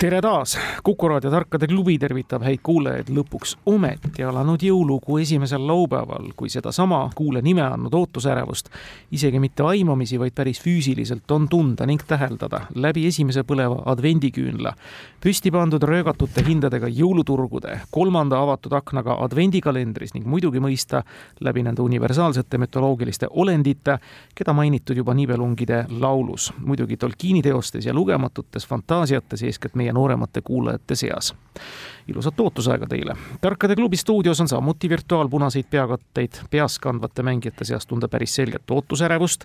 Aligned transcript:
tere 0.00 0.20
taas, 0.24 0.58
Kuku 0.82 1.08
raadio 1.08 1.30
Tarkade 1.30 1.66
klubi 1.68 1.98
tervitab 2.00 2.40
häid 2.46 2.62
kuulajaid 2.64 3.10
lõpuks 3.12 3.50
ometi 3.68 4.24
alanud 4.24 4.62
jõulukuu 4.64 5.18
esimesel 5.20 5.66
laupäeval, 5.68 6.30
kui 6.36 6.48
sedasama 6.48 7.02
kuule 7.14 7.42
nime 7.44 7.60
andnud 7.60 7.92
ootusärevust 7.98 8.70
isegi 9.12 9.40
mitte 9.42 9.66
aimamisi, 9.68 10.16
vaid 10.18 10.32
päris 10.32 10.62
füüsiliselt 10.64 11.30
on 11.36 11.48
tunda 11.52 11.84
ning 11.86 12.00
täheldada 12.08 12.62
läbi 12.80 13.04
esimese 13.10 13.44
põleva 13.44 13.82
advendiküünla, 13.92 14.72
püsti 15.20 15.52
pandud 15.52 15.84
röögatute 15.84 16.46
hindadega 16.48 16.88
jõuluturgude, 16.88 17.76
kolmanda 17.92 18.40
avatud 18.40 18.72
aknaga 18.80 19.18
advendikalendris 19.26 20.16
ning 20.16 20.24
muidugi 20.24 20.64
mõista 20.64 21.02
läbi 21.44 21.66
nende 21.66 21.84
universaalsete 21.84 22.62
mütoloogiliste 22.64 23.28
olendite, 23.30 23.98
keda 24.34 24.56
mainitud 24.56 24.96
juba 24.96 25.12
nibelungide 25.18 25.84
laulus, 26.00 26.54
muidugi 26.64 26.96
Tolkieni 26.96 27.44
teostes 27.44 27.84
ja 27.84 27.94
lugematutes 27.94 28.64
fantaasiates, 28.66 29.44
eeskätt 29.44 29.76
meie 29.76 29.89
meie 29.90 29.94
nooremate 29.94 30.40
kuulajate 30.40 30.94
seas. 30.94 31.34
ilusat 32.08 32.40
ootusaega 32.40 32.86
teile. 32.86 33.14
tarkade 33.40 33.76
klubi 33.76 33.96
stuudios 33.96 34.40
on 34.40 34.48
samuti 34.48 34.88
virtuaalpunaseid 34.88 35.64
peakatteid 35.70 36.40
peas 36.50 36.78
kandvate 36.78 37.22
mängijate 37.22 37.64
seas 37.64 37.86
tunda 37.86 38.08
päris 38.08 38.34
selget 38.34 38.70
ootusärevust. 38.70 39.44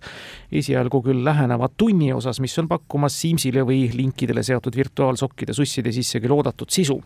esialgu 0.52 1.02
küll 1.02 1.24
läheneva 1.26 1.70
tunni 1.78 2.14
osas, 2.14 2.40
mis 2.40 2.60
on 2.60 2.68
pakkumas 2.68 3.22
Siimsile 3.22 3.62
või 3.66 3.90
linkidele 3.94 4.44
seatud 4.44 4.76
virtuaalsokkide 4.76 5.54
susside 5.54 5.92
sisse 5.92 6.20
küll 6.20 6.32
oodatud 6.32 6.70
sisu. 6.70 7.04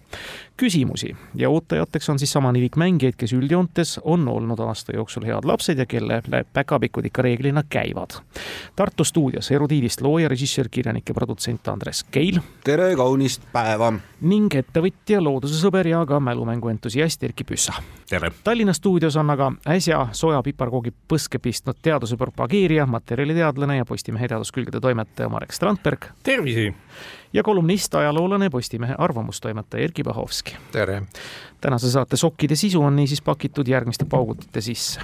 küsimusi 0.58 1.16
ja 1.36 1.50
ootajateks 1.50 2.10
on 2.10 2.20
siis 2.20 2.32
sama 2.32 2.52
nivik 2.52 2.76
mängijaid, 2.76 3.16
kes 3.18 3.34
üldjoontes 3.34 4.00
on 4.04 4.28
olnud 4.28 4.60
aasta 4.60 4.96
jooksul 4.96 5.26
head 5.26 5.46
lapsed 5.46 5.78
ja 5.78 5.86
kelle 5.86 6.22
päkapikud 6.54 7.06
ikka 7.06 7.22
reeglina 7.22 7.64
käivad. 7.70 8.20
Tartu 8.76 9.04
stuudios 9.04 9.52
erudiidist 9.52 10.02
looja, 10.02 10.28
režissöör, 10.28 10.70
kirjanik 10.72 11.10
ja 11.10 11.14
produtsent 11.14 11.68
Andres 11.68 12.04
Keil. 12.04 12.40
tere, 12.64 12.96
kaunist 12.96 13.29
kaunist 13.30 13.44
päeva! 13.54 13.92
ning 14.22 14.54
ettevõtja, 14.58 15.20
loodusesõber 15.22 15.88
ja 15.88 16.02
ka 16.06 16.20
mälumänguentusiast 16.20 17.24
Erkki 17.24 17.44
Püssa. 17.44 17.74
tere! 18.10 18.32
Tallinna 18.44 18.74
stuudios 18.74 19.16
on 19.16 19.30
aga 19.30 19.52
äsja 19.68 20.08
soja 20.12 20.42
piparkoogi 20.44 20.92
põske 21.08 21.40
pistnud 21.40 21.78
teaduse 21.82 22.18
propageerija, 22.18 22.86
materjaliteadlane 22.86 23.78
ja 23.78 23.86
Postimehe 23.86 24.28
teaduskülgede 24.28 24.80
toimetaja 24.80 25.30
Marek 25.30 25.52
Strandberg. 25.52 26.06
tervisi! 26.24 26.74
ja 27.34 27.44
kolumnist, 27.44 27.96
ajaloolane, 27.96 28.50
Postimehe 28.50 28.96
arvamustoimetaja 28.98 29.84
Erkki 29.84 30.04
Bahovski. 30.04 30.56
tere! 30.72 31.04
tänase 31.62 31.92
saate 31.92 32.18
sokkide 32.18 32.56
sisu 32.56 32.82
on 32.82 32.96
niisiis 32.96 33.22
pakitud 33.22 33.68
järgmiste 33.68 34.06
paugutite 34.06 34.62
sisse. 34.62 35.02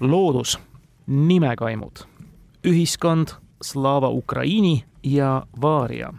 loodus, 0.00 0.58
nimekaimud, 1.06 2.06
ühiskond, 2.66 3.34
Slava 3.62 4.08
Ukraini 4.08 4.84
ja 5.02 5.42
Vaaria 5.60 6.12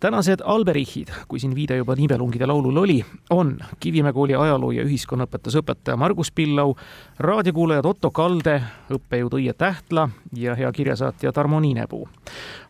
tänased 0.00 0.42
Alberichid, 0.44 1.08
kui 1.28 1.40
siin 1.40 1.54
viide 1.54 1.76
juba 1.76 1.94
nibelungide 1.98 2.46
laulul 2.46 2.76
oli, 2.76 3.04
on 3.30 3.58
Kivimäe 3.80 4.12
kooli 4.12 4.34
ajaloo- 4.34 4.72
ja 4.74 4.84
ühiskonnaõpetuse 4.84 5.58
õpetaja 5.62 5.96
Margus 5.96 6.30
Pillau, 6.32 6.74
raadiokuulajad 7.18 7.86
Otto 7.86 8.10
Kalde, 8.10 8.62
õppejõud 8.90 9.38
Õie 9.40 9.52
Tähtla 9.52 10.08
ja 10.32 10.54
hea 10.54 10.72
kirjasaatja 10.72 11.32
Tarmo 11.32 11.60
Niinepuu. 11.60 12.08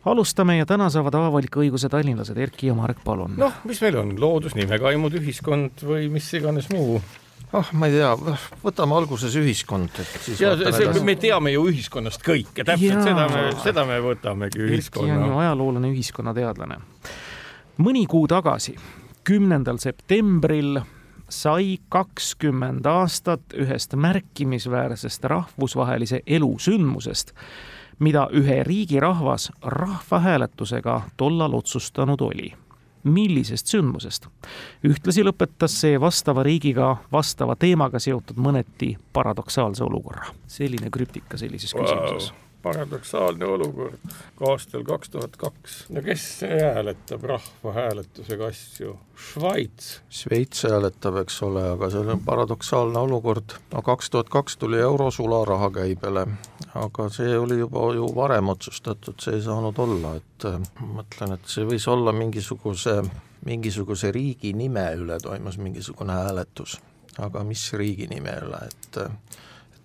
alustame 0.05 0.57
ja 0.57 0.65
täna 0.65 0.89
saavad 0.89 1.15
avaliku 1.15 1.59
õiguse 1.59 1.89
tallinlased 1.89 2.37
Erki 2.37 2.67
ja 2.67 2.73
Marek, 2.73 3.03
palun. 3.03 3.33
noh, 3.37 3.53
mis 3.63 3.81
meil 3.81 3.97
on, 3.97 4.15
loodus, 4.19 4.55
nimekaimud, 4.55 5.13
ühiskond 5.13 5.83
või 5.83 6.09
mis 6.09 6.33
iganes 6.33 6.69
muu 6.69 7.01
ah 7.51 7.59
oh,, 7.59 7.71
ma 7.73 7.89
ei 7.89 7.97
tea, 7.97 8.11
võtame 8.63 8.97
alguses 8.97 9.33
ühiskond, 9.39 9.89
et 10.01 10.21
siis 10.21 10.41
ja 10.43 10.53
see, 10.57 10.91
me 11.05 11.15
teame 11.19 11.53
ju 11.55 11.65
ühiskonnast 11.71 12.21
kõike, 12.25 12.61
täpselt 12.61 12.99
ja. 12.99 13.01
seda 13.07 13.25
me, 13.31 13.41
seda 13.63 13.85
me 13.89 13.97
võtamegi 14.05 14.61
ühiskonna. 14.67 15.15
Erki 15.15 15.25
on 15.25 15.33
ju 15.33 15.41
ajaloolane 15.41 15.91
ühiskonnateadlane. 15.95 16.79
mõni 17.81 18.05
kuu 18.09 18.27
tagasi, 18.29 18.75
kümnendal 19.25 19.81
septembril 19.81 20.81
sai 21.29 21.77
kakskümmend 21.89 22.85
aastat 22.89 23.53
ühest 23.57 23.93
märkimisväärsest 23.95 25.25
rahvusvahelise 25.29 26.23
elu 26.27 26.55
sündmusest, 26.59 27.33
mida 27.99 28.29
ühe 28.33 28.63
riigi 28.63 28.99
rahvas 28.99 29.51
rahvahääletusega 29.61 31.01
tollal 31.17 31.53
otsustanud 31.53 32.21
oli 32.21 32.53
millisest 33.03 33.67
sündmusest. 33.67 34.27
ühtlasi 34.83 35.23
lõpetas 35.23 35.79
see 35.81 35.99
vastava 36.01 36.43
riigiga, 36.43 36.95
vastava 37.11 37.55
teemaga 37.55 37.99
seotud 37.99 38.37
mõneti 38.37 38.95
paradoksaalse 39.13 39.83
olukorra. 39.83 40.33
selline 40.47 40.89
krüptika 40.89 41.37
sellises 41.37 41.75
wow. 41.75 41.83
küsimuses 41.85 42.31
paradoksaalne 42.61 43.45
olukord 43.45 43.99
aastal 44.49 44.83
kaks 44.83 45.09
tuhat 45.09 45.37
kaks. 45.37 45.85
no 45.89 46.01
kes 46.01 46.41
hääletab 46.41 47.23
rahvahääletusega 47.23 48.47
asju? 48.47 48.97
Šveits. 49.15 50.01
Šveits 50.09 50.63
hääletab, 50.63 51.21
eks 51.23 51.41
ole, 51.43 51.63
aga 51.71 51.89
see 51.91 52.03
on 52.03 52.23
paradoksaalne 52.25 52.99
olukord. 52.99 53.55
no 53.73 53.81
kaks 53.81 54.09
tuhat 54.09 54.29
kaks 54.29 54.57
tuli 54.57 54.79
euro 54.79 55.11
sularaha 55.11 55.71
käibele, 55.71 56.27
aga 56.77 57.07
see 57.09 57.37
oli 57.37 57.59
juba 57.59 57.87
ju 57.95 58.11
varem 58.15 58.49
otsustatud, 58.53 59.17
see 59.21 59.39
ei 59.39 59.41
saanud 59.45 59.79
olla, 59.81 60.15
et 60.19 60.45
äh, 60.45 60.59
ma 60.79 61.01
mõtlen, 61.01 61.33
et 61.37 61.49
see 61.49 61.65
võis 61.65 61.87
olla 61.89 62.13
mingisuguse, 62.15 62.99
mingisuguse 63.45 64.11
riigi 64.13 64.53
nime 64.53 64.85
üle 64.99 65.17
toimus 65.23 65.57
mingisugune 65.57 66.13
hääletus. 66.13 66.79
aga 67.19 67.43
mis 67.43 67.73
riigi 67.73 68.05
nime 68.07 68.31
üle, 68.45 68.59
et 68.69 68.97
äh, 69.01 69.09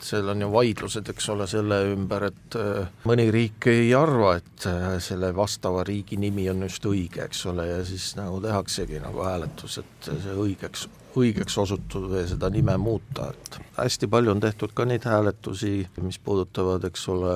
seal 0.04 0.28
on 0.28 0.42
ju 0.44 0.50
vaidlused, 0.52 1.08
eks 1.10 1.28
ole, 1.32 1.46
selle 1.50 1.78
ümber, 1.94 2.28
et 2.28 2.56
äh, 2.60 2.90
mõni 3.08 3.26
riik 3.32 3.68
ei 3.72 3.94
arva, 3.96 4.34
et 4.40 4.66
äh, 4.68 4.98
selle 5.02 5.32
vastava 5.36 5.84
riigi 5.86 6.18
nimi 6.20 6.46
on 6.52 6.66
just 6.66 6.84
õige, 6.88 7.24
eks 7.24 7.44
ole, 7.50 7.66
ja 7.70 7.80
siis 7.86 8.12
nagu 8.18 8.40
tehaksegi 8.44 9.00
nagu 9.02 9.24
hääletus, 9.24 9.78
et 9.82 10.10
see 10.10 10.36
õigeks, 10.46 10.86
õigeks 11.20 11.56
osutub 11.58 12.08
või 12.10 12.24
seda 12.28 12.48
nime 12.50 12.74
muuta, 12.80 13.28
et 13.30 13.58
hästi 13.76 14.08
palju 14.10 14.32
on 14.34 14.40
tehtud 14.42 14.72
ka 14.74 14.86
neid 14.88 15.06
hääletusi, 15.06 15.72
mis 16.02 16.18
puudutavad, 16.22 16.84
eks 16.88 17.06
ole, 17.12 17.34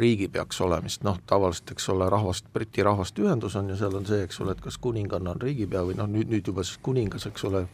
riigipeaks 0.00 0.60
olemist, 0.64 1.04
noh 1.06 1.18
tavaliselt, 1.28 1.74
eks 1.74 1.88
ole, 1.92 2.08
rahvast, 2.10 2.48
Briti 2.52 2.84
rahvaste 2.86 3.24
ühendus 3.24 3.56
on 3.60 3.70
ja 3.72 3.78
seal 3.80 3.96
on 3.98 4.06
see, 4.08 4.22
eks 4.26 4.40
ole, 4.44 4.56
et 4.56 4.64
kas 4.64 4.78
kuninganna 4.82 5.34
on 5.34 5.42
riigipea 5.42 5.84
või 5.86 5.98
noh, 6.00 6.08
nüüd, 6.10 6.32
nüüd 6.32 6.52
juba 6.52 6.64
siis 6.66 6.80
kuningas, 6.82 7.28
eks 7.30 7.46
ole, 7.50 7.64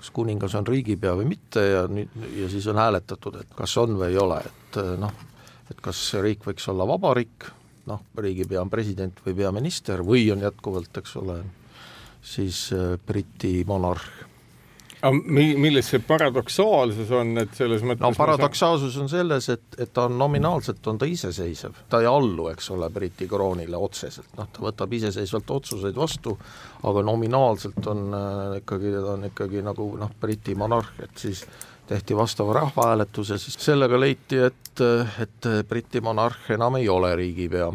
kas 0.00 0.10
kuningas 0.14 0.56
on 0.58 0.66
riigipea 0.66 1.14
või 1.20 1.28
mitte 1.34 1.66
ja 1.68 1.84
nüüd, 1.90 2.16
ja 2.38 2.50
siis 2.52 2.66
on 2.72 2.80
hääletatud, 2.80 3.40
et 3.44 3.54
kas 3.58 3.76
on 3.82 3.96
või 4.00 4.10
ei 4.12 4.20
ole, 4.20 4.40
et 4.40 4.82
eh, 4.82 4.92
noh, 5.00 5.14
et 5.70 5.84
kas 5.84 6.00
riik 6.24 6.48
võiks 6.48 6.68
olla 6.72 6.88
vabariik, 6.88 7.52
noh, 7.90 8.04
riigipea 8.18 8.64
on 8.64 8.72
president 8.72 9.24
või 9.26 9.36
peaminister 9.44 10.04
või 10.06 10.26
on 10.32 10.44
jätkuvalt, 10.48 11.02
eks 11.02 11.16
ole, 11.22 11.40
siis 12.22 12.68
eh, 12.74 12.94
Briti 13.06 13.60
monarh 13.68 14.31
aga 15.02 15.12
mi-, 15.34 15.54
milles 15.58 15.88
see 15.90 16.02
paradoksaalsus 16.06 17.10
on, 17.16 17.34
et 17.42 17.56
selles 17.58 17.82
mõttes 17.86 18.04
no 18.04 18.12
paradoksaalsus 18.16 18.96
on 19.02 19.10
selles, 19.10 19.48
et, 19.52 19.64
et 19.82 19.90
ta 19.94 20.06
on 20.08 20.16
nominaalselt, 20.18 20.86
on 20.90 21.00
ta 21.00 21.08
iseseisev, 21.10 21.74
ta 21.90 22.02
ei 22.02 22.08
allu, 22.10 22.48
eks 22.52 22.70
ole, 22.74 22.88
Briti 22.94 23.26
kroonile 23.30 23.78
otseselt, 23.78 24.30
noh, 24.38 24.48
ta 24.52 24.64
võtab 24.64 24.94
iseseisvalt 24.98 25.50
otsuseid 25.58 25.98
vastu, 25.98 26.36
aga 26.88 27.04
nominaalselt 27.06 27.90
on 27.90 28.16
äh, 28.18 28.56
ikkagi, 28.62 28.94
ta 28.98 29.12
on 29.16 29.28
ikkagi 29.32 29.66
nagu 29.66 29.90
noh, 30.00 30.16
Briti 30.22 30.56
monarh, 30.58 30.94
et 31.02 31.14
siis 31.18 31.44
tehti 31.90 32.16
vastav 32.16 32.52
rahvahääletus 32.54 33.34
ja 33.34 33.40
siis 33.42 33.58
sellega 33.60 33.98
leiti, 33.98 34.38
et, 34.38 34.86
et 35.20 35.52
Briti 35.68 36.00
monarh 36.00 36.52
enam 36.54 36.78
ei 36.78 36.88
ole 36.88 37.16
riigipea. 37.18 37.72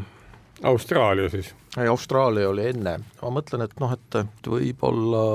Austraalia 0.65 1.29
siis? 1.29 1.51
ei, 1.77 1.85
Austraalia 1.91 2.49
oli 2.49 2.71
enne, 2.71 2.97
ma 3.21 3.29
mõtlen, 3.35 3.67
et 3.67 3.75
noh, 3.83 3.91
et 3.93 4.47
võib-olla 4.49 5.25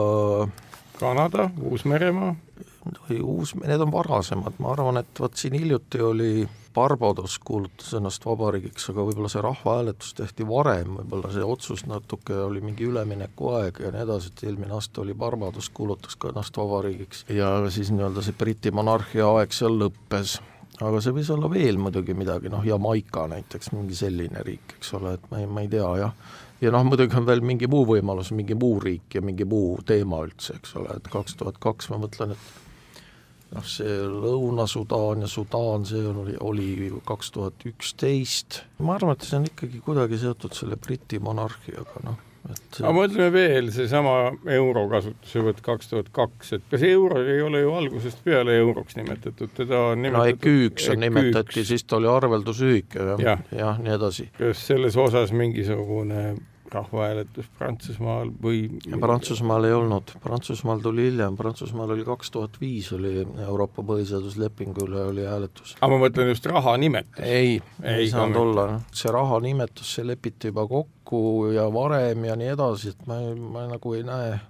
Kanada, 1.03 1.51
Uus-Meremaa? 1.61 2.35
või 2.83 3.21
uus, 3.23 3.55
need 3.63 3.81
on 3.83 3.93
varasemad, 3.95 4.57
ma 4.63 4.73
arvan, 4.75 4.99
et 5.03 5.21
vot 5.21 5.37
siin 5.39 5.55
hiljuti 5.55 6.01
oli 6.03 6.49
Barbados 6.75 7.37
kuulutas 7.45 7.93
ennast 7.95 8.25
vabariigiks, 8.27 8.89
aga 8.91 9.05
võib-olla 9.07 9.31
see 9.31 9.43
rahvahääletus 9.45 10.15
tehti 10.19 10.47
varem, 10.49 10.97
võib-olla 10.99 11.33
see 11.35 11.45
otsus 11.45 11.85
natuke 11.87 12.37
oli 12.47 12.63
mingi 12.65 12.89
üleminekuaeg 12.89 13.83
ja 13.85 13.93
nii 13.95 14.05
edasi, 14.07 14.33
et 14.33 14.45
eelmine 14.49 14.75
aasta 14.79 15.05
oli 15.05 15.15
Barbados, 15.15 15.69
kuulutas 15.75 16.17
ka 16.17 16.33
ennast 16.33 16.57
vabariigiks 16.59 17.27
ja 17.31 17.53
siis 17.71 17.93
nii-öelda 17.95 18.25
see 18.25 18.39
Briti 18.39 18.73
monarhia 18.75 19.29
aeg 19.37 19.55
seal 19.55 19.79
lõppes 19.85 20.41
aga 20.81 21.03
see 21.05 21.15
võis 21.15 21.31
olla 21.35 21.51
veel 21.53 21.79
muidugi 21.79 22.17
midagi, 22.17 22.51
noh, 22.53 22.65
Jamaica 22.67 23.29
näiteks, 23.31 23.75
mingi 23.77 23.99
selline 23.99 24.43
riik, 24.47 24.79
eks 24.79 24.97
ole, 24.99 25.17
et 25.19 25.29
ma 25.31 25.43
ei, 25.43 25.47
ma 25.47 25.63
ei 25.63 25.71
tea 25.73 25.91
jah. 26.01 26.17
Ja 26.63 26.73
noh, 26.75 26.85
muidugi 26.87 27.19
on 27.19 27.29
veel 27.29 27.43
mingi 27.45 27.69
muu 27.71 27.87
võimalus, 27.89 28.33
mingi 28.37 28.57
muu 28.59 28.81
riik 28.83 29.19
ja 29.19 29.23
mingi 29.25 29.47
muu 29.49 29.77
teema 29.87 30.23
üldse, 30.27 30.59
eks 30.61 30.77
ole, 30.81 30.99
et 30.99 31.09
kaks 31.13 31.39
tuhat 31.41 31.59
kaks 31.63 31.91
ma 31.93 32.01
mõtlen, 32.05 32.35
et 32.37 33.53
noh, 33.53 33.69
see 33.69 34.01
Lõuna-Sudaan 34.09 35.27
ja 35.27 35.31
Sudaan, 35.31 35.87
see 35.89 36.05
oli, 36.09 36.37
oli 36.41 36.91
kaks 37.09 37.33
tuhat 37.35 37.67
üksteist, 37.69 38.63
ma 38.83 38.97
arvan, 38.99 39.19
et 39.19 39.29
see 39.29 39.41
on 39.41 39.49
ikkagi 39.51 39.83
kuidagi 39.85 40.21
seotud 40.23 40.55
selle 40.57 40.79
Briti 40.81 41.21
monarhiaga, 41.23 42.05
noh 42.07 42.29
et 42.51 42.79
aga 42.83 42.93
mõtleme 42.97 43.29
veel, 43.35 43.69
seesama 43.75 44.15
euro 44.51 44.85
kasutusevõtt 44.91 45.61
kaks 45.65 45.91
tuhat 45.93 46.09
kaks, 46.15 46.55
et 46.57 46.65
kas 46.73 46.85
euro 46.89 47.21
ei 47.23 47.41
ole 47.45 47.63
ju 47.63 47.75
algusest 47.79 48.23
peale 48.25 48.57
euroks 48.59 48.97
nimetatud, 48.99 49.53
teda 49.55 49.83
on 49.93 50.03
nimetatud 50.03 50.49
no 50.49 50.55
EQ-ks 50.67 50.89
nimetati, 50.99 51.65
siis 51.69 51.87
ta 51.87 52.01
oli 52.01 52.11
arveldusühik 52.11 52.99
ja, 52.99 53.19
ja., 53.23 53.37
jah, 53.55 53.79
nii 53.83 53.95
edasi. 53.95 54.29
kas 54.39 54.67
selles 54.73 54.99
osas 54.99 55.35
mingisugune 55.37 56.33
rahvahääletus 56.75 57.49
Prantsusmaal 57.59 58.31
või 58.43 58.65
Prantsusmaal 59.01 59.69
ei 59.69 59.75
olnud, 59.77 60.15
Prantsusmaal 60.23 60.83
tuli 60.85 61.09
hiljem, 61.11 61.37
Prantsusmaal 61.37 61.95
oli 61.97 62.05
kaks 62.07 62.31
tuhat 62.35 62.59
viis 62.61 62.93
oli 62.97 63.27
Euroopa 63.47 63.85
põhiseaduslepingu 63.87 64.87
üle 64.87 65.05
oli 65.11 65.27
hääletus. 65.29 65.77
aga 65.81 65.91
ma 65.95 66.07
mõtlen 66.07 66.33
just 66.33 66.47
raha 66.47 66.77
nimetust. 66.81 67.21
ei, 67.21 67.59
ei, 67.83 67.95
ei 67.95 68.11
saanud 68.11 68.41
olla, 68.45 68.69
see 68.95 69.13
raha 69.13 69.41
nimetus, 69.45 69.95
see 69.97 70.07
lepiti 70.07 70.53
juba 70.53 70.67
kokku 70.69 71.53
ja 71.55 71.69
varem 71.73 72.25
ja 72.25 72.39
nii 72.39 72.55
edasi, 72.55 72.95
et 72.95 73.07
ma, 73.07 73.21
ma 73.37 73.67
nagu 73.71 73.95
ei 73.99 74.07
näe 74.07 74.41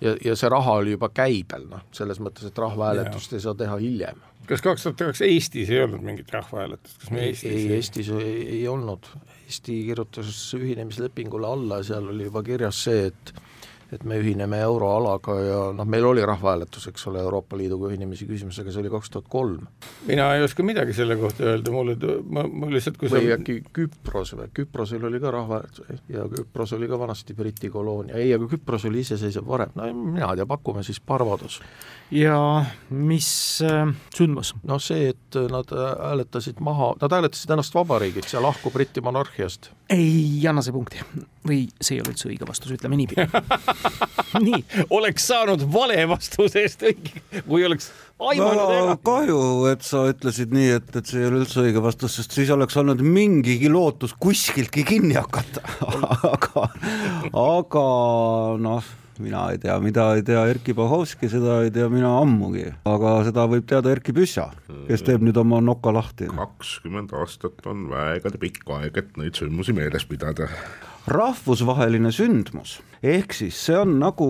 ja, 0.00 0.16
ja 0.24 0.36
see 0.38 0.50
raha 0.52 0.78
oli 0.80 0.96
juba 0.96 1.10
käibel, 1.14 1.66
noh, 1.70 1.84
selles 1.96 2.20
mõttes, 2.22 2.48
et 2.50 2.58
rahvahääletust 2.58 3.36
ei 3.36 3.44
saa 3.44 3.56
teha 3.58 3.76
hiljem. 3.80 4.22
Kas 4.48 4.64
kaks 4.64 4.86
tuhat 4.86 4.98
kaks 4.98 5.22
Eestis 5.26 5.70
ei 5.70 5.82
olnud 5.84 6.02
mingit 6.02 6.32
rahvahääletust, 6.34 7.02
kas 7.02 7.12
me 7.14 7.26
Eestis 7.28 7.52
ei, 7.52 7.68
Eestis 7.76 8.10
ei, 8.16 8.32
ei 8.56 8.64
olnud, 8.68 9.06
Eesti 9.50 9.76
kirjutas 9.88 10.32
ühinemislepingule 10.58 11.46
alla 11.46 11.80
ja 11.80 11.90
seal 11.92 12.10
oli 12.12 12.28
juba 12.28 12.42
kirjas 12.46 12.84
see, 12.86 13.08
et 13.10 13.32
et 13.92 14.04
me 14.06 14.18
ühineme 14.20 14.60
euroalaga 14.62 15.34
ja 15.42 15.58
noh, 15.74 15.86
meil 15.88 16.04
oli 16.06 16.22
rahvahääletus, 16.26 16.86
eks 16.90 17.06
ole, 17.10 17.22
Euroopa 17.24 17.58
Liiduga 17.58 17.88
ühinemise 17.90 18.26
küsimus, 18.28 18.58
aga 18.62 18.72
see 18.72 18.82
oli 18.84 18.92
kaks 18.92 19.10
tuhat 19.10 19.28
kolm. 19.30 19.66
mina 20.06 20.28
ei 20.36 20.44
oska 20.46 20.62
midagi 20.66 20.94
selle 20.96 21.16
kohta 21.18 21.48
öelda, 21.50 21.72
mulle, 21.74 21.96
ma, 22.30 22.44
ma 22.46 22.70
lihtsalt 22.70 23.00
kui 23.00 23.10
või 23.10 23.26
sa... 23.26 23.38
äkki 23.38 23.56
Küpros 23.76 24.34
või, 24.38 24.50
Küprosel 24.54 25.06
oli 25.10 25.20
ka 25.22 25.32
rahvahääletus 25.34 26.04
ja 26.12 26.26
Küpros 26.30 26.74
oli 26.78 26.90
ka 26.90 26.98
vanasti 27.00 27.34
Briti 27.34 27.70
koloonia, 27.70 28.18
ei, 28.20 28.30
aga 28.36 28.46
Küpros 28.50 28.86
oli 28.90 29.02
iseseisev 29.02 29.48
varem, 29.48 29.74
no 29.74 29.90
mina 29.98 30.30
ei 30.30 30.40
tea, 30.42 30.48
pakume 30.50 30.86
siis 30.86 31.02
Barbados. 31.02 31.60
ja 32.14 32.38
mis 32.90 33.32
äh, 33.66 33.90
sündmus? 34.14 34.54
noh, 34.62 34.78
see, 34.82 35.10
et 35.14 35.40
nad 35.50 35.74
hääletasid 35.74 36.62
maha, 36.62 36.94
nad 37.02 37.18
hääletasid 37.18 37.50
ennast 37.56 37.74
vabariigiks 37.74 38.38
ja 38.38 38.42
lahku 38.42 38.70
Briti 38.70 39.02
monarhiast. 39.02 39.72
ei 39.90 40.46
anna 40.46 40.62
see 40.62 40.74
punkti 40.74 41.02
või 41.46 41.64
see 41.80 41.96
ei 41.96 42.04
ole 42.04 42.12
üldse 42.12 42.28
õige 42.30 42.46
vastus, 42.48 42.72
ütleme 42.76 42.98
niipidi 43.00 43.26
nii. 43.26 43.40
oleks 44.98 45.26
saanud 45.30 45.64
vale 45.72 46.04
vastusest 46.10 46.86
õige, 46.90 47.22
kui 47.48 47.64
oleks 47.66 47.90
aimanud 48.20 48.74
ära. 48.76 48.96
kahju, 49.04 49.40
et 49.72 49.84
sa 49.86 50.04
ütlesid 50.10 50.54
nii, 50.54 50.70
et, 50.78 50.94
et 50.96 51.10
see 51.10 51.22
ei 51.22 51.28
ole 51.30 51.42
üldse 51.42 51.64
õige 51.64 51.82
vastus, 51.84 52.18
sest 52.18 52.36
siis 52.36 52.52
oleks 52.54 52.76
olnud 52.80 53.02
mingigi 53.04 53.70
lootus 53.72 54.14
kuskiltki 54.20 54.86
kinni 54.88 55.16
hakata 55.18 55.64
aga, 56.34 56.66
aga 57.32 57.84
noh 58.60 58.96
mina 59.20 59.42
ei 59.52 59.58
tea, 59.60 59.76
mida 59.84 60.06
ei 60.16 60.22
tea 60.24 60.42
Erkki 60.48 60.74
Bahovski, 60.76 61.28
seda 61.28 61.60
ei 61.64 61.72
tea 61.74 61.88
mina 61.92 62.12
ammugi, 62.22 62.66
aga 62.88 63.18
seda 63.26 63.44
võib 63.50 63.66
teada 63.68 63.92
Erkki 63.92 64.14
Püssa, 64.16 64.48
kes 64.88 65.04
teeb 65.06 65.24
nüüd 65.26 65.36
oma 65.40 65.60
noka 65.64 65.92
lahti. 65.94 66.30
kakskümmend 66.32 67.12
aastat 67.20 67.66
on 67.70 67.88
väegagi 67.92 68.40
pikk 68.40 68.72
aeg, 68.78 68.96
et 68.96 69.20
neid 69.20 69.36
sündmusi 69.36 69.76
meeles 69.76 70.08
pidada 70.08 70.48
rahvusvaheline 71.08 72.12
sündmus, 72.12 72.78
ehk 73.02 73.32
siis 73.36 73.56
see 73.66 73.78
on 73.78 73.96
nagu 74.02 74.26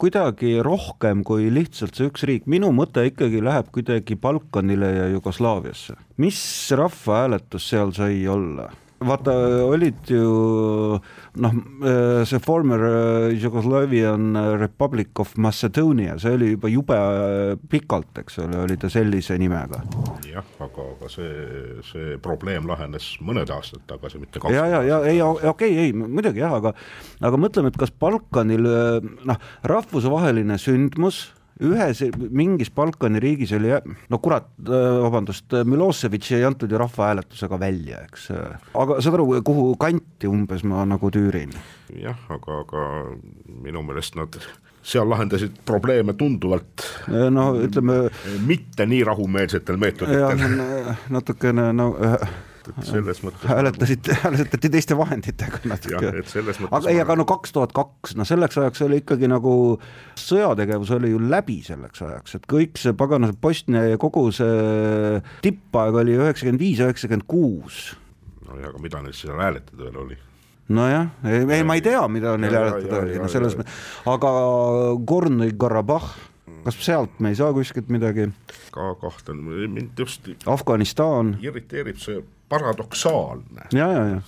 kuidagi 0.00 0.56
rohkem 0.64 1.24
kui 1.26 1.50
lihtsalt 1.52 1.98
see 1.98 2.08
üks 2.08 2.24
riik, 2.28 2.48
minu 2.48 2.70
mõte 2.72 3.04
ikkagi 3.10 3.42
läheb 3.44 3.70
kuidagi 3.74 4.16
Balkanile 4.16 4.92
ja 4.94 5.08
Jugoslaaviasse. 5.12 5.98
mis 6.16 6.40
rahvahääletus 6.70 7.68
seal 7.68 7.92
sai 7.92 8.26
olla? 8.28 8.70
Vaata, 9.04 9.32
olid 9.68 10.10
ju 10.10 10.98
noh, 11.38 11.58
see 12.26 12.40
former 12.42 12.82
Yugoslavian 13.34 14.34
Republic 14.58 15.20
of 15.22 15.36
Macedonia, 15.36 16.16
see 16.18 16.34
oli 16.34 16.50
juba 16.54 16.70
jube 16.72 16.98
pikalt, 17.70 18.22
eks 18.24 18.40
ole, 18.42 18.58
oli 18.64 18.78
ta 18.80 18.90
sellise 18.92 19.38
nimega. 19.38 19.82
jah, 20.26 20.46
aga, 20.64 20.88
aga 20.96 21.12
see, 21.12 21.30
see 21.86 22.18
probleem 22.24 22.66
lahenes 22.68 23.14
mõned 23.24 23.50
aastad 23.54 23.86
tagasi, 23.90 24.20
mitte 24.22 24.42
kaks 24.42 24.54
ja, 24.54 24.66
ja, 24.66 24.82
ja 24.86 25.00
ei, 25.06 25.22
okei 25.22 25.48
okay,, 25.52 25.78
ei 25.86 25.94
muidugi 25.94 26.42
jah, 26.42 26.58
aga 26.58 26.74
aga 27.22 27.40
mõtleme, 27.40 27.72
et 27.72 27.80
kas 27.80 27.94
Balkanil 27.94 28.66
noh, 29.28 29.50
rahvusvaheline 29.68 30.58
sündmus 30.60 31.28
ühes 31.64 32.02
mingis 32.30 32.70
Balkani 32.74 33.20
riigis 33.22 33.52
oli, 33.56 33.72
no 34.10 34.20
kurat, 34.22 34.50
äh, 34.66 34.86
vabandust, 35.04 35.56
Milosevic 35.66 36.30
ei 36.36 36.46
antud 36.46 36.70
ju 36.70 36.80
rahvahääletusega 36.80 37.60
välja, 37.60 38.04
eks. 38.06 38.30
aga 38.74 39.00
saad 39.02 39.18
aru, 39.18 39.28
kuhu 39.46 39.72
kanti 39.80 40.30
umbes 40.30 40.64
ma 40.68 40.86
nagu 40.88 41.10
tüürin? 41.14 41.54
jah, 41.98 42.18
aga, 42.30 42.62
aga 42.64 42.86
minu 43.64 43.82
meelest 43.86 44.18
nad 44.18 44.38
seal 44.88 45.08
lahendasid 45.10 45.56
probleeme 45.68 46.14
tunduvalt 46.16 46.84
no 47.34 47.50
ütleme 47.60 48.06
mitte 48.46 48.86
nii 48.88 49.02
rahumeelsetel 49.04 49.76
meetoditel. 49.80 50.94
natukene 51.12 51.72
no 51.76 51.90
et 52.70 52.88
selles 52.88 53.22
mõttes 53.24 53.48
hääletasite, 53.48 54.16
hääletati 54.24 54.70
teiste 54.72 54.96
vahenditega 54.98 55.62
natuke. 55.70 56.12
aga 56.70 56.92
ei, 56.92 57.00
aga 57.02 57.16
no 57.18 57.26
kaks 57.28 57.54
tuhat 57.56 57.74
kaks, 57.76 58.16
no 58.18 58.26
selleks 58.28 58.58
ajaks 58.60 58.84
oli 58.86 59.00
ikkagi 59.02 59.30
nagu 59.30 59.54
sõjategevus 60.18 60.92
oli 60.96 61.12
ju 61.12 61.22
läbi 61.22 61.60
selleks 61.66 62.04
ajaks, 62.04 62.38
et 62.38 62.48
kõik 62.50 62.80
see 62.80 62.94
pagana 62.98 63.30
Bosnia 63.40 63.84
ja 63.88 63.98
kogu 64.00 64.28
see 64.34 65.20
tippaeg 65.44 66.00
oli 66.02 66.16
üheksakümmend 66.18 66.62
viis, 66.62 66.80
üheksakümmend 66.84 67.28
kuus. 67.30 67.82
no 68.46 68.58
ja, 68.60 68.72
aga 68.72 68.82
mida 68.82 69.02
neil 69.04 69.16
seal 69.16 69.38
hääletada 69.38 69.88
veel 69.88 70.00
oli? 70.04 70.18
nojah, 70.68 71.12
ei, 71.24 71.44
ei 71.58 71.64
ma 71.64 71.78
ei 71.78 71.84
tea, 71.84 72.02
mida 72.12 72.36
neil 72.40 72.56
hääletada 72.58 73.04
oli, 73.04 73.20
no 73.20 73.28
selles 73.32 73.56
mõttes, 73.58 73.84
aga 74.12 74.32
Gorni-Karabahh, 75.08 76.10
kas 76.66 76.80
sealt 76.84 77.20
me 77.24 77.32
ei 77.32 77.38
saa 77.38 77.54
kuskilt 77.56 77.88
midagi? 77.92 78.28
ka 78.74 78.92
kahtlen, 79.00 79.40
mind 79.72 79.98
just 79.98 80.28
Afganistan 80.46 81.36
irriteerib 81.42 82.00
see 82.02 82.20
paradoksaalne. 82.48 83.68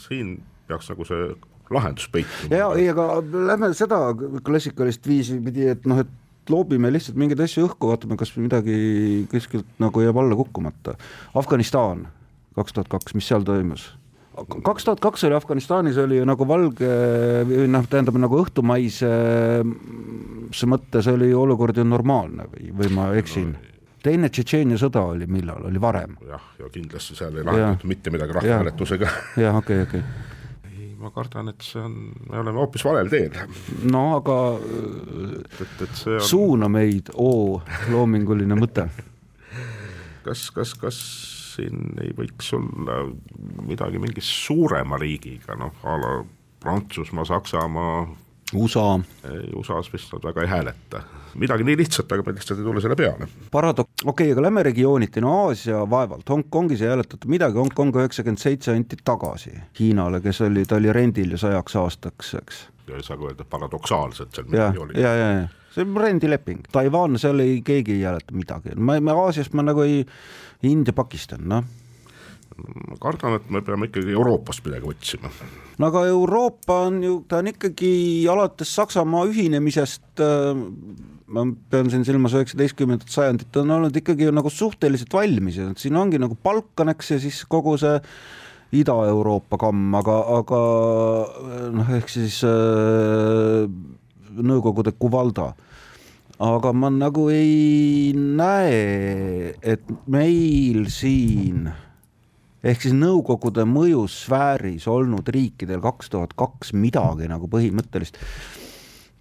siin 0.08 0.38
peaks 0.68 0.90
nagu 0.92 1.06
see 1.08 1.30
lahendus 1.70 2.08
peituma. 2.12 2.56
ja 2.56 2.70
ei, 2.78 2.88
aga 2.92 3.20
lähme 3.52 3.72
seda 3.78 4.00
klassikalist 4.46 5.06
viisi 5.06 5.38
pidi, 5.44 5.68
et 5.74 5.86
noh, 5.90 6.02
et 6.02 6.50
loobime 6.50 6.90
lihtsalt 6.90 7.18
mingeid 7.20 7.40
asju 7.44 7.68
õhku, 7.68 7.92
vaatame, 7.92 8.18
kas 8.18 8.32
midagi 8.38 9.26
kuskilt 9.30 9.68
nagu 9.82 10.02
jääb 10.02 10.18
alla 10.18 10.38
kukkumata. 10.38 10.96
Afganistan 11.38 12.08
kaks 12.58 12.74
tuhat 12.74 12.90
kaks, 12.92 13.14
mis 13.14 13.28
seal 13.30 13.46
toimus? 13.46 13.90
kaks 14.64 14.86
tuhat 14.86 15.00
kaks 15.02 15.24
oli 15.26 15.34
Afganistanis 15.36 15.98
oli 16.00 16.16
ju 16.20 16.26
nagu 16.28 16.46
valge, 16.48 16.88
noh, 17.68 17.88
tähendab 17.90 18.16
nagu 18.22 18.38
õhtumaise 18.40 19.10
mõttes 20.70 21.08
oli 21.10 21.32
olukord 21.36 21.76
ju 21.76 21.84
normaalne 21.84 22.46
või, 22.48 22.70
või 22.78 22.94
ma 22.94 23.10
eksin 23.20 23.52
no,? 23.52 23.69
Teine 24.02 24.30
Tšetšeenia 24.32 24.80
sõda 24.80 25.04
oli 25.12 25.28
millal, 25.30 25.64
oli 25.70 25.80
varem? 25.82 26.16
jah, 26.28 26.50
ja 26.58 26.68
kindlasti 26.72 27.16
seal 27.18 27.38
ei 27.38 27.46
lahendatud 27.46 27.90
mitte 27.90 28.12
midagi 28.14 28.36
rahvahääletusega. 28.38 29.14
jah, 29.44 29.56
okei 29.62 29.82
okei 29.86 30.04
ma 31.00 31.08
kardan, 31.14 31.48
et 31.48 31.64
see 31.64 31.80
on, 31.80 31.94
me 32.28 32.40
oleme 32.42 32.60
hoopis 32.60 32.84
valel 32.84 33.08
teel. 33.08 33.36
no 33.88 34.02
aga 34.18 34.36
et, 34.60 35.76
et 35.86 35.94
see 35.94 36.18
on... 36.18 36.26
suuna 36.32 36.68
meid, 36.72 37.12
oo 37.16 37.62
loominguline 37.92 38.58
mõte 38.58 38.88
kas, 40.24 40.50
kas, 40.54 40.74
kas 40.78 40.98
siin 41.54 41.96
ei 42.02 42.12
võiks 42.16 42.52
olla 42.56 43.02
midagi 43.66 44.00
mingi 44.02 44.22
suurema 44.24 44.98
riigiga, 45.00 45.56
noh 45.58 45.84
a 45.84 45.96
la 46.00 46.12
Prantsusmaa, 46.60 47.24
Saksamaa, 47.24 48.02
USA. 48.54 49.00
USA-s 49.56 49.92
vist 49.92 50.12
nad 50.12 50.24
väga 50.24 50.42
ei 50.42 50.48
hääleta. 50.50 51.02
midagi 51.34 51.64
nii 51.64 51.76
lihtsat, 51.78 52.10
aga 52.12 52.24
me 52.26 52.32
lihtsalt 52.34 52.58
ei 52.58 52.64
tule 52.66 52.80
selle 52.82 52.96
peale. 52.98 53.28
Paradoks, 53.50 54.02
okei 54.04 54.26
okay,, 54.26 54.32
aga 54.34 54.42
lähme 54.42 54.62
regiooniti, 54.66 55.20
no 55.22 55.34
Aasia 55.44 55.84
vaevalt, 55.90 56.28
Hongkongis 56.28 56.82
ei 56.82 56.90
hääletatud 56.90 57.30
midagi, 57.30 57.58
Hongkong 57.58 57.94
üheksakümmend 57.96 58.42
seitse 58.42 58.74
anti 58.74 58.98
tagasi 59.04 59.54
Hiinale, 59.78 60.20
kes 60.24 60.40
oli, 60.48 60.64
ta 60.66 60.80
oli 60.80 60.92
rendil 60.92 61.36
sajaks 61.38 61.76
aastaks, 61.78 62.34
eks. 62.42 62.60
ja 62.88 62.98
ei 62.98 63.06
saa 63.06 63.16
ka 63.16 63.30
öelda 63.30 63.46
paradoksaalselt 63.46 64.34
seal 64.34 64.50
midagi 64.50 64.82
oli. 64.82 64.98
ja, 65.00 65.14
ja, 65.14 65.30
ja 65.38 65.48
see 65.70 65.86
on 65.86 65.94
rendileping, 66.02 66.66
Taiwan, 66.72 67.18
seal 67.22 67.38
ei, 67.46 67.60
keegi 67.62 68.00
ei 68.00 68.08
hääleta 68.08 68.34
midagi, 68.34 68.74
ma, 68.74 68.98
ma 69.00 69.14
Aasiast 69.28 69.54
ma 69.54 69.62
nagu 69.62 69.86
ei, 69.86 70.02
India, 70.66 70.96
Pakistan, 70.96 71.46
noh 71.46 71.64
ma 72.60 72.96
kardan, 73.00 73.38
et 73.38 73.50
me 73.50 73.62
peame 73.64 73.88
ikkagi 73.88 74.12
Euroopast 74.12 74.64
midagi 74.66 74.88
otsima. 74.90 75.30
No 75.80 75.88
aga 75.88 76.04
Euroopa 76.10 76.82
on 76.88 77.00
ju, 77.04 77.14
ta 77.28 77.40
on 77.40 77.48
ikkagi 77.54 77.92
alates 78.28 78.74
Saksamaa 78.76 79.24
ühinemisest 79.30 80.20
äh, 80.20 80.60
ma 81.30 81.44
pean 81.70 81.90
siin 81.92 82.04
silmas 82.06 82.34
üheksateistkümnendat 82.34 83.10
sajandit, 83.12 83.54
on 83.60 83.70
olnud 83.76 83.96
ikkagi 83.96 84.28
nagu 84.34 84.50
suhteliselt 84.52 85.14
valmis 85.14 85.60
ja 85.60 85.70
siin 85.78 85.96
ongi 85.98 86.18
nagu 86.20 86.36
Balkan, 86.42 86.90
eks, 86.94 87.14
ja 87.14 87.20
siis 87.22 87.42
kogu 87.50 87.76
see 87.80 87.96
Ida-Euroopa 88.80 89.58
kamm, 89.58 89.94
aga, 89.98 90.16
aga 90.38 90.60
noh, 91.74 91.90
ehk 91.98 92.10
siis 92.12 92.38
äh, 92.46 93.66
Nõukogude 94.30 94.92
Kuvalda. 94.94 95.48
Aga 96.40 96.70
ma 96.72 96.88
nagu 96.94 97.26
ei 97.34 98.14
näe, 98.14 99.50
et 99.58 99.90
meil 100.08 100.86
siin 100.94 101.66
ehk 102.64 102.82
siis 102.84 102.94
Nõukogude 102.96 103.64
mõjusfääris 103.68 104.86
olnud 104.90 105.28
riikidel 105.32 105.80
kaks 105.84 106.10
tuhat 106.12 106.32
kaks 106.38 106.72
midagi 106.76 107.28
nagu 107.30 107.48
põhimõttelist, 107.50 108.14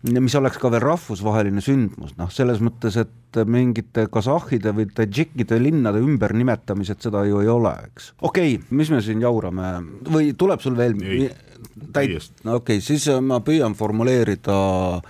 mis 0.03 0.35
oleks 0.39 0.57
ka 0.59 0.71
veel 0.71 0.83
rahvusvaheline 0.83 1.61
sündmus, 1.63 2.13
noh, 2.19 2.29
selles 2.31 2.59
mõttes, 2.63 2.97
et 2.99 3.39
mingite 3.49 4.07
kasahhide 4.11 4.71
või 4.75 4.85
tadžikkide 4.95 5.59
linnade 5.61 5.99
ümbernimetamised, 6.03 7.01
seda 7.03 7.23
ju 7.27 7.39
ei 7.43 7.49
ole, 7.51 7.73
eks. 7.89 8.05
okei 8.21 8.55
okay,, 8.55 8.67
mis 8.75 8.89
me 8.93 9.01
siin 9.05 9.21
jaurame? 9.23 9.67
Või 10.09 10.25
tuleb 10.39 10.59
sul 10.63 10.75
veel 10.79 10.93
täit-, 10.99 12.31
okei 12.45 12.55
okay,, 12.55 12.79
siis 12.83 13.03
ma 13.23 13.37
püüan 13.45 13.73
formuleerida 13.77 14.59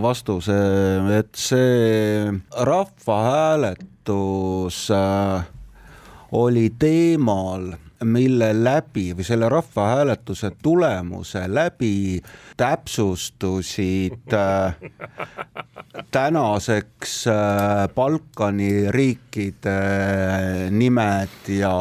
vastuse, 0.02 0.58
et 1.20 1.34
see 1.38 2.32
rahvahääletus 2.72 4.78
äh, 4.98 5.40
oli 6.40 6.68
teemal 6.82 7.64
mille 8.04 8.64
läbi 8.64 9.12
või 9.18 9.26
selle 9.28 9.50
rahvahääletuse 9.50 10.52
tulemuse 10.64 11.44
läbi 11.48 12.22
täpsustusid 12.58 14.34
äh, 14.34 14.76
tänaseks 16.12 17.28
äh, 17.28 17.36
Balkani 17.96 18.92
riikide 18.92 19.78
nimed 20.72 21.52
ja 21.60 21.76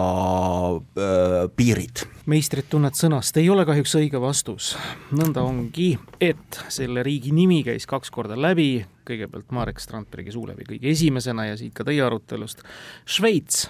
äh, 0.75 1.51
piirid 1.57 2.07
meistrit 2.29 2.69
tunned 2.69 2.97
sõnast 2.99 3.37
ei 3.41 3.49
ole 3.51 3.65
kahjuks 3.69 3.95
õige 3.97 4.21
vastus. 4.21 4.75
nõnda 5.17 5.43
ongi, 5.47 5.95
et 6.21 6.61
selle 6.69 7.03
riigi 7.07 7.33
nimi 7.33 7.63
käis 7.65 7.87
kaks 7.89 8.11
korda 8.13 8.37
läbi, 8.37 8.85
kõigepealt 9.09 9.55
Marek 9.57 9.81
Strandbergi 9.81 10.35
suu 10.35 10.45
läbi 10.51 10.67
kõige 10.69 10.93
esimesena 10.93 11.49
ja 11.49 11.57
siit 11.57 11.73
ka 11.77 11.87
teie 11.89 12.03
arutelust. 12.05 12.61
Šveits 13.09 13.69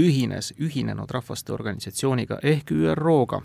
ühines 0.00 0.52
Ühinenud 0.58 1.10
Rahvaste 1.10 1.52
Organisatsiooniga 1.52 2.38
ehk 2.42 2.70
ÜRO-ga. 2.74 3.40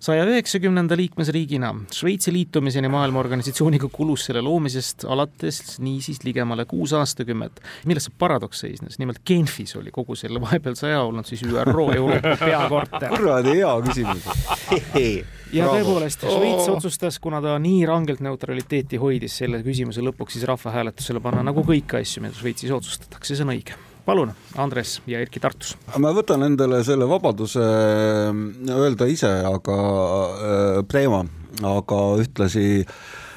saja 0.00 0.24
üheksakümnenda 0.26 0.96
liikmesriigina 0.96 1.74
Šveitsi 1.92 2.32
liitumiseni 2.32 2.88
Maailma 2.88 3.20
Organisatsiooniga 3.20 3.88
kulus 3.92 4.26
selle 4.26 4.42
loomisest 4.42 5.04
alates 5.04 5.78
niisiis 5.78 6.24
ligemale 6.24 6.64
kuus 6.64 6.92
aastakümmet. 6.92 7.60
milles 7.84 8.08
see 8.08 8.16
paradoks 8.18 8.60
seisnes? 8.60 8.98
nimelt 8.98 9.22
Genfis 9.26 9.76
oli 9.76 9.90
kogu 9.90 10.16
selle 10.16 10.40
vahepealse 10.40 10.86
aja 10.86 11.02
olnud 11.02 11.26
siis 11.26 11.42
ÜRO 11.42 11.92
Euroopa 11.94 12.36
peakorter. 12.46 13.08
kuradi 13.16 13.56
hea 13.60 13.74
küsimus 13.86 14.28
ja 15.54 15.70
tõepoolest, 15.70 16.26
Šveits 16.26 16.68
otsustas, 16.72 17.18
kuna 17.22 17.40
ta 17.44 17.56
nii 17.62 17.84
rangelt 17.86 18.22
neutraliteeti 18.24 18.98
hoidis 19.00 19.38
selle 19.42 19.62
küsimuse 19.66 20.02
lõpuks 20.04 20.38
siis 20.38 20.46
rahvahääletusele 20.50 21.22
panna, 21.24 21.46
nagu 21.46 21.64
kõiki 21.66 22.00
asju, 22.02 22.24
mida 22.26 22.38
Šveitsis 22.38 22.74
otsustatakse, 22.74 23.36
see 23.36 23.46
on 23.46 23.54
õige 23.54 23.83
palun, 24.04 24.32
Andres 24.60 24.98
ja 25.06 25.20
Erki 25.24 25.40
Tartus. 25.40 25.74
ma 25.98 26.12
võtan 26.14 26.44
endale 26.46 26.82
selle 26.86 27.08
vabaduse 27.08 27.64
äh, 27.64 28.70
öelda 28.76 29.08
ise, 29.10 29.32
aga 29.48 29.76
äh, 29.80 30.80
teema, 30.90 31.24
aga 31.64 32.00
ühtlasi 32.20 32.84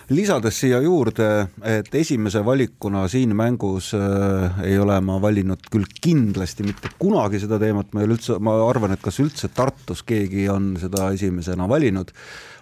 lisades 0.09 0.59
siia 0.61 0.79
juurde, 0.83 1.47
et 1.67 1.95
esimese 1.95 2.43
valikuna 2.45 3.05
siin 3.11 3.35
mängus 3.35 3.93
äh, 3.97 4.61
ei 4.67 4.77
ole 4.79 4.99
ma 5.03 5.17
valinud 5.23 5.67
küll 5.71 5.87
kindlasti 6.01 6.67
mitte 6.67 6.91
kunagi 6.99 7.41
seda 7.43 7.59
teemat, 7.59 7.91
ma 7.93 8.03
ei 8.03 8.09
ole 8.09 8.17
üldse, 8.19 8.39
ma 8.39 8.55
arvan, 8.67 8.95
et 8.95 9.03
kas 9.03 9.19
üldse 9.23 9.51
Tartus 9.55 10.03
keegi 10.07 10.47
on 10.51 10.75
seda 10.79 11.11
esimesena 11.15 11.67
valinud. 11.69 12.11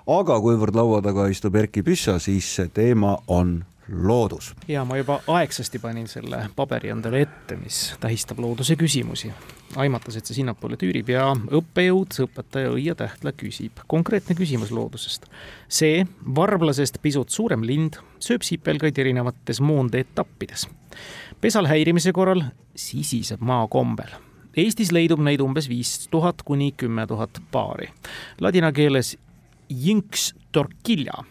aga 0.06 0.38
kuivõrd 0.42 0.76
laua 0.78 1.02
taga 1.02 1.30
istub 1.34 1.56
Erkki 1.58 1.82
Püssa, 1.84 2.20
siis 2.20 2.50
see 2.58 2.70
teema 2.74 3.18
on 3.28 3.64
loodus. 3.90 4.56
ja 4.68 4.86
ma 4.86 4.98
juba 4.98 5.20
aegsasti 5.28 5.80
panin 5.80 6.08
selle 6.08 6.50
paberi 6.56 6.90
endale 6.90 7.22
ette, 7.22 7.56
mis 7.56 7.96
tähistab 8.00 8.40
looduse 8.40 8.76
küsimusi. 8.76 9.32
aimates, 9.76 10.16
et 10.16 10.26
see 10.26 10.40
sinnapoole 10.40 10.78
tüürib 10.78 11.10
ja 11.10 11.28
õppejõud, 11.34 12.18
õpetaja 12.26 12.74
Õie 12.74 12.96
Tähtla 12.96 13.32
küsib. 13.32 13.82
konkreetne 13.88 14.36
küsimus 14.36 14.72
loodusest. 14.72 15.26
see 15.68 16.06
varblasest 16.36 17.02
pisut 17.02 17.30
suurem 17.30 17.64
lind 17.64 18.00
sööb 18.20 18.42
sipelgaid 18.42 18.98
erinevates 18.98 19.62
moondeetappides. 19.62 20.68
pesal 21.42 21.66
häirimise 21.66 22.12
korral 22.12 22.44
sisiseb 22.76 23.42
maa 23.42 23.68
kombel 23.68 24.10
Eestis 24.56 24.92
leidub 24.96 25.20
neid 25.20 25.42
umbes 25.44 25.68
viis 25.68 26.08
tuhat 26.08 26.42
kuni 26.48 26.72
kümme 26.72 27.04
tuhat 27.08 27.42
paari. 27.52 27.90
Ladina 28.40 28.72
keeles 28.72 29.18
Jinx 29.70 30.34
torquilla 30.52 31.26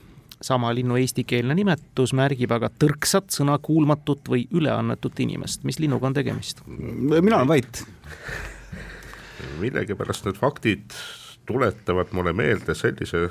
sama 0.45 0.73
linnu 0.77 0.99
eestikeelne 1.01 1.57
nimetus 1.57 2.13
märgib 2.17 2.53
aga 2.53 2.69
tõrksat, 2.83 3.33
sõnakuulmatut 3.33 4.29
või 4.29 4.47
üleannetut 4.53 5.21
inimest. 5.25 5.65
mis 5.65 5.81
linnuga 5.81 6.11
on 6.11 6.17
tegemist? 6.21 6.63
mina 6.69 7.41
olen 7.41 7.49
vait. 7.49 7.85
millegipärast 9.61 10.27
need 10.29 10.41
faktid 10.41 10.97
tuletavad 11.47 12.13
mulle 12.13 12.33
meelde 12.33 12.75
sellise 12.75 13.29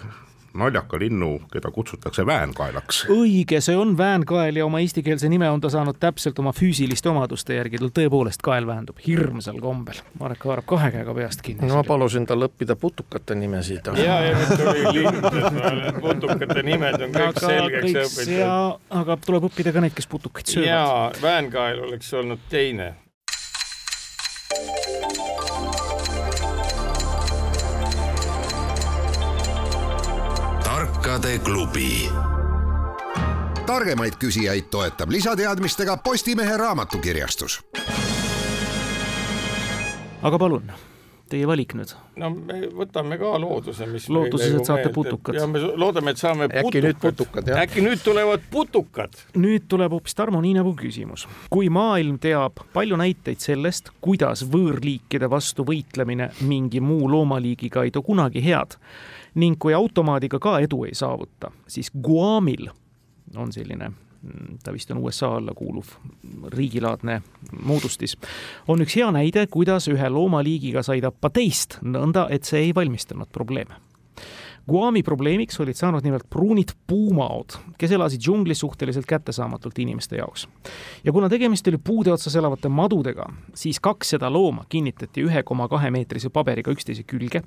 naljaka 0.54 1.00
linnu, 1.00 1.42
keda 1.52 1.72
kutsutakse 1.72 2.26
väänkaelaks. 2.26 3.06
õige, 3.10 3.60
see 3.62 3.76
on 3.78 3.98
väänkael 3.98 4.56
ja 4.56 4.66
oma 4.66 4.80
eestikeelse 4.84 5.30
nime 5.30 5.50
on 5.50 5.62
ta 5.62 5.70
saanud 5.74 5.98
täpselt 6.00 6.40
oma 6.40 6.54
füüsiliste 6.54 7.10
omaduste 7.10 7.58
järgi, 7.58 7.80
tal 7.82 7.94
tõepoolest 7.98 8.44
kael 8.46 8.68
vähendub 8.68 9.02
hirmsal 9.08 9.60
kombel. 9.64 10.02
Marek 10.20 10.46
haarab 10.50 10.68
kahe 10.70 10.92
käega 10.94 11.16
peast 11.18 11.42
kinni. 11.46 11.68
no 11.68 11.82
ma 11.82 11.84
palusin 11.88 12.28
tal 12.30 12.48
õppida 12.48 12.76
putukate 12.80 13.36
nimesid. 13.36 13.92
ja, 13.98 14.20
ja 14.28 14.36
nüüd 14.38 14.64
tuli 14.64 14.96
lind, 15.00 16.02
putukate 16.02 16.64
nimed 16.64 17.02
on 17.02 17.16
kõik 17.18 17.30
aga 17.30 17.48
selgeks 17.48 18.18
õpitud. 18.18 18.36
ja, 18.38 18.58
aga 19.02 19.18
tuleb 19.26 19.50
õppida 19.50 19.74
ka 19.74 19.86
neid, 19.86 19.98
kes 19.98 20.10
putukaid 20.12 20.54
söövad. 20.54 20.70
jaa, 20.70 21.12
väänkael 21.22 21.88
oleks 21.88 22.14
olnud 22.14 22.46
teine 22.50 22.94
tarkade 31.14 31.40
klubi. 31.40 32.10
targemaid 33.66 34.14
küsijaid 34.20 34.66
toetab 34.72 35.12
lisateadmistega 35.12 35.98
Postimehe 35.98 36.58
raamatukirjastus. 36.58 37.62
aga 40.22 40.40
palun, 40.40 40.72
teie 41.30 41.48
valik 41.48 41.76
nüüd. 41.78 41.94
no 42.16 42.32
me 42.34 42.64
võtame 42.80 43.20
ka 43.22 43.36
looduse, 43.38 43.86
mis 43.86 44.10
looduses, 44.10 44.56
et 44.58 44.66
saate 44.66 44.90
putukad. 44.90 45.38
ja 45.38 45.46
me 45.48 45.62
loodame, 45.62 46.12
et 46.12 46.18
saame 46.18 46.50
äkki 46.50 46.82
putukad. 46.82 46.90
nüüd 46.90 47.02
putukad, 47.06 47.48
jah. 47.48 47.62
äkki 47.62 47.86
nüüd 47.86 48.04
tulevad 48.04 48.50
putukad. 48.50 49.24
nüüd 49.38 49.70
tuleb 49.70 49.94
hoopis 49.94 50.18
Tarmo 50.18 50.42
Niinepuu 50.42 50.74
küsimus. 50.82 51.28
kui 51.50 51.70
maailm 51.70 52.18
teab 52.18 52.66
palju 52.74 52.98
näiteid 52.98 53.38
sellest, 53.38 53.94
kuidas 54.02 54.48
võõrliikide 54.50 55.30
vastu 55.30 55.62
võitlemine 55.68 56.32
mingi 56.42 56.82
muu 56.82 57.12
loomaliigiga 57.12 57.86
ei 57.86 57.92
too 57.92 58.02
kunagi 58.02 58.42
head, 58.42 58.80
ning 59.36 59.58
kui 59.60 59.74
automaadiga 59.74 60.40
ka 60.40 60.60
edu 60.60 60.84
ei 60.86 60.96
saavuta, 60.96 61.52
siis 61.68 61.92
Guamil 61.92 62.70
on 63.36 63.52
selline 63.54 63.92
ta 64.64 64.74
vist 64.74 64.92
on 64.92 64.98
USA 64.98 65.36
alla 65.36 65.52
kuuluv 65.56 65.86
riigilaadne 66.52 67.22
moodustis, 67.64 68.18
on 68.68 68.84
üks 68.84 68.96
hea 68.96 69.10
näide, 69.12 69.48
kuidas 69.52 69.90
ühe 69.92 70.10
loomaliigiga 70.10 70.84
sai 70.84 71.02
tappa 71.04 71.32
teist, 71.34 71.80
nõnda 71.84 72.28
et 72.32 72.48
see 72.48 72.70
ei 72.70 72.76
valmistanud 72.76 73.32
probleeme. 73.36 73.76
Guami 74.70 75.02
probleemiks 75.04 75.60
olid 75.60 75.76
saanud 75.76 76.06
nimelt 76.06 76.24
pruunid 76.32 76.70
puumaod, 76.88 77.58
kes 77.78 77.92
elasid 77.98 78.22
džunglis 78.24 78.62
suhteliselt 78.64 79.06
kättesaamatult 79.06 79.80
inimeste 79.84 80.22
jaoks. 80.22 80.48
ja 81.04 81.12
kuna 81.12 81.30
tegemist 81.30 81.68
oli 81.68 81.78
puude 81.78 82.14
otsas 82.14 82.36
elavate 82.36 82.70
madudega, 82.70 83.26
siis 83.54 83.80
kakssada 83.80 84.32
looma 84.32 84.64
kinnitati 84.70 85.26
ühe 85.28 85.44
koma 85.44 85.68
kahe 85.68 85.92
meetrise 85.92 86.30
paberiga 86.30 86.72
üksteise 86.72 87.04
külge 87.04 87.44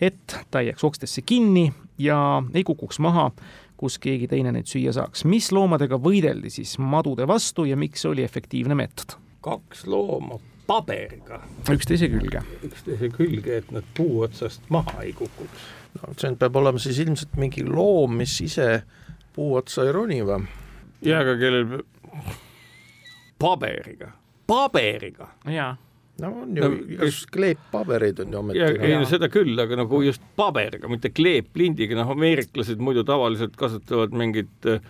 et 0.00 0.36
ta 0.50 0.60
ei 0.60 0.70
jääks 0.70 0.84
okstesse 0.84 1.22
kinni 1.22 1.72
ja 1.98 2.42
ei 2.54 2.64
kukuks 2.64 2.98
maha, 2.98 3.30
kus 3.76 3.98
keegi 4.02 4.28
teine 4.28 4.52
neid 4.52 4.68
süüa 4.70 4.92
saaks. 4.94 5.24
mis 5.24 5.52
loomadega 5.52 5.98
võideldi 6.02 6.50
siis 6.50 6.76
madude 6.78 7.26
vastu 7.28 7.64
ja 7.64 7.76
miks 7.76 8.04
oli 8.06 8.22
efektiivne 8.22 8.74
meetod? 8.78 9.16
kaks 9.40 9.86
looma 9.86 10.38
paberiga. 10.66 11.40
üksteise 11.70 12.08
külge. 12.12 12.42
üksteise 12.62 13.10
külge, 13.14 13.58
et 13.62 13.70
nad 13.72 13.86
puu 13.96 14.22
otsast 14.26 14.62
maha 14.68 15.02
ei 15.02 15.12
kukuks. 15.12 15.66
no 15.98 16.14
see 16.18 16.34
peab 16.38 16.56
olema 16.56 16.78
siis 16.82 16.98
ilmselt 17.04 17.36
mingi 17.36 17.64
loom, 17.66 18.18
mis 18.22 18.40
ise 18.44 18.82
puu 19.34 19.54
otsa 19.58 19.86
ei 19.86 19.92
roni 19.92 20.22
või? 20.26 20.46
jaa, 21.02 21.22
aga 21.22 21.36
kellel 21.40 21.82
paberiga, 23.38 24.12
paberiga. 24.46 25.32
jaa 25.46 25.76
no 26.20 26.32
on 26.42 26.56
ju 26.56 26.68
no,, 26.68 27.04
just 27.04 27.30
kleeppaberid 27.30 28.20
on 28.20 28.32
ju 28.32 28.38
ometi. 28.38 28.62
ei 28.62 28.94
no 28.96 29.06
seda 29.08 29.28
küll, 29.32 29.54
aga 29.60 29.78
nagu 29.82 30.00
just 30.02 30.22
paberiga, 30.38 30.90
mitte 30.90 31.12
kleeplindiga, 31.14 31.98
noh 31.98 32.14
ameeriklased 32.14 32.82
muidu 32.82 33.04
tavaliselt 33.06 33.56
kasutavad 33.58 34.14
mingit 34.16 34.68
äh, 34.68 34.82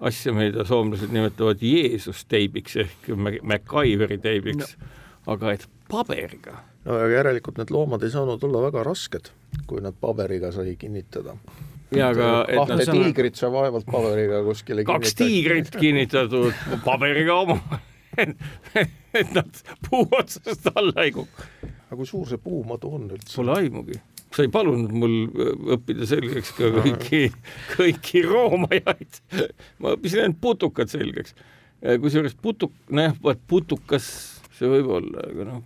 asja, 0.00 0.32
mida 0.36 0.64
soomlased 0.68 1.12
nimetavad 1.12 1.62
Jeesus 1.64 2.24
teibiks 2.30 2.78
ehk 2.84 3.10
MacGyveri 3.42 4.20
teibiks 4.22 4.76
no., 4.76 4.92
aga 5.34 5.56
et 5.56 5.66
paberiga. 5.90 6.62
no 6.86 6.96
aga 6.96 7.10
järelikult 7.12 7.60
need 7.60 7.74
loomad 7.74 8.06
ei 8.06 8.14
saanud 8.14 8.48
olla 8.48 8.64
väga 8.70 8.84
rasked, 8.86 9.32
kui 9.68 9.84
nad 9.84 9.96
paberiga 10.00 10.52
sai 10.54 10.76
kinnitada. 10.80 11.36
ja 11.92 12.08
aga 12.14 12.30
kahte 12.48 12.80
nad... 12.80 12.94
tiigrit 12.94 13.36
sa 13.36 13.52
vaevalt 13.52 13.88
paberiga 13.90 14.40
kuskile 14.46 14.86
kaks 14.88 15.14
tiigrit 15.18 15.76
kinnitatud 15.76 16.56
paberiga 16.86 17.42
oma 17.44 17.60
et 19.20 19.34
nad 19.36 19.60
puu 19.88 20.06
otsast 20.18 20.70
alla 20.74 21.06
ei 21.06 21.14
kuku. 21.16 21.48
aga 21.90 21.98
kui 21.98 22.08
suur 22.08 22.28
see 22.30 22.40
puumadu 22.42 22.94
on 22.96 23.10
üldse? 23.10 23.36
Pole 23.36 23.58
aimugi 23.58 24.00
sa 24.30 24.44
ei 24.46 24.50
palunud 24.52 24.92
mul 24.94 25.16
õppida 25.74 26.06
selgeks 26.06 26.52
ka 26.54 26.68
kõiki, 26.76 27.24
kõiki 27.74 28.22
roomajaid. 28.26 29.22
ma 29.82 29.96
õppisin 29.96 30.26
ainult 30.26 30.38
putukad 30.42 30.92
selgeks. 30.92 31.34
kusjuures 31.80 32.36
putuk, 32.38 32.74
nojah, 32.94 33.16
vaat 33.24 33.42
putukas 33.50 34.06
see 34.60 34.68
võib 34.68 34.90
olla, 34.98 35.24
aga 35.24 35.46
noh. 35.48 35.60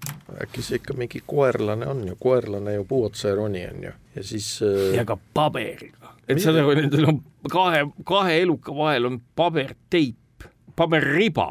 äkki 0.44 0.62
see 0.62 0.78
ikka 0.78 0.94
mingi 0.98 1.20
koerlane 1.26 1.86
on 1.90 2.04
ju, 2.08 2.16
koerlane 2.20 2.76
ju 2.76 2.86
puuotsa 2.88 3.30
ei 3.30 3.38
roni, 3.38 3.64
on 3.66 3.86
ju, 3.88 3.92
ja 4.16 4.26
siis 4.26 4.48
äh.... 4.62 4.94
ja 4.98 5.04
ka 5.08 5.16
paberiga, 5.36 6.14
et 6.28 6.40
saad 6.42 6.60
aru, 6.60 6.76
nendel 6.78 7.08
on 7.10 7.20
kahe, 7.50 7.84
kahe 8.06 8.38
eluka 8.44 8.74
vahel 8.76 9.10
on 9.10 9.20
paberteip, 9.36 10.46
paberriba. 10.78 11.48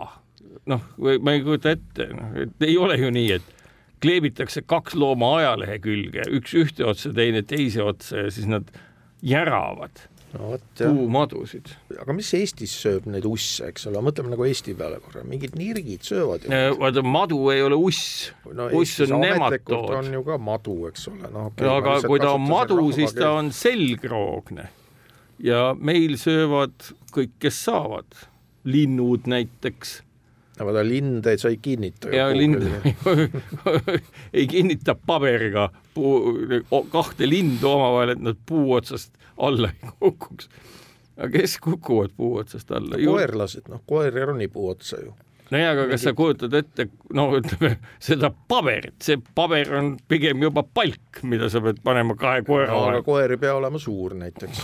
Noh, 0.72 0.88
ma 0.98 1.36
ei 1.36 1.44
kujuta 1.44 1.76
ette, 1.76 2.08
noh, 2.16 2.32
et 2.46 2.66
ei 2.68 2.78
ole 2.80 2.98
ju 3.02 3.12
nii, 3.14 3.36
et 3.40 3.52
kleebitakse 4.04 4.64
kaks 4.68 4.98
looma 5.00 5.38
ajalehe 5.40 5.78
külge, 5.84 6.26
üks 6.40 6.56
ühte 6.60 6.88
otsa, 6.88 7.14
teine 7.16 7.44
teise 7.48 7.84
otsa 7.84 8.26
ja 8.26 8.34
siis 8.34 8.50
nad 8.52 8.68
järavad 9.24 10.04
no, 10.34 10.54
võt, 10.54 10.66
puumadusid. 10.82 11.72
aga 12.02 12.16
mis 12.16 12.32
Eestis 12.38 12.74
sööb 12.84 13.08
neid 13.12 13.26
usse, 13.30 13.70
eks 13.72 13.88
ole, 13.90 14.02
mõtleme 14.04 14.34
nagu 14.34 14.48
Eesti 14.48 14.76
peale 14.78 15.00
korra, 15.04 15.24
mingid 15.28 15.56
nirgid 15.60 16.06
söövad 16.08 16.48
ju. 16.48 16.62
vaata, 16.82 17.04
madu 17.06 17.40
ei 17.54 17.64
ole 17.66 17.80
uss 17.80 18.32
no,, 18.50 18.68
uss 18.80 19.04
on 19.08 19.16
nematood. 19.24 19.92
on 20.00 20.14
ju 20.20 20.24
ka 20.28 20.40
madu, 20.42 20.78
eks 20.92 21.10
ole, 21.12 21.28
noh 21.28 21.52
okay,. 21.52 21.70
aga 21.70 22.00
kui 22.08 22.24
ta 22.24 22.34
on 22.36 22.48
madu, 22.48 22.80
siis 22.96 23.16
ta 23.18 23.36
on 23.40 23.54
selgroogne 23.56 24.68
ja 25.44 25.72
meil 25.80 26.18
söövad 26.22 26.92
kõik, 27.14 27.38
kes 27.44 27.64
saavad, 27.70 28.26
linnud 28.68 29.30
näiteks 29.30 30.02
no 30.60 30.68
vaata 30.68 30.84
linde 30.88 31.38
sa 31.38 31.50
ei 31.50 31.58
kinnita. 31.58 32.12
ja 32.16 32.30
lind 32.38 32.62
ei 34.38 34.48
kinnita 34.48 34.96
paberiga 34.96 35.70
puu, 35.94 36.38
kahte 36.92 37.30
lindu 37.30 37.70
omavahel, 37.70 38.16
et 38.16 38.24
nad 38.24 38.40
puu 38.46 38.74
otsast 38.78 39.14
alla 39.38 39.72
ei 39.74 39.92
kukuks. 40.00 40.50
aga 41.18 41.32
kes 41.38 41.58
kukuvad 41.64 42.16
puu 42.18 42.38
otsast 42.42 42.72
alla? 42.72 43.00
koerlased, 43.06 43.70
noh, 43.70 43.84
koer 43.88 44.18
ei 44.18 44.32
roni 44.32 44.48
puu 44.48 44.70
otsa 44.76 45.02
ju 45.02 45.14
nojah, 45.54 45.74
aga 45.76 45.88
kas 45.92 46.06
sa 46.08 46.14
kujutad 46.18 46.54
ette, 46.58 46.88
no 47.14 47.28
ütleme 47.38 47.76
seda 48.02 48.32
paberit, 48.50 48.96
see 49.06 49.20
paber 49.36 49.74
on 49.78 49.96
pigem 50.10 50.42
juba 50.46 50.64
palk, 50.66 51.22
mida 51.30 51.50
sa 51.54 51.62
pead 51.62 51.82
panema 51.86 52.16
kahe 52.20 52.46
koera 52.48 52.72
vahele 52.74 53.02
no,. 53.02 53.06
koer 53.06 53.36
ei 53.36 53.42
pea 53.42 53.58
olema 53.58 53.82
suur 53.82 54.16
näiteks 54.18 54.64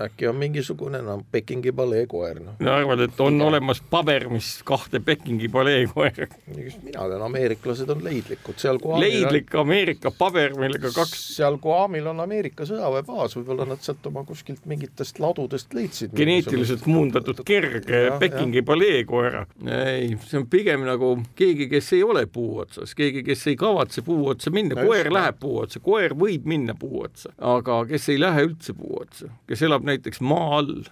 äkki 0.00 0.28
on 0.28 0.36
mingisugune 0.36 1.00
no 1.02 1.18
Pekingi 1.32 1.72
palee 1.72 2.06
koer 2.10 2.40
noh. 2.40 2.56
no 2.58 2.72
arvad, 2.72 3.00
et 3.06 3.20
on 3.20 3.40
ja. 3.40 3.46
olemas 3.46 3.80
paber, 3.90 4.28
mis 4.32 4.50
kahte 4.66 5.00
Pekingi 5.00 5.48
palee 5.52 5.86
koera? 5.90 6.28
mina 6.46 7.06
tean, 7.08 7.22
ameeriklased 7.22 7.90
on 7.90 8.04
leidlikud, 8.04 8.58
seal 8.60 8.78
Guamil 8.82 9.06
leidlik 9.06 9.54
on... 9.54 9.66
Ameerika 9.66 10.12
paber, 10.18 10.54
millega 10.58 10.90
kaks 10.94 11.22
seal 11.36 11.58
Guamil 11.62 12.06
on 12.10 12.20
Ameerika 12.24 12.66
sõjaväebaas, 12.68 13.36
võib-olla 13.38 13.66
nad 13.68 13.82
sealt 13.84 14.06
oma 14.10 14.24
kuskilt 14.28 14.66
mingitest 14.68 15.20
ladudest 15.22 15.74
leidsid 15.76 16.14
geneetiliselt 16.16 16.86
muundatud 16.90 17.42
kerge 17.46 18.02
ja, 18.06 18.18
Pekingi 18.20 18.62
palee 18.66 19.02
koera. 19.08 19.46
ei, 19.64 20.12
see 20.26 20.40
on 20.40 20.48
pigem 20.50 20.86
nagu 20.86 21.14
keegi, 21.38 21.68
kes 21.72 21.92
ei 21.96 22.02
ole 22.06 22.26
puu 22.30 22.60
otsas, 22.64 22.94
keegi, 22.98 23.24
kes 23.26 23.46
ei 23.52 23.56
kavatse 23.60 24.04
puu 24.06 24.28
otsa 24.32 24.52
minna, 24.54 24.78
koer 24.82 25.10
läheb 25.12 25.40
puu 25.40 25.60
otsa, 25.64 25.80
koer 25.84 26.16
võib 26.18 26.46
minna 26.48 26.76
puu 26.78 27.04
otsa, 27.06 27.32
aga 27.54 27.82
kes 27.90 28.10
ei 28.12 28.20
lähe 28.20 28.46
üldse 28.50 28.76
puu 28.76 29.00
otsa, 29.00 29.30
kes 29.48 29.64
elab 29.66 29.85
näiteks 29.86 30.20
maa 30.20 30.58
all. 30.60 30.82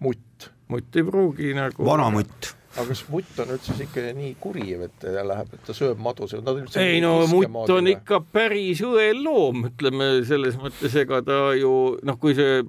mutt. 0.00 0.50
mutt 0.68 0.96
ei 0.96 1.04
pruugi 1.06 1.54
nagu. 1.56 1.84
vanamutt 1.84 2.54
aga 2.76 2.86
kas 2.92 3.00
mutt 3.10 3.38
on 3.42 3.54
üldse 3.56 3.74
ikka 3.82 4.04
nii 4.14 4.34
kuri, 4.40 4.66
et 4.76 4.92
ta 5.02 5.24
läheb, 5.26 5.54
et 5.56 5.64
ta 5.66 5.74
sööb 5.74 5.98
madusid? 6.02 6.46
ei 6.78 7.00
no 7.02 7.14
mutt 7.30 7.72
on 7.72 7.88
või? 7.88 7.96
ikka 7.96 8.20
päris 8.32 8.82
õel 8.86 9.24
loom, 9.24 9.64
ütleme 9.72 10.12
selles 10.28 10.58
mõttes, 10.60 10.94
ega 11.02 11.18
ta 11.26 11.40
ju 11.58 11.72
noh, 12.06 12.18
kui 12.20 12.36
see 12.38 12.60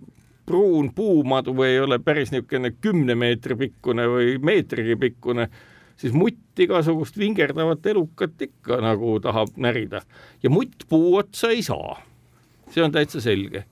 pruun 0.50 0.90
puumadu 0.96 1.54
ei 1.64 1.78
ole 1.80 2.00
päris 2.02 2.34
niisugune 2.34 2.74
kümne 2.82 3.16
meetri 3.16 3.56
pikkune 3.60 4.08
või 4.10 4.34
meetrigi 4.42 4.98
pikkune, 5.00 5.48
siis 6.02 6.16
mutt 6.18 6.60
igasugust 6.60 7.20
vingerdavat 7.22 7.86
elukat 7.94 8.42
ikka 8.48 8.82
nagu 8.82 9.20
tahab 9.22 9.54
närida 9.62 10.02
ja 10.42 10.50
mutt 10.50 10.88
puu 10.90 11.14
otsa 11.22 11.54
ei 11.54 11.62
saa. 11.64 12.02
see 12.72 12.82
on 12.84 12.92
täitsa 12.92 13.22
selge 13.22 13.66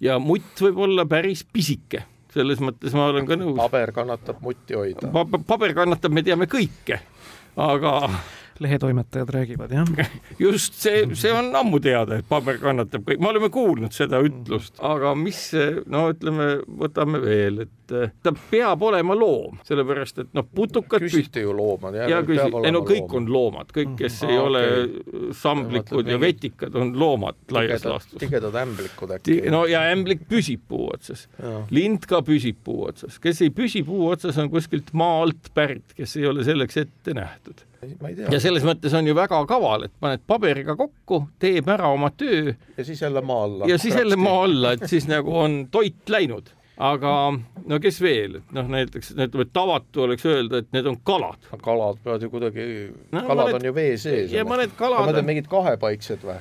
ja 0.00 0.18
mutt 0.22 0.60
võib 0.60 0.80
olla 0.86 1.06
päris 1.08 1.44
pisike, 1.44 2.04
selles 2.34 2.60
mõttes 2.64 2.96
ma 2.96 3.10
olen 3.12 3.28
ka 3.28 3.38
nõus. 3.40 3.56
paber 3.58 3.92
kannatab 3.96 4.42
mutti 4.44 4.76
hoida 4.76 5.12
pa. 5.12 5.24
paber 5.38 5.76
kannatab, 5.76 6.12
me 6.12 6.24
teame 6.26 6.48
kõike, 6.50 7.00
aga 7.56 7.94
lehetoimetajad 8.60 9.30
räägivad, 9.30 9.72
jah. 9.72 10.10
just 10.38 10.74
see, 10.74 11.06
see 11.14 11.32
on 11.32 11.50
ammu 11.56 11.80
teada, 11.82 12.20
et 12.20 12.28
paber 12.28 12.58
kannatab 12.62 13.04
kõik, 13.06 13.20
me 13.22 13.30
oleme 13.30 13.50
kuulnud 13.52 13.94
seda 13.96 14.20
ütlust, 14.24 14.78
aga 14.84 15.12
mis, 15.18 15.40
no 15.90 16.06
ütleme, 16.12 16.48
võtame 16.82 17.20
veel, 17.22 17.64
et 17.66 17.94
eh, 17.96 18.14
ta 18.24 18.32
peab 18.50 18.82
olema 18.88 19.16
loom, 19.18 19.60
sellepärast 19.66 20.22
et 20.24 20.32
noh, 20.36 20.46
putukad. 20.46 21.04
küsite 21.04 21.44
ju 21.44 21.54
loomad. 21.56 21.98
ja 22.08 22.22
küsi-, 22.26 22.48
ei 22.62 22.74
no 22.74 22.82
kõik 22.86 23.06
loom. 23.06 23.18
on 23.20 23.30
loomad, 23.32 23.72
kõik, 23.76 23.94
kes 24.00 24.22
mm 24.22 24.28
-hmm. 24.28 24.32
ei 24.32 24.38
ah, 24.38 24.46
ole 24.46 24.64
okay. 24.72 25.36
samblikud 25.42 26.12
ja 26.12 26.20
vetikad, 26.20 26.74
on 26.74 26.94
loomad 26.98 27.38
laias 27.50 27.84
laastus. 27.84 28.18
tigedad 28.18 28.54
ämblikud 28.62 29.16
äkki. 29.18 29.40
no 29.50 29.64
ja 29.66 29.84
ämblik 29.92 30.26
püsib 30.28 30.64
puu 30.68 30.90
otsas, 30.94 31.28
lind 31.70 32.06
ka 32.08 32.22
püsib 32.22 32.62
puu 32.64 32.86
otsas, 32.88 33.18
kes 33.18 33.42
ei 33.42 33.50
püsi 33.50 33.84
puu 33.86 34.08
otsas, 34.08 34.38
on 34.38 34.50
kuskilt 34.50 34.92
maa 34.92 35.22
alt 35.22 35.52
pärit, 35.54 35.94
kes 35.96 36.16
ei 36.16 36.26
ole 36.26 36.44
selleks 36.44 36.76
ette 36.76 37.14
nähtud 37.14 37.66
ja 38.30 38.40
selles 38.40 38.64
mõttes 38.66 38.94
on 38.96 39.06
ju 39.06 39.14
väga 39.16 39.42
kaval, 39.48 39.86
et 39.86 39.94
paned 40.00 40.22
paberiga 40.26 40.76
kokku, 40.78 41.26
teeb 41.42 41.68
ära 41.72 41.90
oma 41.92 42.10
töö. 42.16 42.54
ja 42.76 42.84
siis 42.84 43.02
jälle 43.02 43.22
maa 43.22 43.44
alla. 43.44 43.70
ja 43.70 43.78
siis 43.78 43.96
jälle 43.96 44.16
maa 44.16 44.44
alla, 44.44 44.76
et 44.76 44.86
siis 44.90 45.08
nagu 45.10 45.36
on 45.38 45.66
toit 45.70 46.08
läinud 46.08 46.52
aga 46.76 47.12
no 47.66 47.78
kes 47.80 48.00
veel, 48.04 48.40
noh, 48.54 48.68
näiteks 48.72 49.14
ütleme, 49.14 49.46
tavatu 49.52 50.04
oleks 50.04 50.26
öelda, 50.28 50.60
et 50.60 50.68
need 50.76 50.88
on 50.88 50.98
kalad. 51.06 51.48
kalad 51.62 52.02
peavad 52.04 52.26
ju 52.26 52.30
kuidagi 52.32 52.66
no,, 53.12 53.22
kalad 53.22 53.46
mõned, 53.46 53.58
on 53.60 53.70
ju 53.70 53.74
vee 53.76 53.96
sees. 54.00 54.34
ja 54.34 54.44
mõned 54.48 54.76
kalad. 54.78 55.08
Need 55.08 55.22
on 55.22 55.28
mingid 55.30 55.50
kahepaiksed 55.52 56.26
või? 56.26 56.38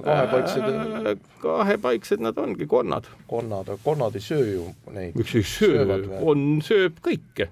kahepaiksed 0.00 0.68
äh,. 0.68 1.10
kahepaiksed 1.42 2.22
nad 2.24 2.38
ongi 2.38 2.68
konnad. 2.68 3.08
konnad, 3.28 3.72
konnad 3.84 4.16
ei 4.20 4.24
söö 4.24 4.46
ju 4.52 4.68
neid. 4.92 5.16
miks 5.16 5.34
ei 5.40 5.46
söö, 5.48 6.00
konn 6.20 6.60
sööb 6.64 7.00
kõike 7.04 7.50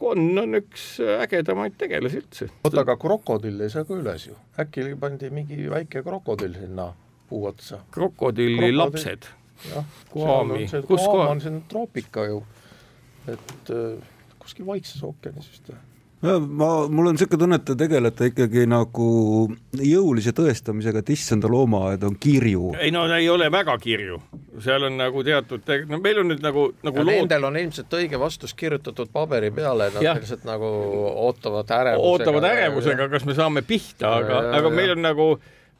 konn 0.00 0.38
on 0.42 0.58
üks 0.60 0.86
ägedamaid 1.00 1.76
tegelasi 1.80 2.20
üldse. 2.22 2.48
oota, 2.64 2.82
aga 2.82 2.96
krokodilli 3.00 3.66
ei 3.66 3.72
saa 3.72 3.86
ka 3.88 3.96
üles 3.96 4.28
ju, 4.28 4.36
äkki 4.60 4.90
pandi 5.00 5.30
mingi 5.32 5.70
väike 5.72 6.02
krokodill 6.06 6.56
sinna 6.60 6.90
puu 7.30 7.46
otsa? 7.50 7.80
krokodilli 7.94 8.58
Krokodil... 8.58 8.78
lapsed. 8.82 9.30
jah, 9.70 9.84
Guami, 10.12 10.66
kus 10.86 11.02
koha? 11.02 11.28
on 11.32 11.40
siin 11.40 11.62
troopika 11.70 12.26
ju, 12.28 12.42
et 13.32 13.74
äh, 13.74 13.98
kuskil 14.42 14.68
Vaikses 14.68 15.02
ookeanis 15.06 15.48
vist 15.52 15.72
või? 15.72 15.80
Ma, 16.22 16.88
mul 16.88 17.06
on 17.06 17.14
niisugune 17.14 17.40
tunne, 17.40 17.58
et 17.60 17.64
te 17.68 17.74
tegelete 17.78 18.30
ikkagi 18.30 18.64
nagu 18.70 19.08
jõulise 19.76 20.32
tõestamisega, 20.36 21.02
et 21.02 21.12
issanda 21.12 21.50
loomaaed 21.52 22.06
on 22.08 22.16
kirju. 22.20 22.72
ei 22.80 22.92
no 22.94 23.04
ei 23.14 23.28
ole 23.28 23.50
väga 23.52 23.76
kirju, 23.82 24.20
seal 24.64 24.88
on 24.88 24.96
nagu 25.00 25.24
teatud, 25.26 25.68
no 25.90 26.00
meil 26.02 26.22
on 26.22 26.30
nüüd 26.32 26.40
nagu, 26.44 26.70
nagu 26.86 27.04
lood... 27.04 27.12
Nendel 27.12 27.48
on 27.50 27.60
ilmselt 27.60 27.98
õige 27.98 28.20
vastus 28.20 28.56
kirjutatud 28.56 29.12
paberi 29.12 29.52
peale, 29.54 29.90
nad 29.94 30.04
ja. 30.04 30.16
lihtsalt 30.16 30.48
nagu 30.48 30.70
ootavad 31.26 31.70
ärevusega. 31.80 32.14
ootavad 32.14 32.48
ärevusega, 32.52 33.10
kas 33.12 33.28
me 33.28 33.36
saame 33.36 33.64
pihta, 33.66 34.16
aga, 34.22 34.42
aga 34.56 34.72
meil 34.72 34.96
on 34.96 35.04
nagu, 35.04 35.30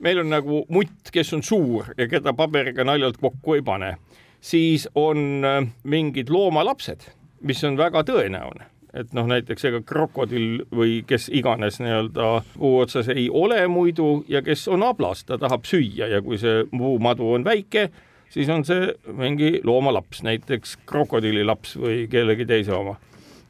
meil 0.04 0.20
on 0.20 0.32
nagu 0.36 0.62
mutt, 0.68 1.12
kes 1.12 1.32
on 1.36 1.44
suur 1.46 1.94
ja 1.96 2.10
keda 2.12 2.36
paberiga 2.36 2.84
naljalt 2.84 3.20
kokku 3.24 3.56
ei 3.56 3.64
pane, 3.64 3.96
siis 4.44 4.84
on 4.94 5.44
äh, 5.44 5.60
mingid 5.88 6.28
loomalapsed, 6.28 7.08
mis 7.46 7.64
on 7.64 7.80
väga 7.80 8.04
tõenäoline 8.04 8.75
et 8.96 9.12
noh, 9.16 9.28
näiteks 9.28 9.68
ega 9.70 9.80
krokodill 9.86 10.64
või 10.74 11.00
kes 11.06 11.28
iganes 11.34 11.80
nii-öelda 11.82 12.28
puu 12.56 12.78
otsas 12.82 13.10
ei 13.12 13.28
ole 13.30 13.60
muidu 13.68 14.24
ja 14.28 14.42
kes 14.42 14.66
on 14.72 14.84
ablas, 14.86 15.24
ta 15.24 15.38
tahab 15.38 15.66
süüa 15.68 16.10
ja 16.12 16.22
kui 16.24 16.38
see 16.40 16.64
puumadu 16.70 17.32
on 17.36 17.44
väike, 17.46 17.88
siis 18.32 18.48
on 18.52 18.64
see 18.66 18.92
mingi 19.12 19.60
loomalaps, 19.64 20.22
näiteks 20.26 20.78
krokodillilaps 20.86 21.76
või 21.80 22.06
kellegi 22.10 22.48
teise 22.48 22.74
oma 22.76 22.96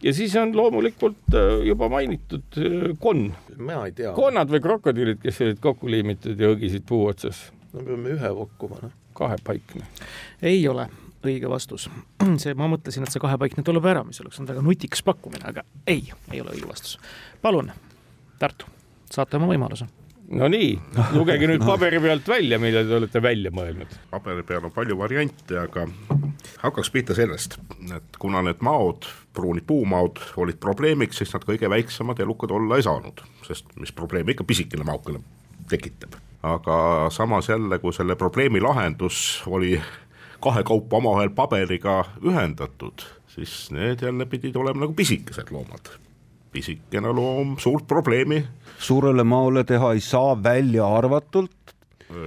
ja 0.03 0.13
siis 0.15 0.37
on 0.37 0.57
loomulikult 0.57 1.35
äh, 1.35 1.67
juba 1.67 1.89
mainitud 1.89 2.59
äh, 2.59 2.91
konn. 2.99 3.33
mina 3.57 3.87
ei 3.87 3.93
tea. 3.93 4.13
konnad 4.13 4.51
või 4.53 4.63
krokodillid, 4.63 5.23
kes 5.23 5.41
olid 5.47 5.63
kokku 5.63 5.91
liimitud 5.91 6.41
ja 6.41 6.53
õgisid 6.53 6.87
puu 6.89 7.07
otsas. 7.11 7.47
no 7.73 7.85
peame 7.87 8.15
ühe 8.19 8.35
pakkuma, 8.43 8.83
noh. 8.83 8.95
kahepaikne. 9.17 9.87
ei 10.43 10.61
ole 10.69 10.89
õige 11.29 11.51
vastus. 11.51 11.89
see, 12.43 12.55
ma 12.59 12.71
mõtlesin, 12.73 13.07
et 13.07 13.13
see 13.13 13.23
kahepaikne 13.23 13.67
tuleb 13.67 13.91
ära, 13.93 14.05
mis 14.07 14.21
oleks 14.25 14.41
olnud 14.41 14.55
väga 14.55 14.65
nutikas 14.67 15.05
pakkumine, 15.07 15.45
aga 15.53 15.67
ei, 15.87 16.09
ei 16.33 16.43
ole 16.43 16.57
õige 16.57 16.71
vastus. 16.71 16.99
palun, 17.43 17.73
Tartu, 18.37 18.69
saate 19.09 19.39
oma 19.39 19.49
võimaluse 19.49 19.87
no 20.35 20.49
nii, 20.51 20.73
lugege 21.15 21.49
nüüd 21.49 21.65
paberi 21.71 22.01
pealt 22.03 22.29
välja, 22.29 22.59
mille 22.63 22.83
te 22.87 22.97
olete 22.99 23.23
välja 23.23 23.53
mõelnud. 23.55 23.93
paberi 24.11 24.45
peal 24.47 24.67
on 24.67 24.75
palju 24.75 24.99
variante, 24.99 25.59
aga 25.61 25.87
hakkaks 26.65 26.91
pihta 26.95 27.17
sellest, 27.17 27.59
et 27.95 28.21
kuna 28.23 28.43
need 28.47 28.63
maod, 28.67 29.07
pruunid 29.37 29.67
puumaod 29.69 30.21
olid 30.43 30.61
probleemiks, 30.63 31.21
siis 31.23 31.35
nad 31.35 31.45
kõige 31.47 31.71
väiksemad 31.71 32.21
elukad 32.25 32.55
olla 32.57 32.79
ei 32.79 32.87
saanud, 32.87 33.23
sest 33.47 33.71
mis 33.81 33.95
probleemi 33.95 34.35
ikka 34.35 34.47
pisikene 34.49 34.87
maokene 34.87 35.23
tekitab. 35.71 36.19
aga 36.47 37.09
samas 37.11 37.49
jälle, 37.49 37.79
kui 37.79 37.93
selle 37.93 38.17
probleemi 38.17 38.61
lahendus 38.61 39.43
oli 39.47 39.81
kahekaupa 40.47 41.01
omavahel 41.01 41.35
paberiga 41.37 42.01
ühendatud, 42.23 43.07
siis 43.35 43.67
need 43.75 44.03
jälle 44.07 44.27
pidid 44.31 44.57
olema 44.57 44.87
nagu 44.87 44.97
pisikesed 44.97 45.51
loomad 45.55 45.97
pisikene 46.57 47.13
loom 47.13 47.57
suurt 47.61 47.87
probleemi. 47.87 48.45
suurele 48.79 49.25
maole 49.25 49.65
teha 49.65 49.93
ei 49.93 50.01
saa, 50.01 50.37
välja 50.43 50.87
arvatult. 50.99 51.75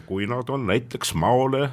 kui 0.05 0.27
nad 0.27 0.49
on 0.49 0.67
näiteks 0.67 1.13
maole 1.15 1.69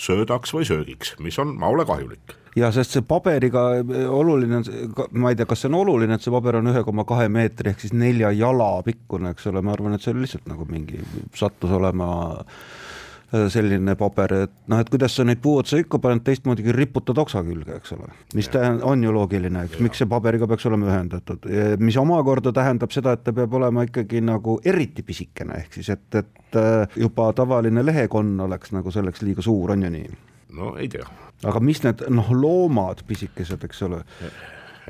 söödaks 0.00 0.54
või 0.56 0.64
söögiks, 0.64 1.14
mis 1.20 1.38
on 1.38 1.54
maole 1.60 1.84
kahjulik 1.84 2.36
ja 2.56 2.70
sest 2.74 2.96
see 2.96 3.04
paberiga 3.06 3.62
oluline 4.10 4.56
on, 4.58 4.64
ma 5.22 5.30
ei 5.30 5.36
tea, 5.38 5.46
kas 5.46 5.62
see 5.62 5.68
on 5.70 5.76
oluline, 5.84 6.16
et 6.16 6.24
see 6.24 6.32
paber 6.34 6.58
on 6.58 6.72
ühe 6.72 6.82
koma 6.86 7.04
kahe 7.06 7.28
meetri 7.30 7.70
ehk 7.70 7.84
siis 7.84 7.92
nelja 7.94 8.32
jala 8.34 8.72
pikkune, 8.86 9.34
eks 9.36 9.46
ole, 9.52 9.62
ma 9.62 9.76
arvan, 9.76 9.94
et 9.94 10.02
see 10.02 10.14
oli 10.14 10.24
lihtsalt 10.24 10.48
nagu 10.50 10.66
mingi, 10.72 10.98
sattus 11.36 11.76
olema 11.76 12.08
äh, 12.40 12.40
Äh, 12.40 12.79
selline 13.30 13.94
paber, 13.98 14.32
et 14.46 14.54
noh, 14.70 14.80
et 14.82 14.88
kuidas 14.90 15.14
sa 15.14 15.24
neid 15.26 15.38
puuotsa 15.42 15.78
ikka 15.80 16.00
paned 16.02 16.24
teistmoodi 16.26 16.64
kui 16.66 16.74
riputad 16.74 17.18
oksa 17.22 17.42
külge, 17.46 17.76
eks 17.78 17.94
ole. 17.94 18.10
mis 18.34 18.48
tähendab, 18.50 18.86
on 18.90 19.04
ju 19.04 19.12
loogiline, 19.14 19.64
eks, 19.68 19.78
miks 19.84 20.02
see 20.02 20.10
paberiga 20.10 20.48
peaks 20.50 20.66
olema 20.66 20.88
ühendatud, 20.90 21.46
mis 21.82 21.98
omakorda 22.00 22.52
tähendab 22.56 22.90
seda, 22.94 23.14
et 23.14 23.22
ta 23.26 23.34
peab 23.36 23.54
olema 23.60 23.86
ikkagi 23.86 24.22
nagu 24.26 24.58
eriti 24.66 25.06
pisikene, 25.06 25.60
ehk 25.62 25.78
siis 25.78 25.92
et, 25.94 26.06
et 26.18 26.58
äh, 26.58 26.98
juba 26.98 27.30
tavaline 27.38 27.84
lehekonn 27.86 28.40
oleks 28.48 28.74
nagu 28.74 28.90
selleks 28.94 29.22
liiga 29.26 29.46
suur, 29.46 29.76
on 29.76 29.86
ju 29.86 29.92
nii? 29.94 30.16
no 30.58 30.74
ei 30.82 30.90
tea. 30.90 31.06
aga 31.46 31.62
mis 31.62 31.84
need 31.86 32.02
noh, 32.10 32.32
loomad 32.34 33.04
pisikesed, 33.06 33.62
eks 33.68 33.86
ole 33.86 34.02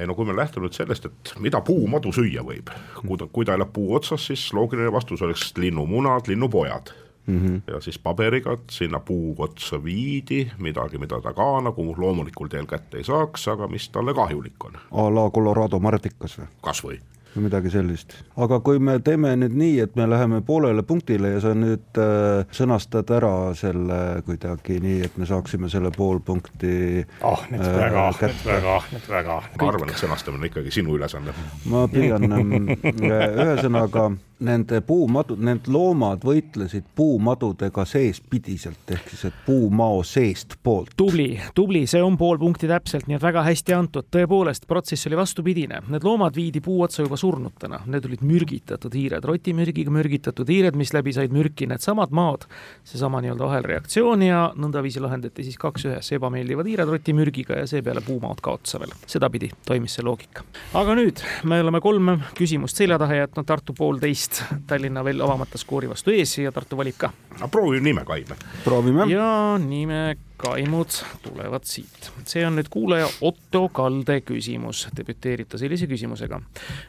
ei 0.01 0.09
no 0.09 0.15
kui 0.17 0.25
me 0.25 0.33
lähtume 0.33 0.65
nüüd 0.65 0.79
sellest, 0.79 1.11
et 1.11 1.35
mida 1.45 1.61
puumadu 1.67 2.09
süüa 2.15 2.41
võib, 2.47 2.73
kui 3.03 3.21
ta, 3.21 3.29
kui 3.29 3.45
ta 3.45 3.59
elab 3.59 3.75
puu 3.77 3.93
otsas, 3.99 4.31
siis 4.31 4.47
loogiline 4.57 4.89
vastus 4.95 5.21
oleks 5.27 5.51
linnumunad, 5.61 6.31
linnupojad 6.31 6.95
mm. 7.27 7.39
-hmm. 7.39 7.73
ja 7.73 7.81
siis 7.81 7.99
paberiga 7.99 8.59
sinna 8.71 9.01
puu 9.01 9.35
otsa 9.39 9.85
viidi 9.85 10.51
midagi, 10.59 10.99
mida 10.99 11.21
ta 11.21 11.33
ka 11.33 11.61
nagu 11.61 11.95
loomulikul 11.99 12.49
teel 12.49 12.67
kätte 12.67 12.99
ei 12.99 13.05
saaks, 13.05 13.49
aga 13.49 13.69
mis 13.69 13.89
talle 13.89 14.15
kahjulik 14.15 14.65
on. 14.65 14.77
a 14.91 15.15
la 15.15 15.31
Colorado 15.31 15.79
mardikas 15.79 16.39
või? 16.39 16.47
kas 16.63 16.85
või 16.85 17.01
või 17.37 17.47
midagi 17.47 17.71
sellist. 17.71 18.15
aga 18.37 18.59
kui 18.65 18.79
me 18.83 18.99
teeme 19.05 19.33
nüüd 19.39 19.55
nii, 19.57 19.75
et 19.85 19.97
me 19.99 20.07
läheme 20.11 20.41
poolele 20.47 20.83
punktile 20.87 21.35
ja 21.37 21.43
sa 21.43 21.53
nüüd 21.55 22.01
äh, 22.01 22.47
sõnastad 22.55 23.11
ära 23.15 23.33
selle 23.59 24.23
kuidagi 24.27 24.81
nii, 24.83 25.01
et 25.07 25.19
me 25.21 25.29
saaksime 25.29 25.71
selle 25.71 25.93
pool 25.95 26.21
punkti 26.25 27.05
oh, 27.23 27.45
nüüd 27.51 27.63
äh, 27.63 27.77
väga, 27.77 28.07
nüüd 28.23 28.43
väga, 28.47 28.79
nüüd 28.95 29.13
väga. 29.15 29.39
ma 29.61 29.69
arvan, 29.69 29.93
et 29.93 30.03
sõnastamine 30.03 30.43
on 30.43 30.51
ikkagi 30.51 30.75
sinu 30.75 30.97
ülesanne. 30.99 31.35
ma 31.71 31.87
püüan 31.93 32.27
ähm, 32.39 32.59
ühesõnaga 32.83 34.11
nende 34.41 34.81
puumadu, 34.81 35.37
need 35.37 35.69
loomad 35.69 36.25
võitlesid 36.25 36.87
puumadudega 36.97 37.85
seestpidiselt, 37.89 38.89
ehk 38.91 39.13
siis, 39.13 39.27
et 39.29 39.41
puumao 39.47 40.03
seestpoolt. 40.07 40.95
tubli, 40.97 41.29
tubli, 41.55 41.85
see 41.91 42.03
on 42.03 42.17
pool 42.21 42.39
punkti 42.41 42.69
täpselt, 42.71 43.09
nii 43.09 43.19
et 43.19 43.25
väga 43.25 43.45
hästi 43.47 43.77
antud, 43.77 44.09
tõepoolest, 44.13 44.67
protsess 44.71 45.09
oli 45.11 45.19
vastupidine, 45.21 45.83
need 45.93 46.07
loomad 46.07 46.37
viidi 46.37 46.63
puu 46.65 46.81
otsa 46.87 47.05
juba 47.05 47.19
surnutena, 47.21 47.83
need 47.91 48.09
olid 48.09 48.25
mürgitatud 48.27 48.97
hiired, 48.97 49.25
rotimürgiga 49.29 49.93
mürgitatud 49.95 50.49
hiired, 50.49 50.79
mis 50.79 50.95
läbi 50.97 51.15
said 51.17 51.35
mürki 51.35 51.69
needsamad 51.71 52.15
maad, 52.17 52.47
seesama 52.85 53.21
nii-öelda 53.25 53.49
ahelreaktsioon 53.49 54.25
ja 54.25 54.47
nõndaviisi 54.57 55.03
lahendati 55.05 55.45
siis 55.47 55.59
kaks 55.61 55.87
ühes, 55.91 56.13
ebameeldivad 56.17 56.69
hiired 56.69 56.91
rotimürgiga 56.91 57.61
ja 57.61 57.69
seepeale 57.71 58.03
puumaod 58.07 58.41
ka 58.43 58.57
otsa 58.57 58.81
veel. 58.81 58.95
sedapidi 59.07 59.51
toimis 59.67 59.99
see 59.99 60.05
loogika. 60.07 60.45
aga 60.75 60.97
nüüd 60.97 61.21
me 61.45 61.61
oleme 61.61 61.81
kolm 61.85 62.17
küsimust 62.39 62.81
selja 62.81 62.99
taha 63.01 63.23
jätnud, 63.23 63.47
Tartu 63.51 63.75
poolteist, 63.75 64.30
Tallinna 64.67 65.05
veel 65.05 65.21
avamata 65.25 65.59
skoori 65.59 65.89
vastu 65.91 66.13
ees 66.15 66.39
ja 66.39 66.53
Tartu 66.53 66.77
valib 66.79 66.99
ka. 66.99 67.13
aga 67.37 67.49
proovime 67.49 67.85
nime, 67.85 68.05
Kaime. 68.05 68.37
proovime. 68.65 69.07
ja 69.13 69.59
nime 69.59 70.17
kaimud 70.37 70.97
tulevad 71.23 71.65
siit. 71.65 72.11
see 72.25 72.47
on 72.47 72.57
nüüd 72.57 72.71
kuulaja 72.71 73.09
Otto 73.21 73.69
Kalde 73.69 74.21
küsimus, 74.21 74.87
debüteerib 74.97 75.49
ta 75.49 75.59
sellise 75.59 75.87
küsimusega. 75.91 76.41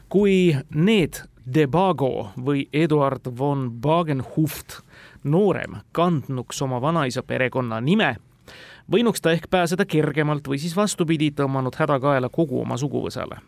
kui 0.08 0.56
need 0.74 1.22
Debago 1.54 2.30
või 2.38 2.68
Eduard 2.72 3.26
von 3.38 3.70
Bagenhuft 3.82 4.80
noorem 5.24 5.80
kandnuks 5.92 6.62
oma 6.62 6.80
vanaisa 6.80 7.22
perekonnanime, 7.22 8.16
võinuks 8.90 9.22
ta 9.22 9.32
ehk 9.32 9.48
pääseda 9.50 9.84
kergemalt 9.88 10.48
või 10.48 10.58
siis 10.58 10.74
vastupidi, 10.76 11.30
tõmmanud 11.36 11.76
häda 11.78 11.98
kaela 12.00 12.28
kogu 12.28 12.60
oma 12.60 12.76
suguvõsale. 12.76 13.38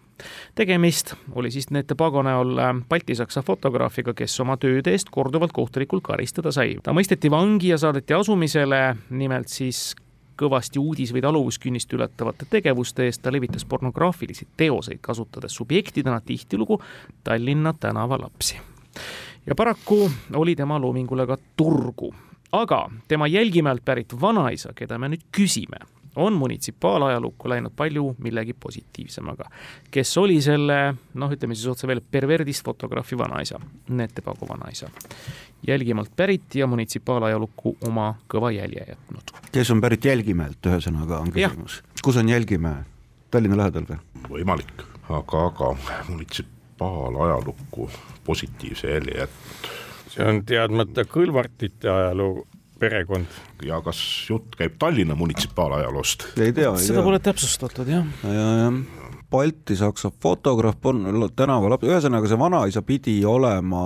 tegemist 0.55 1.15
oli 1.35 1.51
siis 1.51 1.71
Nete 1.71 1.95
Pago 1.95 2.23
näol 2.23 2.57
baltisaksa 2.89 3.43
fotograafiga, 3.43 4.15
kes 4.15 4.41
oma 4.41 4.57
tööde 4.57 4.91
eest 4.91 5.11
korduvalt 5.11 5.53
kohtulikult 5.53 6.03
karistada 6.03 6.53
sai. 6.53 6.79
ta 6.83 6.93
mõisteti 6.93 7.31
vangi 7.31 7.69
ja 7.69 7.79
saadeti 7.79 8.15
asumisele, 8.15 8.97
nimelt 9.11 9.49
siis 9.49 9.95
kõvasti 10.37 10.79
uudis- 10.79 11.13
või 11.15 11.23
taluvuskünnist 11.23 11.93
ületavate 11.93 12.47
tegevuste 12.51 13.05
eest 13.07 13.23
ta 13.23 13.33
levitas 13.33 13.65
pornograafilisi 13.65 14.47
teoseid, 14.57 14.99
kasutades 15.01 15.55
subjektidena 15.55 16.21
tihtilugu 16.21 16.81
Tallinna 17.25 17.75
tänavalapsi. 17.81 18.59
ja 19.47 19.55
paraku 19.55 20.11
oli 20.33 20.57
tema 20.57 20.81
loomingule 20.81 21.27
ka 21.27 21.37
turgu 21.57 22.15
aga 22.61 22.91
tema 23.09 23.27
Jälgimäelt 23.27 23.85
pärit 23.85 24.21
vanaisa, 24.21 24.73
keda 24.77 24.99
me 24.99 25.09
nüüd 25.13 25.27
küsime, 25.35 25.81
on 26.17 26.37
munitsipaalajalukku 26.39 27.49
läinud 27.51 27.73
palju 27.77 28.15
millegi 28.23 28.55
positiivsemaga. 28.55 29.49
kes 29.91 30.19
oli 30.19 30.41
selle, 30.43 30.95
noh, 31.15 31.33
ütleme 31.33 31.55
siis 31.55 31.67
otse 31.73 31.87
veel, 31.91 32.01
perverdist 32.11 32.65
fotograafi 32.65 33.19
vanaisa, 33.19 33.61
Nete 33.89 34.23
Pago 34.23 34.49
vanaisa. 34.49 34.91
Jälgimaalt 35.67 36.13
pärit 36.17 36.55
ja 36.55 36.67
munitsipaalajalukku 36.67 37.77
oma 37.89 38.15
kõva 38.29 38.53
jälje 38.55 38.85
jätnud. 38.89 39.35
kes 39.53 39.71
on 39.71 39.81
pärit 39.81 40.05
Jälgimäelt, 40.05 40.67
ühesõnaga 40.67 41.19
on 41.19 41.33
küsimus. 41.33 41.83
kus 42.03 42.17
on 42.17 42.29
Jälgimäe, 42.29 42.85
Tallinna 43.31 43.57
lähedal 43.57 43.89
või? 43.89 43.99
võimalik, 44.31 44.87
aga, 45.09 45.47
aga 45.47 45.77
munitsipaalajalukku 46.09 47.91
positiivse 48.25 48.91
jälje 48.91 49.19
jätnud 49.19 49.84
see 50.15 50.27
on 50.27 50.43
teadmata 50.47 51.07
Kõlvartite 51.11 51.91
ajaloo 51.91 52.47
perekond. 52.81 53.41
ja 53.65 53.81
kas 53.85 54.01
jutt 54.31 54.57
käib 54.59 54.79
Tallinna 54.79 55.17
munitsipaalajaloost? 55.19 56.29
ei 56.39 56.53
tea. 56.53 56.75
seda 56.81 57.03
pole 57.07 57.23
täpsustatud 57.23 57.91
jah. 57.91 58.07
ja, 58.25 58.51
jah 58.65 59.05
baltisaksa 59.35 60.11
fotograaf 60.23 60.87
on 60.87 61.31
tänavalaps, 61.37 61.89
ühesõnaga 61.89 62.29
see 62.31 62.39
vanaisa 62.39 62.83
pidi 62.87 63.17
olema 63.27 63.81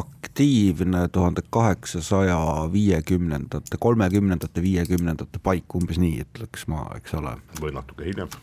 aktiivne 0.00 1.04
tuhande 1.14 1.44
kaheksasaja 1.50 2.38
viiekümnendate, 2.72 3.78
kolmekümnendate, 3.78 4.62
viiekümnendate 4.64 5.42
paik, 5.42 5.76
umbes 5.78 6.00
nii 6.02 6.24
ütleks 6.24 6.66
ma, 6.70 6.88
eks 6.98 7.14
ole. 7.20 7.36
või 7.60 7.74
natuke 7.76 8.08
hiljem. 8.08 8.34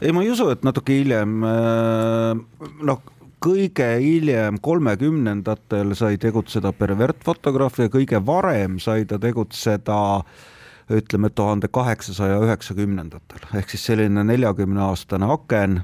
ei, 0.00 0.14
ma 0.14 0.22
ei 0.22 0.30
usu, 0.30 0.50
et 0.54 0.62
natuke 0.66 1.00
hiljem, 1.00 1.36
äh, 1.50 2.70
noh 2.86 3.02
kõige 3.46 3.86
hiljem 4.02 4.58
kolmekümnendatel 4.62 5.94
sai 5.94 6.16
tegutseda 6.18 6.72
pervertfotograaf 6.74 7.78
ja 7.84 7.90
kõige 7.92 8.18
varem 8.26 8.80
sai 8.82 9.04
ta 9.06 9.20
tegutseda 9.22 9.98
ütleme 10.90 11.30
tuhande 11.30 11.68
kaheksasaja 11.70 12.40
üheksakümnendatel 12.42 13.46
ehk 13.58 13.70
siis 13.70 13.86
selline 13.90 14.24
neljakümne 14.26 14.82
aastane 14.88 15.30
aken. 15.30 15.82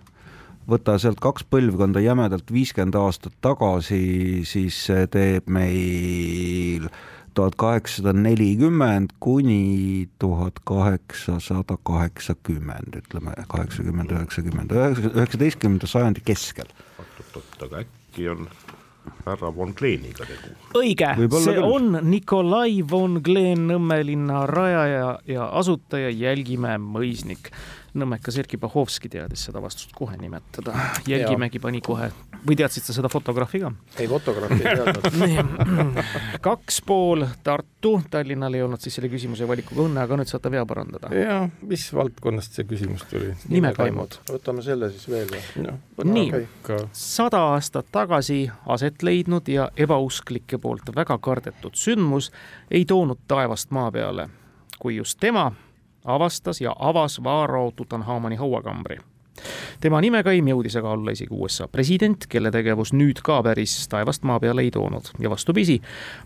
võta 0.67 0.95
sealt 0.99 1.19
kaks 1.21 1.43
põlvkonda 1.51 2.01
jämedalt 2.01 2.53
viiskümmend 2.55 2.95
aastat 2.95 3.35
tagasi, 3.43 4.43
siis 4.47 4.77
see 4.87 5.07
teeb 5.11 5.49
meil 5.51 6.87
tuhat 7.35 7.57
kaheksasada 7.61 8.13
nelikümmend 8.13 9.15
kuni 9.21 10.09
tuhat 10.19 10.61
kaheksasada 10.69 11.77
kaheksakümmend, 11.85 13.01
ütleme 13.03 13.35
kaheksakümmend, 13.49 14.11
üheksakümmend, 14.11 14.71
üheksateistkümnenda 15.15 15.87
sajandi 15.87 16.25
keskel 16.25 16.71
oot-oot, 17.33 17.67
aga 17.67 17.83
äkki 17.83 18.29
on 18.31 18.47
härra 19.27 19.51
von 19.57 19.75
Kleeniga 19.75 20.27
tegu? 20.29 20.55
õige, 20.79 21.13
see 21.17 21.55
küll. 21.57 21.67
on 21.67 21.99
Nikolai 22.11 22.83
von 22.91 23.21
Kleen, 23.25 23.67
Nõmme 23.71 24.01
linna 24.07 24.45
rajaja 24.51 25.19
ja 25.29 25.49
asutaja, 25.59 26.11
Jälgimäe 26.11 26.79
mõisnik. 26.83 27.53
Nõmmekas 27.95 28.39
Erkki 28.41 28.59
Bahovski 28.61 29.11
teadis 29.13 29.47
seda 29.49 29.63
vastust 29.63 29.93
kohe 29.97 30.17
nimetada. 30.21 30.75
Jälgimägi 31.09 31.61
pani 31.63 31.81
kohe, 31.85 32.11
või 32.47 32.57
teadsid 32.59 32.87
sa 32.87 32.95
seda 32.97 33.09
fotograafi 33.13 33.61
ka? 33.63 33.71
ei, 33.99 34.09
fotograafi 34.11 34.59
ei 34.61 34.77
teadnud 34.81 36.01
kaks 36.47 36.81
pool 36.87 37.25
Tartu, 37.45 37.95
Tallinnal 38.11 38.55
ei 38.55 38.63
olnud 38.65 38.83
siis 38.83 38.97
selle 38.99 39.11
küsimuse 39.13 39.47
valikuga 39.49 39.85
õnne, 39.87 40.03
aga 40.03 40.19
nüüd 40.19 40.31
saate 40.31 40.51
vea 40.53 40.65
parandada. 40.69 41.13
ja 41.15 41.39
mis 41.69 41.87
valdkonnast 41.95 42.59
see 42.59 42.67
küsimus 42.69 43.05
tuli? 43.11 43.33
nimekaimud. 43.53 44.19
võtame 44.33 44.65
selle 44.67 44.91
siis 44.95 45.09
veel 45.13 45.31
või 45.33 45.67
no,? 45.69 45.77
nii 46.13 46.45
sada 46.97 47.45
aastat 47.53 47.91
tagasi 47.95 48.45
aset 48.75 49.03
leidnud 49.07 49.49
ja 49.53 49.69
ebausklike 49.77 50.59
poolt 50.63 50.95
väga 50.97 51.19
kardetud 51.23 51.79
sündmus 51.79 52.33
ei 52.71 52.85
toonud 52.89 53.23
taevast 53.29 53.71
maa 53.71 53.91
peale, 53.95 54.29
kui 54.79 54.97
just 54.99 55.21
tema 55.21 55.51
avastas 56.05 56.61
ja 56.61 56.77
avas 56.79 57.25
Vaaro 57.25 57.73
Tutankhamoni 57.77 58.37
hauakambri. 58.37 58.99
tema 59.81 59.99
nimekaim 60.01 60.47
jõudis 60.47 60.75
aga 60.79 60.91
olla 60.93 61.11
isegi 61.15 61.33
USA 61.33 61.65
president, 61.69 62.27
kelle 62.29 62.51
tegevus 62.53 62.93
nüüd 62.93 63.23
ka 63.25 63.41
päris 63.43 63.73
taevast 63.91 64.23
maa 64.29 64.37
peale 64.41 64.63
ei 64.63 64.71
toonud 64.71 65.09
ja 65.19 65.31
vastupidi, 65.31 65.79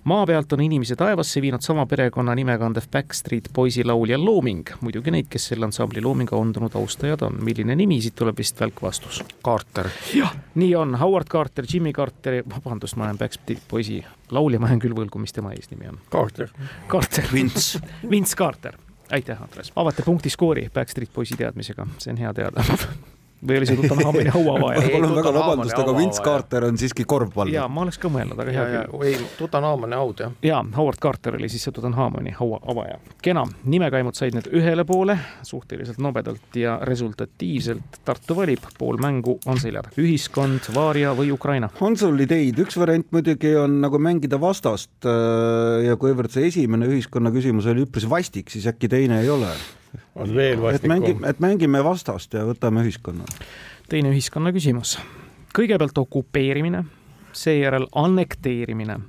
maa 0.04 0.26
pealt 0.26 0.52
on 0.52 0.60
inimesi 0.60 0.96
taevasse 0.96 1.40
viinud 1.40 1.62
sama 1.64 1.86
perekonna 1.86 2.34
nime 2.34 2.58
kandev 2.58 2.88
Backstreet 2.92 3.48
Boysi 3.54 3.84
laulja 3.84 4.18
Looming. 4.18 4.74
muidugi 4.80 5.10
neid, 5.10 5.30
kes 5.30 5.48
selle 5.52 5.64
ansambli 5.64 6.02
loominga 6.02 6.36
ondunud 6.36 6.74
austajad 6.74 7.22
on. 7.22 7.38
milline 7.44 7.76
nimi, 7.76 8.00
siit 8.00 8.14
tuleb 8.14 8.38
vist 8.38 8.60
välk 8.60 8.82
vastus. 8.82 9.22
Carter. 9.44 9.88
jah, 10.14 10.34
nii 10.54 10.74
on, 10.74 10.94
Howard 10.94 11.28
Carter, 11.28 11.64
Jimmy 11.72 11.92
Carter, 11.92 12.42
vabandust, 12.50 12.96
ma 12.96 13.04
olen 13.04 13.18
Backstreet 13.18 13.62
Boysi 13.70 14.04
laulja, 14.30 14.60
ma 14.60 14.68
jään 14.68 14.82
küll 14.82 14.98
võlgu, 14.98 15.22
mis 15.22 15.32
tema 15.32 15.52
eesnimi 15.52 15.88
on. 15.88 16.02
Carter. 16.10 16.50
Carter. 16.88 17.24
Vince. 17.32 17.80
Vince 18.10 18.36
Carter 18.36 18.76
aitäh, 19.12 19.42
Andres. 19.42 19.72
avate 19.76 20.02
punktiskoori 20.02 20.70
Backstreet 20.74 21.12
Boysi 21.14 21.36
teadmisega, 21.36 21.86
see 21.98 22.12
on 22.12 22.16
hea 22.18 22.34
teada 22.34 22.64
või 23.46 23.60
oli 23.60 23.68
see 23.68 23.78
Tutankhamoni 23.80 24.32
hauavaja? 24.36 24.82
palun 24.92 25.14
väga 25.16 25.32
vabandust, 25.34 25.78
aga 25.78 25.94
Vince 25.96 26.22
Carter 26.24 26.66
on 26.68 26.78
siiski 26.80 27.06
korvpall. 27.08 27.52
jaa, 27.54 27.68
ma 27.68 27.84
oleks 27.84 27.98
ka 28.02 28.10
mõelnud, 28.12 28.40
aga 28.42 28.54
hea 28.54 28.66
küll. 28.72 29.06
ei, 29.06 29.18
Tutankhamoni 29.38 29.98
haud, 29.98 30.22
jah. 30.24 30.34
jaa, 30.46 30.62
Howard 30.76 31.00
Carter 31.02 31.38
oli 31.38 31.50
siis 31.52 31.66
see 31.66 31.76
Tutankhamoni 31.76 32.34
haua 32.40 32.60
avaja. 32.72 32.98
kena, 33.22 33.46
nimekaimud 33.64 34.18
said 34.18 34.36
need 34.36 34.50
ühele 34.54 34.86
poole, 34.88 35.18
suhteliselt 35.46 36.00
nobedalt 36.02 36.56
ja 36.58 36.78
resultatiivselt. 36.86 38.00
Tartu 38.06 38.36
valib, 38.36 38.64
pool 38.78 39.00
mängu 39.02 39.38
on 39.46 39.60
seljad. 39.62 39.90
ühiskond, 40.00 40.70
Vaaria 40.74 41.14
või 41.16 41.32
Ukraina? 41.34 41.70
on 41.80 41.96
sul 41.96 42.20
ideid, 42.24 42.58
üks 42.62 42.78
variant 42.80 43.08
muidugi 43.14 43.54
on 43.60 43.80
nagu 43.82 44.00
mängida 44.02 44.40
vastast 44.40 45.06
äh, 45.06 45.86
ja 45.86 45.96
kuivõrd 46.00 46.32
see 46.34 46.50
esimene 46.50 46.88
ühiskonna 46.90 47.32
küsimus 47.34 47.68
oli 47.70 47.86
üpris 47.86 48.08
vastik, 48.10 48.50
siis 48.52 48.66
äkki 48.70 48.90
teine 48.90 49.22
ei 49.22 49.30
ole 49.32 49.52
on 50.14 50.34
veel 50.34 50.62
vastikum. 50.62 50.90
et 50.90 51.00
mängime, 51.00 51.28
et 51.28 51.40
mängime 51.40 51.84
vastast 51.84 52.34
ja 52.34 52.44
võtame 52.46 52.84
ühiskonna. 52.84 53.24
teine 53.88 54.10
ühiskonna 54.10 54.52
küsimus. 54.52 54.98
kõigepealt 55.58 55.98
okupeerimine, 55.98 56.84
seejärel 57.32 57.86
annekteerimine. 57.94 59.00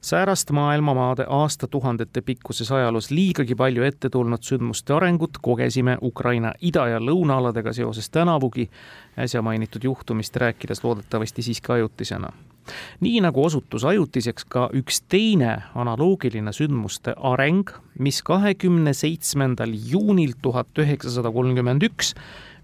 säärast 0.00 0.50
maailmamaade 0.50 1.26
aastatuhandete 1.28 2.20
pikkuses 2.20 2.72
ajaloos 2.72 3.10
liigagi 3.10 3.54
palju 3.54 3.82
ette 3.82 4.10
tulnud 4.10 4.42
sündmuste 4.42 4.94
arengut 4.94 5.38
kogesime 5.42 5.98
Ukraina 6.02 6.52
ida- 6.60 6.88
ja 6.88 6.98
lõunaaladega 6.98 7.72
seoses 7.72 8.10
tänavugi, 8.10 8.70
äsja 9.18 9.42
mainitud 9.42 9.84
juhtumist 9.84 10.36
rääkides 10.36 10.84
loodetavasti 10.84 11.42
siiski 11.42 11.72
ajutisena 11.72 12.32
nii 13.00 13.20
nagu 13.24 13.44
osutus 13.44 13.84
ajutiseks 13.88 14.46
ka 14.50 14.68
üks 14.76 15.02
teine 15.08 15.56
analoogiline 15.74 16.52
sündmuste 16.54 17.14
areng, 17.16 17.72
mis 17.98 18.22
kahekümne 18.26 18.94
seitsmendal 18.96 19.72
juunil 19.92 20.36
tuhat 20.42 20.78
üheksasada 20.78 21.32
kolmkümmend 21.34 21.84
üks 21.90 22.14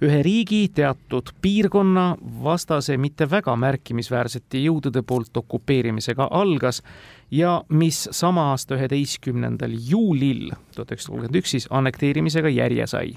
ühe 0.05 0.21
riigi 0.25 0.67
teatud 0.77 1.31
piirkonna 1.43 2.17
vastase 2.45 2.99
mitte 3.01 3.29
väga 3.31 3.55
märkimisväärsete 3.57 4.61
jõudude 4.67 5.03
poolt 5.07 5.37
okupeerimisega 5.41 6.29
algas 6.37 6.83
ja 7.31 7.63
mis 7.69 8.03
sama 8.13 8.51
aasta 8.53 8.77
üheteistkümnendal 8.77 9.73
juulil 9.89 10.51
tuhat 10.75 10.93
üheksasada 10.93 11.15
kolmkümmend 11.15 11.41
üks 11.43 11.57
siis 11.57 11.69
annekteerimisega 11.71 12.53
järje 12.53 12.87
sai 12.93 13.17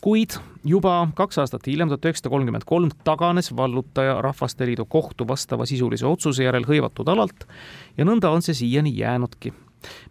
kuid 0.00 0.38
juba 0.64 1.08
kaks 1.14 1.38
aastat 1.42 1.66
hiljem, 1.66 1.88
tuhat 1.88 2.04
üheksasada 2.06 2.30
kolmkümmend 2.30 2.66
kolm, 2.66 2.90
taganes 3.04 3.50
vallutaja 3.56 4.20
Rahvasteliidu 4.22 4.84
kohtu 4.84 5.28
vastavasisulise 5.28 6.06
otsuse 6.06 6.44
järel 6.44 6.66
hõivatud 6.68 7.08
alalt 7.08 7.46
ja 7.96 8.06
nõnda 8.06 8.30
on 8.30 8.42
see 8.42 8.54
siiani 8.54 8.94
jäänudki. 8.98 9.52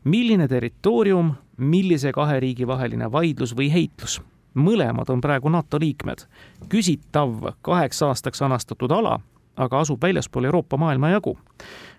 milline 0.03 0.47
territoorium, 0.47 1.33
millise 1.57 2.11
kahe 2.11 2.39
riigi 2.39 2.67
vaheline 2.67 3.11
vaidlus 3.11 3.55
või 3.55 3.71
heitlus? 3.71 4.21
mõlemad 4.55 5.09
on 5.09 5.21
praegu 5.21 5.49
NATO 5.49 5.79
liikmed. 5.79 6.27
küsitav 6.69 7.53
kaheks 7.61 8.01
aastaks 8.01 8.41
anastatud 8.41 8.91
ala, 8.91 9.19
aga 9.55 9.79
asub 9.79 10.01
väljaspool 10.01 10.45
Euroopa 10.45 10.77
maailmajagu 10.77 11.37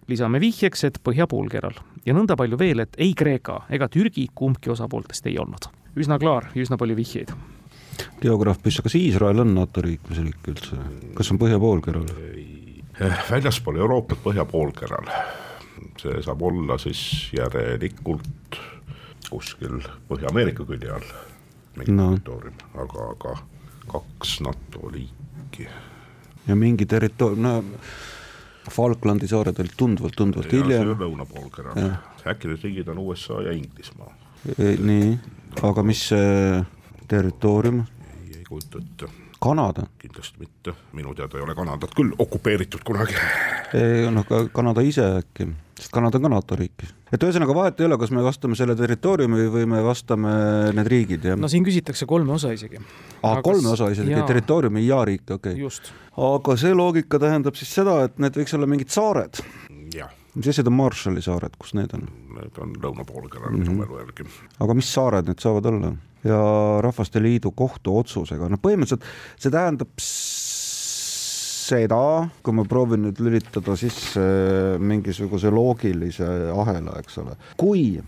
lisame 0.09 0.41
vihjeks, 0.41 0.85
et 0.85 0.99
põhja 1.05 1.27
poolkeral 1.27 1.75
ja 2.07 2.15
nõnda 2.15 2.37
palju 2.37 2.59
veel, 2.59 2.79
et 2.81 2.97
ei 2.99 3.15
Kreeka 3.15 3.63
ega 3.71 3.89
Türgi 3.89 4.27
kumbki 4.35 4.71
osapooltest 4.71 5.27
ei 5.27 5.39
olnud. 5.39 5.73
üsna 5.97 6.19
klaar 6.19 6.51
ja 6.55 6.63
üsna 6.63 6.77
palju 6.77 6.97
vihjeid 6.97 7.58
geograaf 8.23 8.63
kas 8.63 8.95
Iisrael 8.99 9.45
on 9.45 9.55
NATO 9.55 9.83
liikmesriik 9.85 10.51
üldse, 10.53 10.79
kas 11.19 11.33
on 11.33 11.41
põhja 11.41 11.59
poolkeral? 11.63 12.07
väljaspool 13.31 13.79
Euroopat 13.79 14.19
põhja 14.25 14.45
poolkeral, 14.49 15.07
see 16.01 16.19
saab 16.25 16.43
olla 16.43 16.79
siis 16.83 17.31
järelikult 17.37 18.59
kuskil 19.29 19.81
Põhja-Ameerika 20.09 20.65
külje 20.67 20.93
all, 20.95 21.09
mingi 21.77 21.95
no. 21.95 22.11
territoorium, 22.15 22.63
aga, 22.83 23.09
aga 23.13 23.35
kaks 23.93 24.39
NATO 24.47 24.93
liiki. 24.93 25.69
ja 26.49 26.57
mingi 26.57 26.87
territoorium, 26.87 27.43
no 27.45 27.65
Falklandi 28.69 29.29
saared 29.29 29.57
olid 29.63 29.77
tunduvalt, 29.81 30.17
tunduvalt 30.17 30.53
hiljem. 30.53 30.91
lõunapoolkeral, 31.01 31.93
äkki 32.29 32.51
need 32.51 32.65
riigid 32.67 32.89
on 32.93 32.99
USA 33.05 33.43
ja 33.47 33.55
Inglismaa. 33.57 34.11
E, 34.57 34.75
nii, 34.77 35.13
aga 35.65 35.85
mis 35.87 36.03
see 36.11 36.59
territoorium? 37.09 37.85
ei, 38.21 38.37
ei 38.39 38.45
kujuta 38.49 38.79
ette. 38.79 39.09
Kanada? 39.41 39.87
kindlasti 39.99 40.41
mitte, 40.43 40.75
minu 40.93 41.15
teada 41.15 41.39
ei 41.39 41.45
ole 41.45 41.55
Kanadat 41.55 41.95
küll 41.95 42.11
okupeeritud 42.19 42.83
kunagi. 42.87 43.15
noh, 44.11 44.27
ka 44.27 44.41
Kanada 44.55 44.83
ise 44.83 45.05
äkki, 45.21 45.47
sest 45.79 45.93
Kanada 45.95 46.19
on 46.19 46.27
ka 46.27 46.31
NATO 46.33 46.59
riik. 46.59 46.83
et 47.13 47.23
ühesõnaga 47.23 47.55
vahet 47.55 47.81
ei 47.81 47.87
ole, 47.87 47.99
kas 48.03 48.11
me 48.11 48.25
vastame 48.27 48.59
selle 48.59 48.75
territooriumi 48.79 49.47
või 49.55 49.69
me 49.71 49.83
vastame 49.87 50.35
need 50.75 50.91
riigid, 50.91 51.31
jah? 51.31 51.39
no 51.39 51.51
siin 51.51 51.67
küsitakse 51.67 52.07
kolme 52.11 52.35
osa 52.35 52.51
isegi. 52.57 52.83
aa, 53.23 53.39
kolme 53.43 53.71
osa 53.77 53.93
isegi, 53.95 54.19
territooriumi 54.27 54.87
ja 54.87 55.05
riiki, 55.07 55.39
okei 55.39 55.63
okay.. 55.63 55.99
aga 56.33 56.59
see 56.59 56.75
loogika 56.75 57.23
tähendab 57.23 57.59
siis 57.59 57.71
seda, 57.79 58.01
et 58.09 58.19
need 58.19 58.43
võiks 58.43 58.59
olla 58.59 58.71
mingid 58.71 58.91
saared. 58.95 59.43
jah 59.95 60.15
mis 60.39 60.49
asjad 60.53 60.69
on 60.71 60.77
Marshalli 60.79 61.23
saared, 61.25 61.55
kus 61.59 61.73
need 61.75 61.91
on? 61.97 62.05
Need 62.37 62.59
on 62.63 62.75
lõuna 62.79 63.05
poolkeral 63.07 63.51
mm 63.51 63.63
-hmm. 63.63 63.71
minu 63.71 63.87
mälu 63.87 63.99
järgi. 63.99 64.27
aga 64.61 64.75
mis 64.75 64.93
saared 64.95 65.27
need 65.27 65.41
saavad 65.43 65.67
olla? 65.67 65.93
Ja 66.25 66.41
Rahvaste 66.85 67.23
Liidu 67.23 67.53
kohtuotsusega, 67.57 68.49
noh 68.51 68.61
põhimõtteliselt 68.63 69.07
see 69.39 69.55
tähendab 69.55 69.95
seda, 71.69 72.03
kui 72.43 72.57
ma 72.57 72.65
proovin 72.69 73.05
nüüd 73.07 73.19
lülitada 73.23 73.77
sisse 73.79 74.23
mingisuguse 74.81 75.53
loogilise 75.53 76.29
ahela, 76.55 76.97
eks 77.03 77.21
ole, 77.23 77.37
kui 77.61 77.99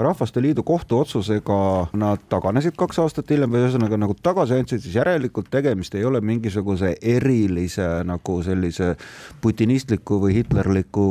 Rahvaste 0.00 0.40
Liidu 0.42 0.62
kohtuotsusega 0.62 1.56
nad 1.98 2.22
taganesid 2.30 2.76
kaks 2.78 3.00
aastat 3.02 3.32
hiljem 3.34 3.50
või 3.52 3.64
ühesõnaga 3.64 3.98
nagu 4.00 4.14
tagasi 4.16 4.56
andsid, 4.56 4.80
siis 4.84 4.94
järelikult 4.96 5.50
tegemist 5.52 5.96
ei 5.98 6.06
ole 6.08 6.22
mingisuguse 6.24 6.94
erilise 7.02 7.88
nagu 8.08 8.38
sellise 8.46 8.94
putinistliku 9.42 10.20
või 10.22 10.38
hitlerliku 10.38 11.04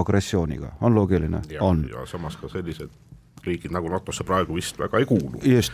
agressiooniga, 0.00 0.72
on 0.80 0.96
loogiline? 0.96 1.44
on. 1.60 1.84
ja 1.92 2.06
samas 2.10 2.40
ka 2.40 2.50
sellised 2.50 2.90
riigid 3.46 3.74
nagu 3.74 3.90
NATO-sse 3.92 4.26
praegu 4.26 4.58
vist 4.58 4.78
väga 4.78 5.00
ei 5.00 5.08
kuulu. 5.08 5.40
just, 5.44 5.72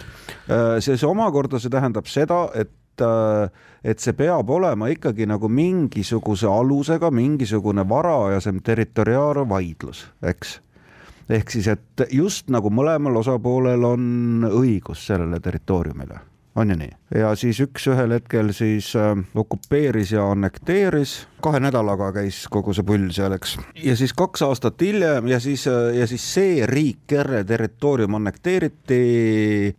äh, 0.48 0.78
see, 0.80 0.96
see 0.96 1.08
omakorda, 1.08 1.60
see 1.60 1.72
tähendab 1.72 2.08
seda, 2.10 2.46
et 2.54 3.04
äh, 3.04 3.50
et 3.84 3.98
see 3.98 4.12
peab 4.12 4.50
olema 4.50 4.90
ikkagi 4.92 5.26
nagu 5.28 5.48
mingisuguse 5.48 6.48
alusega 6.48 7.10
mingisugune 7.10 7.86
varajasem 7.88 8.60
territoriaalvaidlus, 8.62 10.04
eks. 10.22 10.58
Ehk 11.30 11.52
siis, 11.54 11.68
et 11.70 12.02
just 12.10 12.48
nagu 12.50 12.72
mõlemal 12.74 13.20
osapoolel 13.20 13.84
on 13.86 14.48
õigus 14.50 15.06
sellele 15.06 15.38
territooriumile 15.40 16.18
on 16.54 16.70
ju 16.70 16.76
nii? 16.76 16.90
ja 17.14 17.30
siis 17.38 17.58
üks 17.62 17.86
ühel 17.90 18.14
hetkel 18.14 18.52
siis 18.54 18.92
äh, 18.98 19.12
okupeeris 19.34 20.12
ja 20.14 20.26
annekteeris, 20.30 21.14
kahe 21.42 21.60
nädalaga 21.62 22.10
käis 22.14 22.42
kogu 22.50 22.74
see 22.74 22.86
pull 22.86 23.08
seal, 23.14 23.34
eks. 23.36 23.56
ja 23.84 23.94
siis 23.98 24.14
kaks 24.16 24.42
aastat 24.46 24.82
hiljem 24.82 25.30
ja 25.30 25.40
siis, 25.42 25.66
äh, 25.70 25.92
ja 25.98 26.06
siis 26.10 26.26
see 26.34 26.66
riik, 26.66 27.04
kelle 27.10 27.42
territoorium 27.46 28.18
annekteeriti, 28.18 29.00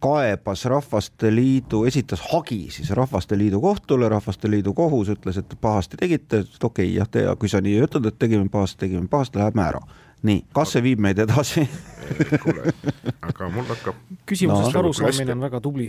kaebas 0.03 0.65
Rahvaste 0.71 1.33
Liidu, 1.35 1.83
esitas 1.89 2.23
hagi 2.31 2.63
siis 2.71 2.91
Rahvaste 2.95 3.37
Liidu 3.37 3.61
kohtule, 3.61 4.09
Rahvaste 4.09 4.51
Liidu 4.51 4.73
kohus 4.77 5.11
ütles, 5.15 5.39
et 5.41 5.57
pahasti 5.61 5.99
tegite, 5.99 6.45
et 6.45 6.63
okei 6.63 6.87
okay,, 6.87 6.95
jah, 6.99 7.11
te, 7.11 7.27
kui 7.39 7.51
sa 7.51 7.63
nii 7.63 7.81
ütled, 7.83 8.07
et 8.07 8.19
tegime 8.19 8.47
pahasti, 8.51 8.85
tegime 8.87 9.11
pahasti, 9.11 9.43
läheme 9.43 9.67
ära. 9.67 9.83
Nii, 10.21 10.43
kas 10.53 10.75
see 10.75 10.83
viib 10.85 10.99
meid 11.01 11.17
edasi? 11.17 11.63
Kuule, 12.43 12.73
aga 13.25 13.47
mul 13.49 13.65
hakkab 13.65 13.97
küsimusest 14.29 14.75
no, 14.75 14.83
arusaamine 14.83 15.33
on 15.33 15.47
väga 15.47 15.61
tubli 15.63 15.87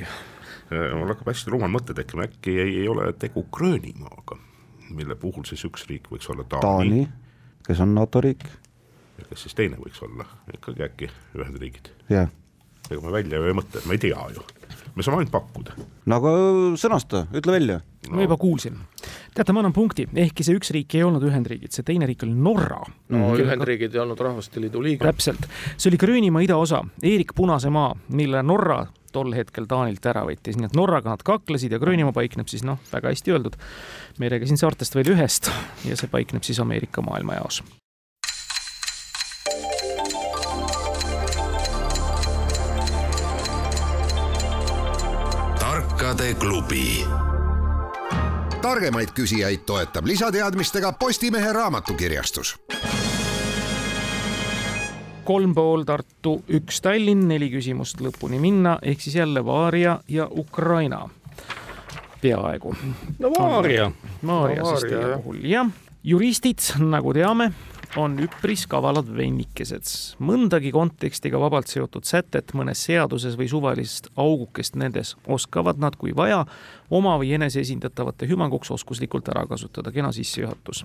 mul 0.73 1.13
hakkab 1.13 1.33
hästi 1.33 1.53
rumal 1.53 1.73
mõte 1.73 1.95
tekkima, 1.97 2.27
äkki 2.29 2.57
ei, 2.61 2.77
ei 2.83 2.89
ole 2.91 3.13
tegu 3.19 3.45
Gröönimaaga, 3.55 4.39
mille 4.93 5.17
puhul 5.19 5.47
siis 5.49 5.65
üks 5.69 5.87
riik 5.91 6.11
võiks 6.13 6.31
olla 6.33 6.45
Taani, 6.45 6.65
Taani, 6.67 7.03
kes 7.67 7.83
on 7.85 7.95
NATO 7.97 8.23
riik, 8.25 8.47
ja 9.19 9.29
kes 9.29 9.47
siis 9.47 9.59
teine 9.59 9.81
võiks 9.81 10.03
olla, 10.05 10.27
ikkagi 10.55 10.87
äkki 10.89 11.11
Ühendriigid. 11.39 11.93
jah. 12.13 12.31
ega 12.91 13.01
me 13.01 13.13
välja 13.15 13.39
ju 13.39 13.49
ei 13.49 13.57
mõtle, 13.57 13.85
me 13.87 13.97
ei 13.97 14.03
tea 14.03 14.27
ju, 14.35 14.45
me 14.95 15.05
saame 15.05 15.23
ainult 15.23 15.35
pakkuda. 15.35 15.77
no 16.07 16.21
aga 16.21 16.33
sõnasta, 16.81 17.27
ütle 17.35 17.57
välja. 17.57 17.81
no. 18.09 18.17
ma 18.17 18.27
juba 18.27 18.39
kuulsin. 18.41 18.79
teate, 19.35 19.53
ma 19.53 19.63
annan 19.65 19.77
punkti, 19.77 20.09
ehkki 20.25 20.47
see 20.47 20.57
üks 20.59 20.73
riik 20.75 20.97
ei 20.99 21.05
olnud 21.07 21.27
Ühendriigid, 21.29 21.75
see 21.75 21.87
teine 21.87 22.09
riik 22.11 22.25
oli 22.27 22.35
Norra. 22.35 22.81
no 23.13 23.35
Ühendriigid 23.37 23.95
ei 23.95 24.05
olnud 24.05 24.21
Rahvaste 24.21 24.63
Liidu 24.63 24.83
liige. 24.85 25.05
täpselt, 25.05 25.47
see 25.77 25.93
oli 25.93 26.01
Gröönimaa 26.01 26.45
idaosa, 26.45 26.85
Eerik 27.03 27.37
Punase 27.37 27.71
maa, 27.73 27.95
mille 28.09 28.43
Norra 28.47 28.85
tol 29.13 29.35
hetkel 29.37 29.69
Taanilt 29.71 30.07
ära 30.09 30.25
võttis, 30.29 30.59
nii 30.59 30.71
et 30.71 30.79
Norraga 30.79 31.13
nad 31.13 31.23
kaklesid 31.27 31.73
ja 31.73 31.81
Gröönimaa 31.83 32.15
paikneb 32.17 32.51
siis 32.51 32.65
noh, 32.67 32.81
väga 32.93 33.13
hästi 33.13 33.35
öeldud. 33.35 33.59
me 34.19 34.27
ei 34.27 34.35
räägi 34.35 34.51
siin 34.51 34.61
saartest 34.61 34.95
veel 34.95 35.15
ühest 35.15 35.51
ja 35.85 35.97
see 35.97 36.11
paikneb 36.11 36.43
siis 36.43 36.61
Ameerika 36.61 37.03
maailmajaos. 37.03 37.63
tarkade 45.59 46.35
klubi. 46.35 47.05
targemaid 48.63 49.15
küsijaid 49.15 49.65
toetab 49.67 50.07
lisateadmistega 50.07 50.93
Postimehe 50.93 51.53
raamatukirjastus 51.53 52.57
kolm 55.25 55.55
pool 55.55 55.85
Tartu, 55.89 56.37
üks 56.53 56.81
Tallinn, 56.83 57.27
neli 57.31 57.49
küsimust 57.53 58.01
lõpuni 58.03 58.41
minna, 58.43 58.77
ehk 58.83 59.01
siis 59.03 59.17
jälle 59.21 59.45
Vaaria 59.45 59.99
ja 60.09 60.29
Ukraina. 60.31 61.09
peaaegu. 62.23 62.75
no 63.19 63.31
Vaaria. 63.39 63.91
Vaaria 64.27 64.65
siis 64.65 64.85
teie 64.91 65.17
puhul, 65.17 65.41
jah. 65.43 65.71
juristid, 66.05 66.63
nagu 66.79 67.15
teame, 67.15 67.53
on 67.97 68.15
üpris 68.23 68.65
kavalad 68.71 69.09
vennikesed. 69.17 69.85
mõndagi 70.21 70.71
kontekstiga 70.73 71.41
vabalt 71.41 71.69
seotud 71.69 72.07
sätet 72.09 72.55
mõnes 72.57 72.81
seaduses 72.87 73.37
või 73.37 73.49
suvalist 73.51 74.09
augukest 74.17 74.77
nendes 74.81 75.15
oskavad 75.27 75.79
nad, 75.79 75.97
kui 76.01 76.15
vaja, 76.17 76.45
oma 76.91 77.19
või 77.21 77.35
eneseesindatavate 77.37 78.27
hüvanguks 78.31 78.71
oskuslikult 78.71 79.29
ära 79.29 79.45
kasutada. 79.47 79.93
kena 79.93 80.13
sissejuhatus. 80.13 80.85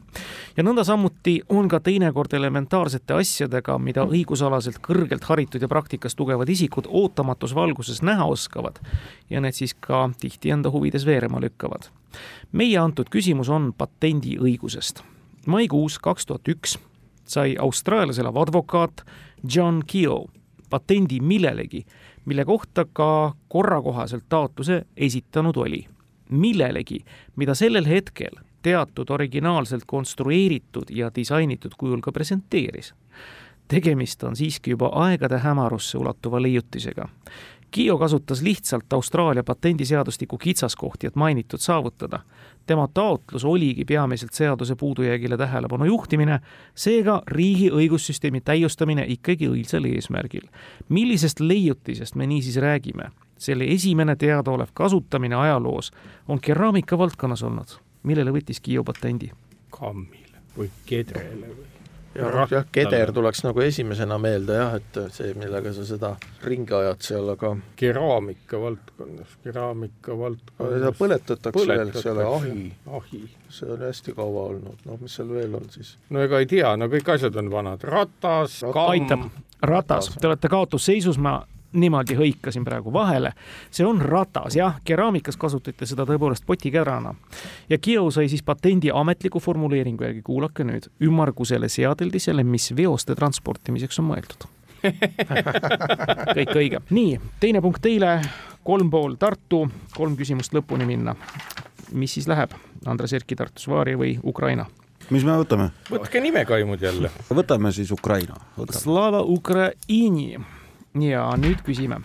ja 0.57 0.63
nõnda 0.63 0.83
samuti 0.83 1.41
on 1.49 1.67
ka 1.67 1.79
teinekord 1.79 2.33
elementaarsete 2.33 3.13
asjadega, 3.13 3.77
mida 3.77 4.03
õigusalaselt 4.03 4.79
kõrgelt 4.81 5.23
haritud 5.23 5.61
ja 5.61 5.67
praktikas 5.67 6.15
tugevad 6.15 6.49
isikud 6.49 6.87
ootamatus 6.89 7.55
valguses 7.55 8.01
näha 8.01 8.25
oskavad 8.25 8.79
ja 9.29 9.41
need 9.41 9.53
siis 9.53 9.73
ka 9.73 10.09
tihti 10.19 10.51
enda 10.51 10.71
huvides 10.71 11.05
veerema 11.05 11.39
lükkavad. 11.39 11.87
meie 12.51 12.77
antud 12.77 13.07
küsimus 13.09 13.49
on 13.49 13.73
patendiõigusest 13.77 15.03
maikuus 15.45 15.99
kaks 15.99 16.25
tuhat 16.25 16.47
üks 16.47 16.77
sai 17.27 17.55
austraalias 17.59 18.19
elav 18.19 18.37
advokaat 18.37 19.05
John 19.55 19.81
Keogh 19.87 20.37
patendi 20.69 21.19
millelegi, 21.19 21.85
mille 22.25 22.45
kohta 22.45 22.85
ka 22.93 23.35
korrakohaselt 23.47 24.23
taotluse 24.29 24.85
esitanud 24.97 25.55
oli. 25.55 25.87
millelegi, 26.29 26.99
mida 27.35 27.55
sellel 27.55 27.85
hetkel 27.87 28.35
teatud 28.61 29.09
originaalselt 29.09 29.83
konstrueeritud 29.87 30.89
ja 30.89 31.11
disainitud 31.15 31.71
kujul 31.77 32.01
ka 32.01 32.11
presenteeris. 32.11 32.93
tegemist 33.67 34.23
on 34.23 34.35
siiski 34.35 34.71
juba 34.71 34.89
aegade 34.93 35.37
hämarusse 35.37 35.97
ulatuva 35.97 36.41
leiutisega. 36.41 37.09
Kio 37.71 37.97
kasutas 37.97 38.41
lihtsalt 38.41 38.93
Austraalia 38.93 39.43
patendiseadustiku 39.43 40.37
kitsaskohti, 40.37 41.07
et 41.07 41.15
mainitud 41.15 41.59
saavutada. 41.59 42.19
tema 42.65 42.87
taotlus 42.93 43.45
oligi 43.45 43.85
peamiselt 43.85 44.33
seaduse 44.33 44.75
puudujäägile 44.75 45.37
tähelepanu 45.37 45.85
juhtimine, 45.85 46.39
seega 46.75 47.21
riigi 47.27 47.69
õigussüsteemi 47.69 48.41
täiustamine 48.41 49.05
ikkagi 49.07 49.47
õilsal 49.47 49.85
eesmärgil. 49.85 50.47
millisest 50.89 51.39
leiutisest 51.39 52.15
me 52.15 52.27
niisiis 52.27 52.55
räägime? 52.55 53.11
selle 53.37 53.63
esimene 53.63 54.15
teadaolev 54.15 54.67
kasutamine 54.73 55.35
ajaloos 55.35 55.91
on 56.27 56.39
keraamika 56.39 56.97
valdkonnas 56.97 57.43
olnud, 57.43 57.77
millele 58.03 58.31
võttis 58.31 58.61
Kio 58.61 58.83
patendi. 58.83 59.31
kammile 59.69 60.41
või 60.57 60.69
kedrele 60.85 61.47
või? 61.47 61.76
Ja 62.17 62.29
noh, 62.33 62.51
jah, 62.51 62.65
keder 62.73 63.11
tuleks 63.15 63.43
nagu 63.45 63.61
esimesena 63.63 64.17
meelde 64.21 64.57
jah, 64.57 64.75
et 64.79 64.99
see, 65.15 65.33
millega 65.39 65.73
sa 65.75 65.85
seda 65.87 66.13
ringi 66.45 66.75
ajad 66.77 67.03
seal, 67.09 67.31
aga 67.33 67.53
keraamika 67.79 68.61
valdkonnas, 68.61 69.35
keraamika 69.43 70.17
valdkonnas. 70.19 70.77
Seda 70.77 70.93
põletatakse 70.99 71.65
veel, 71.71 71.93
seal 71.97 72.21
ahi, 72.25 72.55
ahi. 72.99 73.21
see 73.53 73.73
on 73.73 73.83
hästi 73.87 74.15
kaua 74.17 74.47
olnud, 74.53 74.87
noh, 74.87 75.01
mis 75.01 75.19
seal 75.19 75.29
veel 75.33 75.59
on 75.59 75.69
siis? 75.73 75.95
no 76.13 76.23
ega 76.25 76.41
ei 76.43 76.49
tea, 76.49 76.73
no 76.79 76.89
kõik 76.91 77.13
asjad 77.17 77.37
on 77.41 77.51
vanad, 77.53 77.85
ratas, 77.87 78.61
kamm. 78.65 78.95
aitab, 78.95 79.29
ratas, 79.73 80.11
te 80.17 80.29
olete 80.29 80.51
kaotusseisus, 80.51 81.21
ma 81.21 81.39
niimoodi 81.73 82.15
hõikasin 82.15 82.65
praegu 82.65 82.93
vahele. 82.93 83.31
see 83.71 83.85
on 83.85 84.01
ratas, 84.01 84.55
jah, 84.55 84.79
keraamikas 84.83 85.37
kasutati 85.37 85.85
seda 85.85 86.05
tõepoolest 86.05 86.45
potikädrana. 86.45 87.15
ja 87.69 87.77
Kio 87.77 88.11
sai 88.11 88.29
siis 88.29 88.43
patendi 88.43 88.91
ametliku 88.93 89.39
formuleeringu 89.39 90.03
järgi, 90.03 90.21
kuulake 90.21 90.63
nüüd, 90.63 90.89
ümmargusele 91.01 91.69
seadeldisele, 91.69 92.43
mis 92.43 92.75
veoste 92.75 93.15
transportimiseks 93.15 93.99
on 93.99 94.11
mõeldud 94.13 94.47
kõik 96.37 96.55
õige. 96.55 96.81
nii, 96.89 97.19
teine 97.39 97.61
punkt 97.61 97.81
teile, 97.81 98.21
kolm 98.63 98.89
pool 98.89 99.15
Tartu, 99.19 99.67
kolm 99.95 100.17
küsimust 100.17 100.53
lõpuni 100.53 100.85
minna. 100.85 101.15
mis 101.91 102.13
siis 102.13 102.27
läheb, 102.27 102.51
Andres 102.85 103.13
Erki 103.13 103.35
Tartus, 103.35 103.67
Vaari 103.67 103.95
või 103.95 104.19
Ukraina? 104.23 104.65
mis 105.09 105.23
me 105.23 105.37
võtame? 105.39 105.71
võtke 105.89 106.21
nimekaimud 106.21 106.81
jälle. 106.81 107.11
võtame 107.29 107.71
siis 107.71 107.91
Ukraina. 107.91 108.35
Slava 108.71 109.21
Ukraini 109.21 110.37
ja 111.01 111.29
nüüd 111.37 111.61
küsime. 111.65 112.01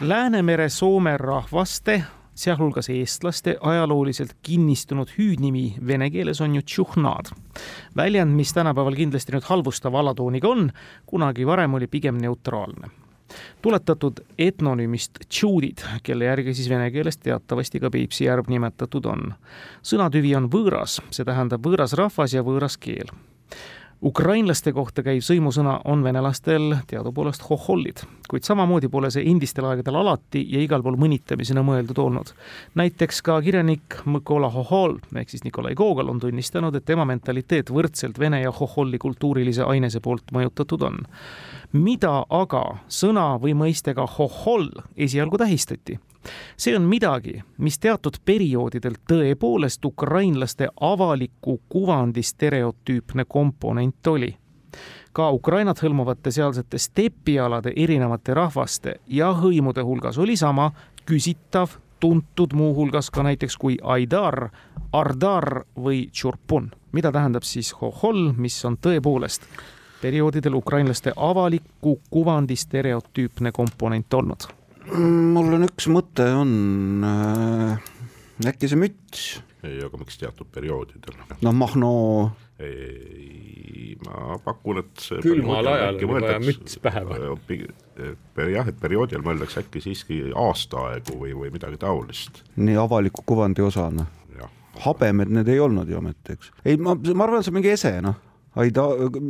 Läänemere 0.00 0.68
soome 0.68 1.16
rahvaste, 1.16 2.02
sealhulgas 2.34 2.90
eestlaste 2.92 3.56
ajalooliselt 3.60 4.36
kinnistunud 4.42 5.08
hüüdnimi 5.18 5.78
vene 5.86 6.10
keeles 6.10 6.40
on 6.40 6.54
ju 6.54 6.62
tšuhnad. 6.62 7.32
väljend, 7.96 8.36
mis 8.36 8.52
tänapäeval 8.52 8.94
kindlasti 8.94 9.32
nüüd 9.32 9.44
halvustava 9.48 10.00
alatooniga 10.00 10.48
on, 10.48 10.70
kunagi 11.06 11.46
varem 11.46 11.74
oli 11.74 11.86
pigem 11.86 12.18
neutraalne 12.18 12.90
tuletatud 13.62 14.20
etnonüümist 14.38 15.18
tšuudid, 15.28 15.82
kelle 16.02 16.24
järgi 16.24 16.54
siis 16.54 16.68
vene 16.70 16.90
keeles 16.94 17.18
teatavasti 17.18 17.80
ka 17.82 17.90
Peipsi 17.90 18.24
järv 18.24 18.46
nimetatud 18.48 19.06
on. 19.10 19.34
sõnatüvi 19.82 20.36
on 20.36 20.46
võõras, 20.50 21.00
see 21.10 21.24
tähendab 21.24 21.66
võõras 21.66 21.96
rahvas 21.98 22.34
ja 22.34 22.44
võõras 22.46 22.78
keel 22.78 23.10
ukrainlaste 24.04 24.72
kohta 24.76 25.02
käiv 25.02 25.22
sõimusõna 25.24 25.78
on 25.88 26.02
venelastel 26.04 26.74
teadupoolest 26.90 27.46
hohollid, 27.48 28.02
kuid 28.28 28.44
samamoodi 28.44 28.90
pole 28.92 29.10
see 29.10 29.24
endistel 29.30 29.64
aegadel 29.70 29.96
alati 30.02 30.42
ja 30.52 30.60
igal 30.60 30.84
pool 30.84 30.98
mõnitamisena 31.00 31.64
mõeldud 31.64 31.98
olnud. 32.04 32.32
näiteks 32.74 33.22
ka 33.22 33.40
kirjanik 33.42 34.00
Mõkola 34.04 34.50
Hohol 34.52 34.98
ehk 35.16 35.30
siis 35.30 35.44
Nikolai 35.44 35.74
Gogol 35.74 36.08
on 36.12 36.20
tunnistanud, 36.20 36.74
et 36.74 36.84
tema 36.84 37.04
mentaliteet 37.04 37.70
võrdselt 37.70 38.18
vene 38.18 38.40
ja 38.42 38.52
hoholli 38.52 38.98
kultuurilise 38.98 39.62
ainese 39.62 40.00
poolt 40.00 40.32
mõjutatud 40.32 40.82
on. 40.82 40.98
mida 41.72 42.24
aga 42.30 42.78
sõna 42.88 43.40
või 43.40 43.54
mõistega 43.54 44.06
hoholl 44.18 44.70
esialgu 44.96 45.38
tähistati? 45.38 45.98
See 46.56 46.76
on 46.76 46.82
midagi, 46.82 47.42
mis 47.58 47.78
teatud 47.78 48.16
perioodidel 48.24 48.96
tõepoolest 49.08 49.84
ukrainlaste 49.84 50.68
avaliku 50.80 51.60
kuvandi 51.68 52.22
stereotüüpne 52.22 53.24
komponent 53.28 54.06
oli. 54.06 54.36
ka 55.12 55.30
Ukrainat 55.30 55.80
hõlmavate 55.82 56.30
sealsete 56.30 56.78
stepialade 56.78 57.72
erinevate 57.76 58.34
rahvaste 58.34 58.94
ja 59.06 59.32
hõimude 59.32 59.80
hulgas 59.82 60.18
oli 60.18 60.36
sama 60.36 60.72
küsitav, 61.06 61.70
tuntud 62.00 62.52
muuhulgas 62.52 63.10
ka 63.10 63.22
näiteks 63.22 63.56
kui 63.56 63.78
Aidar, 63.82 64.50
Ardar 64.92 65.64
või 65.76 66.10
Tšurpun, 66.12 66.70
mida 66.92 67.12
tähendab 67.12 67.42
siis 67.42 67.72
hohol, 67.80 68.32
mis 68.36 68.64
on 68.64 68.76
tõepoolest 68.76 69.48
perioodidel 70.02 70.54
ukrainlaste 70.54 71.12
avaliku 71.16 72.00
kuvandi 72.10 72.56
stereotüüpne 72.56 73.52
komponent 73.52 74.14
olnud 74.14 74.50
mul 74.94 75.56
on 75.56 75.66
üks 75.66 75.88
mõte 75.90 76.26
on 76.36 77.04
äh,, 77.06 77.92
äkki 78.52 78.70
see 78.70 78.78
müts? 78.80 79.26
ei, 79.66 79.80
aga 79.84 79.98
miks 80.00 80.18
teatud 80.20 80.48
perioodidel? 80.54 81.16
noh, 81.42 81.56
Mahno. 81.56 81.92
ei, 82.62 83.96
ma 84.04 84.36
pakun, 84.44 84.82
et 84.84 85.02
see 85.02 85.22
külmal 85.24 85.66
ajal 85.72 85.98
on 86.06 86.14
vaja 86.16 86.42
müts 86.42 86.78
pähe 86.82 87.02
panna. 87.08 87.32
jah, 88.52 88.68
et 88.70 88.78
perioodil 88.82 89.24
mõeldakse 89.26 89.64
äkki 89.64 89.82
siiski 89.84 90.20
aastaaegu 90.36 91.18
või, 91.22 91.34
või 91.38 91.50
midagi 91.54 91.80
taolist. 91.82 92.44
nii 92.56 92.78
avaliku 92.80 93.26
kuvandi 93.26 93.66
osana. 93.66 94.06
habemed 94.84 95.32
need 95.32 95.48
ei 95.48 95.60
olnud 95.60 95.88
ju 95.88 95.98
ometi, 95.98 96.36
eks. 96.36 96.52
ei, 96.64 96.76
ma, 96.76 96.94
ma 96.94 97.26
arvan, 97.26 97.42
see 97.42 97.54
on 97.54 97.60
mingi 97.60 97.74
ese, 97.74 97.98
noh 98.04 98.22
Aida, 98.56 98.86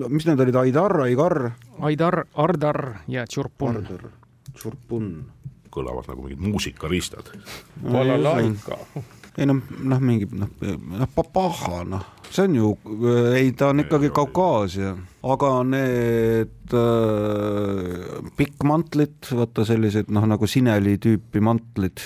mis 0.06 0.22
need 0.22 0.38
olid, 0.38 0.54
Aidar, 0.54 0.92
Aigar? 1.02 1.34
Aidar, 1.82 2.20
Ardar 2.38 2.78
ja 3.10 3.24
Tšurpun. 3.26 3.80
Tšurpun 4.54 5.08
kõlavad 5.76 6.10
nagu 6.10 6.26
mingid 6.26 6.42
muusikariistad. 6.42 7.30
balalaika. 7.84 8.80
ei 9.36 9.48
noh, 9.48 9.62
noh 9.84 10.02
mingi 10.02 10.28
noh, 10.32 10.52
noh 10.96 11.10
papaha 11.14 11.82
noh, 11.88 12.04
see 12.30 12.46
on 12.48 12.58
ju, 12.58 12.74
ei 13.36 13.52
ta 13.56 13.70
on 13.72 13.84
ikkagi 13.84 14.10
Kaukaasia, 14.16 14.94
aga 15.32 15.50
need 15.68 16.76
äh, 16.76 18.30
pikkmantlid, 18.38 19.32
vaata 19.38 19.66
sellised 19.68 20.12
noh, 20.12 20.28
nagu 20.28 20.48
sineli 20.50 20.96
tüüpi 21.02 21.42
mantlid. 21.44 22.04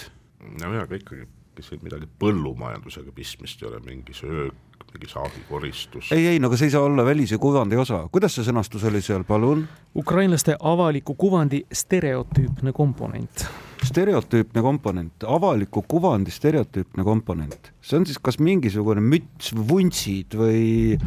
nojah, 0.60 0.84
aga 0.84 0.98
ikkagi 0.98 1.28
siin 1.60 1.82
midagi 1.84 2.08
põllumajandusega 2.20 3.12
pistmist 3.14 3.62
ei 3.62 3.68
ole, 3.68 3.82
mingi 3.84 4.14
söök, 4.16 4.69
mingi 4.94 5.10
saagikoristus. 5.10 6.12
ei, 6.12 6.26
ei, 6.32 6.38
no 6.42 6.50
aga 6.50 6.58
see 6.60 6.70
ei 6.70 6.74
saa 6.74 6.84
olla 6.86 7.04
välise 7.06 7.38
kuvandi 7.40 7.78
osa, 7.80 8.02
kuidas 8.12 8.36
see 8.36 8.46
sõnastus 8.46 8.84
oli 8.88 9.02
seal, 9.04 9.24
palun? 9.28 9.66
ukrainlaste 9.96 10.56
avaliku 10.60 11.14
kuvandi 11.18 11.62
stereotüüpne 11.72 12.72
komponent. 12.76 13.46
stereotüüpne 13.86 14.62
komponent, 14.62 15.26
avaliku 15.26 15.84
kuvandi 15.88 16.34
stereotüüpne 16.34 17.06
komponent, 17.06 17.72
see 17.82 18.00
on 18.00 18.06
siis 18.08 18.20
kas 18.22 18.40
mingisugune 18.42 19.02
müts, 19.04 19.54
vuntsid 19.54 20.36
või 20.38 20.98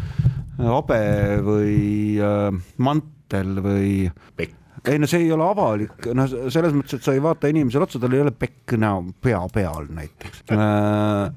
habe 0.57 0.99
või 1.43 1.79
äh, 2.21 2.49
mantel 2.77 3.57
või 3.63 3.95
pekk 4.37 4.59
ei 4.91 4.99
no 4.99 5.07
see 5.07 5.23
ei 5.23 5.31
ole 5.31 5.45
avalik, 5.47 6.09
noh, 6.17 6.27
selles 6.51 6.73
mõttes, 6.75 6.97
et 6.97 7.05
sa 7.05 7.13
ei 7.15 7.21
vaata 7.23 7.47
inimesele 7.51 7.87
otsa, 7.87 8.01
tal 8.03 8.15
ei 8.15 8.23
ole 8.23 8.33
pekk 8.35 8.75
näo 8.81 9.03
pea 9.23 9.39
peal 9.53 9.87
näiteks 9.95 10.43
äh,. 10.51 11.31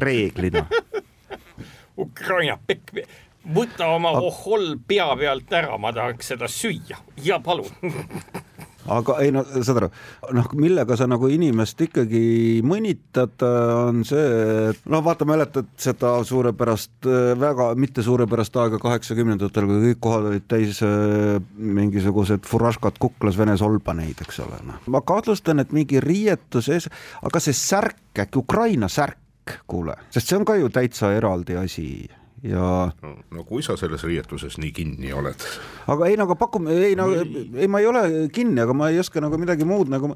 reeglina. 0.00 0.64
Ukraina 1.98 2.58
pekk, 2.66 3.04
võta 3.54 3.90
oma 3.94 4.14
ohholl 4.18 4.74
pea 4.88 5.10
pealt 5.20 5.52
ära, 5.52 5.78
ma 5.78 5.92
tahaks 5.92 6.32
seda 6.34 6.48
süüa 6.50 6.98
ja 7.24 7.40
palun 7.44 7.70
aga 8.90 9.16
ei 9.24 9.32
no 9.32 9.42
saad 9.44 9.78
aru, 9.80 9.88
noh, 10.36 10.48
millega 10.60 10.96
sa 10.98 11.06
nagu 11.08 11.28
inimest 11.32 11.80
ikkagi 11.86 12.60
mõnitad, 12.66 13.44
on 13.44 14.02
see, 14.06 14.24
et 14.70 14.82
noh, 14.92 15.02
vaata, 15.04 15.26
mäletad 15.28 15.70
seda 15.80 16.14
suurepärast, 16.26 17.08
väga 17.40 17.70
mitte 17.80 18.04
suurepärast 18.04 18.56
aega 18.60 18.80
kaheksakümnendatel, 18.82 19.68
kui 19.70 19.82
kõik 19.88 20.02
kohad 20.04 20.28
olid 20.30 20.46
täis 20.50 20.82
äh, 20.84 21.40
mingisugused 21.56 22.48
furaškad 22.48 23.00
kuklas 23.02 23.38
Vene 23.40 23.56
solbaneid, 23.60 24.20
eks 24.24 24.42
ole, 24.44 24.60
noh. 24.68 24.80
ma 24.92 25.00
kahtlustan, 25.06 25.64
et 25.64 25.72
mingi 25.74 26.02
riietus 26.04 26.68
ees, 26.72 26.90
aga 27.24 27.42
see 27.42 27.56
särk, 27.56 28.00
äkki 28.20 28.42
Ukraina 28.42 28.90
särk, 28.92 29.18
kuule, 29.66 29.96
sest 30.10 30.28
see 30.28 30.38
on 30.38 30.46
ka 30.48 30.58
ju 30.60 30.70
täitsa 30.72 31.12
eraldi 31.16 31.56
asi 31.60 31.88
ja 32.44 32.60
no, 33.02 33.10
no 33.32 33.42
kui 33.48 33.62
sa 33.64 33.76
selles 33.80 34.02
riietuses 34.04 34.58
nii 34.60 34.70
kinni 34.76 35.12
oled. 35.16 35.44
aga 35.90 36.08
ei 36.10 36.16
no 36.20 36.26
aga 36.28 36.36
pakume, 36.38 36.74
ei 36.88 36.96
no 36.98 37.06
ei, 37.14 37.68
ma 37.70 37.80
ei 37.80 37.88
ole 37.88 38.02
kinni, 38.34 38.60
aga 38.60 38.76
ma 38.76 38.90
ei 38.92 39.00
oska 39.00 39.22
nagu 39.24 39.38
midagi 39.40 39.66
muud 39.68 39.88
nagu 39.92 40.10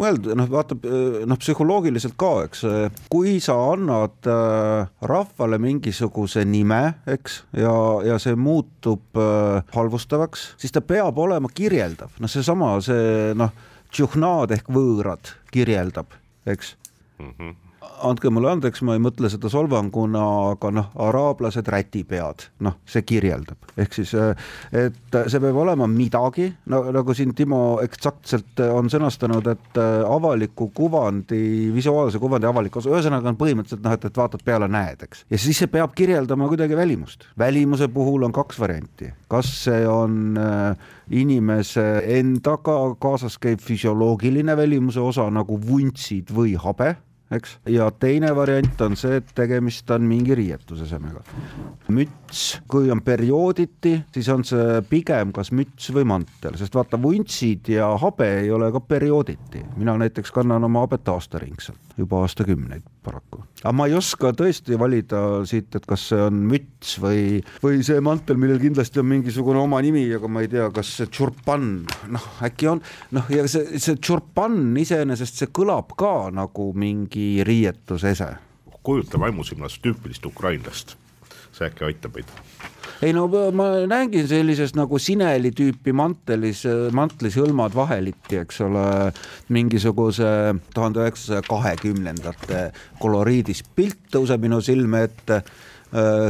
mõelda, 0.00 0.36
noh, 0.36 0.48
vaata 0.52 0.76
noh, 0.76 1.40
psühholoogiliselt 1.40 2.18
ka, 2.20 2.32
eks, 2.48 2.66
kui 3.12 3.38
sa 3.44 3.56
annad 3.72 4.28
äh, 4.28 4.90
rahvale 5.08 5.60
mingisuguse 5.62 6.44
nime, 6.48 6.82
eks, 7.10 7.40
ja, 7.56 7.72
ja 8.06 8.20
see 8.20 8.36
muutub 8.36 9.16
äh, 9.16 9.72
halvustavaks, 9.76 10.50
siis 10.60 10.76
ta 10.76 10.84
peab 10.84 11.18
olema 11.22 11.48
kirjeldav, 11.54 12.12
noh, 12.20 12.30
seesama 12.30 12.74
see 12.84 13.32
noh, 13.40 13.56
tšuhnaad 13.90 14.52
ehk 14.58 14.68
võõrad 14.70 15.34
kirjeldab, 15.54 16.12
eks. 16.44 16.76
Mm. 17.20 17.34
-hmm 17.38 17.69
andke 18.06 18.30
mulle 18.32 18.50
andeks, 18.54 18.82
ma 18.86 18.96
ei 18.96 19.02
mõtle 19.02 19.30
seda 19.32 19.50
solvanguna, 19.52 20.22
aga 20.54 20.70
noh, 20.74 20.90
araablased 21.08 21.68
rätipead, 21.70 22.46
noh, 22.66 22.78
see 22.88 23.04
kirjeldab, 23.06 23.70
ehk 23.80 23.96
siis, 23.98 24.14
et 24.76 25.18
see 25.20 25.42
peab 25.42 25.58
olema 25.62 25.88
midagi, 25.90 26.50
no 26.72 26.82
nagu 26.94 27.16
siin 27.16 27.34
Timo 27.36 27.80
eksaktselt 27.84 28.60
on 28.66 28.90
sõnastanud, 28.92 29.46
et 29.52 29.80
avaliku 29.80 30.70
kuvandi, 30.76 31.70
visuaalse 31.74 32.20
kuvandi 32.22 32.48
avalik 32.50 32.80
osa, 32.80 32.92
ühesõnaga 32.92 33.32
on 33.32 33.40
põhimõtteliselt 33.40 33.84
noh, 33.86 33.96
et, 33.96 34.06
et 34.08 34.22
vaatad 34.22 34.44
peale, 34.46 34.70
näed, 34.70 35.04
eks. 35.06 35.24
ja 35.30 35.40
siis 35.40 35.60
see 35.62 35.70
peab 35.70 35.94
kirjeldama 35.96 36.48
kuidagi 36.50 36.78
välimust. 36.78 37.28
välimuse 37.38 37.88
puhul 37.92 38.26
on 38.28 38.34
kaks 38.34 38.60
varianti, 38.60 39.12
kas 39.30 39.52
see 39.66 39.84
on 39.88 40.38
äh, 40.40 40.88
inimese 41.10 41.86
endaga 42.18 42.76
kaasas 43.02 43.38
käib 43.42 43.62
füsioloogiline 43.64 44.56
välimuse 44.56 45.00
osa 45.02 45.26
nagu 45.34 45.58
vuntsid 45.60 46.30
või 46.34 46.56
habe 46.60 46.94
eks, 47.30 47.58
ja 47.70 47.90
teine 47.90 48.32
variant 48.36 48.80
on 48.84 48.96
see, 48.98 49.20
et 49.20 49.34
tegemist 49.34 49.90
on 49.94 50.06
mingi 50.08 50.34
riietusesemega. 50.34 51.22
müts, 51.88 52.60
kui 52.70 52.90
on 52.90 53.02
periooditi, 53.02 53.96
siis 54.14 54.28
on 54.34 54.44
see 54.46 54.80
pigem 54.90 55.32
kas 55.36 55.52
müts 55.56 55.90
või 55.94 56.06
mantel, 56.10 56.58
sest 56.58 56.74
vaata, 56.74 57.00
vuntsid 57.02 57.70
ja 57.74 57.92
habe 58.00 58.28
ei 58.42 58.50
ole 58.50 58.72
ka 58.72 58.80
periooditi. 58.80 59.64
mina 59.76 59.96
näiteks 59.98 60.32
kannan 60.32 60.64
oma 60.64 60.86
habet 60.86 61.08
aastaringselt 61.08 61.89
juba 62.00 62.24
aastakümneid 62.24 62.86
paraku. 63.04 63.42
aga 63.62 63.74
ma 63.76 63.86
ei 63.88 63.96
oska 63.98 64.32
tõesti 64.36 64.78
valida 64.80 65.22
siit, 65.48 65.74
et 65.76 65.86
kas 65.88 66.08
see 66.10 66.20
on 66.26 66.42
müts 66.50 66.96
või, 67.02 67.40
või 67.64 67.84
see 67.86 68.00
mantel, 68.04 68.40
millel 68.40 68.60
kindlasti 68.62 69.02
on 69.02 69.10
mingisugune 69.12 69.60
oma 69.62 69.80
nimi, 69.84 70.06
aga 70.16 70.28
ma 70.28 70.44
ei 70.44 70.50
tea, 70.52 70.70
kas 70.74 70.94
see 71.00 71.10
tšurpan, 71.12 71.70
noh, 72.12 72.28
äkki 72.46 72.70
on, 72.72 72.82
noh, 73.16 73.30
ja 73.32 73.46
see, 73.50 73.80
see 73.80 73.98
tšurpan 74.00 74.60
iseenesest, 74.80 75.40
see 75.42 75.52
kõlab 75.54 75.94
ka 76.00 76.14
nagu 76.34 76.70
mingi 76.74 77.10
mingi 77.10 77.44
riietusese. 77.44 78.34
kujuta 78.82 79.20
vaimusilmas 79.20 79.78
tüüpilist 79.78 80.26
ukrainlast, 80.26 80.96
see 81.52 81.66
äkki 81.68 81.84
aitab 81.84 82.14
meid 82.16 82.30
ei 83.02 83.14
no 83.16 83.26
ma 83.56 83.68
näengi 83.88 84.26
sellises 84.28 84.74
nagu 84.76 84.98
sineli 85.00 85.52
tüüpi 85.56 85.94
mantelis, 85.96 86.66
mantlis 86.96 87.38
hõlmad 87.40 87.74
vaheliti, 87.76 88.40
eks 88.42 88.60
ole, 88.66 88.84
mingisuguse 89.48 90.30
tuhande 90.74 91.04
üheksasaja 91.04 91.42
kahekümnendate 91.48 92.68
koloriidis. 93.00 93.64
Pilt 93.76 94.10
tõuseb 94.12 94.46
minu 94.46 94.60
silme 94.64 95.06
ette. 95.08 95.42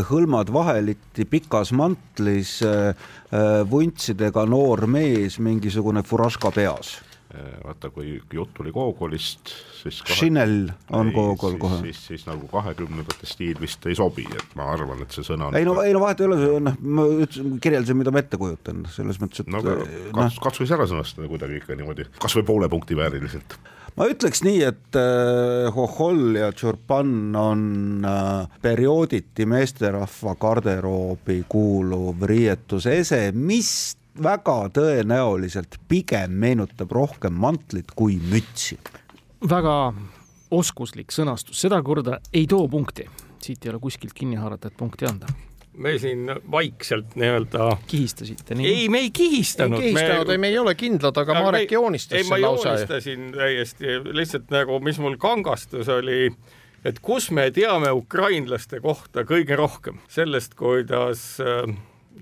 Hõlmad 0.09 0.49
vaheliti 0.49 1.27
pikas 1.29 1.75
mantlis, 1.77 2.55
vuntsidega 3.71 4.47
noor 4.49 4.87
mees, 4.89 5.37
mingisugune 5.43 6.01
furaška 6.07 6.55
peas. 6.55 6.95
Äh, 6.97 7.10
vaata, 7.64 7.91
kui 7.95 8.16
jutt 8.35 8.53
tuli 8.57 8.72
Gogolist, 8.74 9.53
siis 9.81 10.01
kahe... 10.03 10.16
Chanel 10.18 10.70
on 10.97 11.12
Gogol 11.14 11.59
kohe. 11.62 11.81
siis, 11.85 12.01
siis, 12.11 12.24
nagu 12.26 12.49
kahekümnendate 12.51 13.28
stiil 13.28 13.61
vist 13.61 13.87
ei 13.87 13.99
sobi, 13.99 14.26
et 14.35 14.57
ma 14.59 14.70
arvan, 14.72 15.05
et 15.05 15.14
see 15.14 15.26
sõna 15.26 15.53
ei 15.59 15.66
no, 15.68 15.76
ei 15.85 15.95
no 15.95 16.03
vahet 16.03 16.22
ei 16.22 16.31
ole, 16.31 16.39
noh, 16.66 16.78
ma 16.83 17.07
ütlesin, 17.11 17.59
kirjeldasin, 17.62 18.01
mida 18.01 18.14
ma 18.14 18.24
ette 18.24 18.41
kujutan, 18.41 18.83
selles 18.95 19.20
mõttes, 19.22 19.45
et 19.45 19.53
no 19.53 19.62
aga 19.62 19.76
kats, 20.16 20.41
katsu 20.43 20.64
siis 20.64 20.74
ära 20.78 20.89
sõnastada 20.91 21.31
kuidagi 21.31 21.61
ikka 21.61 21.78
niimoodi, 21.78 22.09
kas 22.18 22.35
või 22.41 22.49
poole 22.51 22.72
punkti 22.72 22.99
vääriliselt 22.99 23.61
ma 23.99 24.07
ütleks 24.11 24.43
nii, 24.47 24.61
et 24.66 24.99
äh, 24.99 25.70
Hohol 25.74 26.39
ja 26.39 26.51
Tšurpan 26.55 27.37
on 27.39 27.62
äh, 28.07 28.61
periooditi 28.62 29.47
meesterahva 29.51 30.37
garderoobi 30.41 31.43
kuuluv 31.51 32.26
riietusese, 32.31 33.28
mis 33.35 33.72
väga 34.23 34.57
tõenäoliselt 34.75 35.79
pigem 35.89 36.33
meenutab 36.43 36.93
rohkem 36.93 37.33
mantlit 37.33 37.93
kui 37.97 38.19
mütsi. 38.31 38.79
väga 39.51 39.93
oskuslik 40.51 41.13
sõnastus, 41.15 41.61
sedakorda 41.61 42.19
ei 42.33 42.47
too 42.47 42.69
punkti, 42.69 43.07
siit 43.43 43.65
ei 43.65 43.71
ole 43.71 43.79
kuskilt 43.81 44.13
kinni 44.15 44.37
haarata, 44.37 44.69
et 44.69 44.77
punkti 44.77 45.07
anda 45.07 45.31
me 45.81 45.99
siin 45.99 46.27
vaikselt 46.51 47.15
nii-öelda 47.15 47.77
kihistasite 47.87 48.55
nii? 48.55 48.67
ei, 48.67 48.89
me 48.89 48.99
ei 48.99 49.11
kihistanud. 49.11 49.81
ei 49.81 49.93
kihistanud 49.93 50.27
me..., 50.27 50.39
me 50.39 50.49
ei 50.49 50.59
ole 50.59 50.75
kindlad, 50.75 51.17
aga 51.17 51.35
no, 51.35 51.45
Marek 51.47 51.73
joonistas 51.73 52.19
ei, 52.19 52.27
ma 52.29 52.37
joonistasin 52.43 53.31
täiesti, 53.37 54.01
lihtsalt 54.13 54.51
nagu, 54.51 54.81
mis 54.85 54.99
mul 55.01 55.17
kangastus 55.21 55.89
oli, 55.89 56.33
et 56.85 56.99
kus 57.01 57.31
me 57.31 57.49
teame 57.55 57.93
ukrainlaste 57.97 58.83
kohta 58.85 59.25
kõige 59.29 59.57
rohkem, 59.57 60.03
sellest, 60.11 60.59
kuidas 60.59 61.39
äh, 61.41 61.63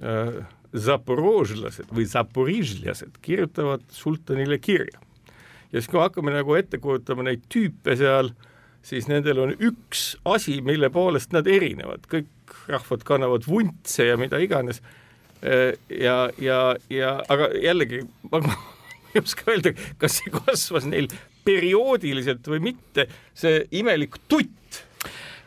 äh, 0.03 0.45
zaporožlased 0.77 1.93
või 1.95 2.05
zaporižlased 2.09 3.21
kirjutavad 3.25 3.85
sultanile 3.95 4.59
kirja. 4.59 5.01
ja 5.73 5.81
siis, 5.81 5.89
kui 5.89 6.01
hakkame 6.01 6.35
nagu 6.35 6.55
ette 6.59 6.81
kujutama 6.83 7.25
neid 7.25 7.45
tüüpe 7.53 7.97
seal, 7.97 8.33
siis 8.85 9.09
nendel 9.09 9.41
on 9.45 9.55
üks 9.55 10.17
asi, 10.29 10.61
mille 10.65 10.91
poolest 10.93 11.33
nad 11.33 11.49
erinevad, 11.49 12.05
kõik 12.11 12.57
rahvad 12.69 13.05
kannavad 13.09 13.49
vuntse 13.49 14.09
ja 14.11 14.17
mida 14.21 14.41
iganes. 14.41 14.83
ja, 15.89 16.17
ja, 16.39 16.61
ja 16.91 17.11
aga 17.31 17.53
jällegi 17.63 18.03
ma 18.31 18.43
ei 19.15 19.23
oska 19.23 19.53
öelda, 19.53 19.73
kas 19.99 20.19
see 20.19 20.33
kasvas 20.35 20.89
neil 20.89 21.09
perioodiliselt 21.47 22.49
või 22.51 22.61
mitte, 22.73 23.07
see 23.39 23.63
imelik 23.81 24.19
tutt 24.29 24.83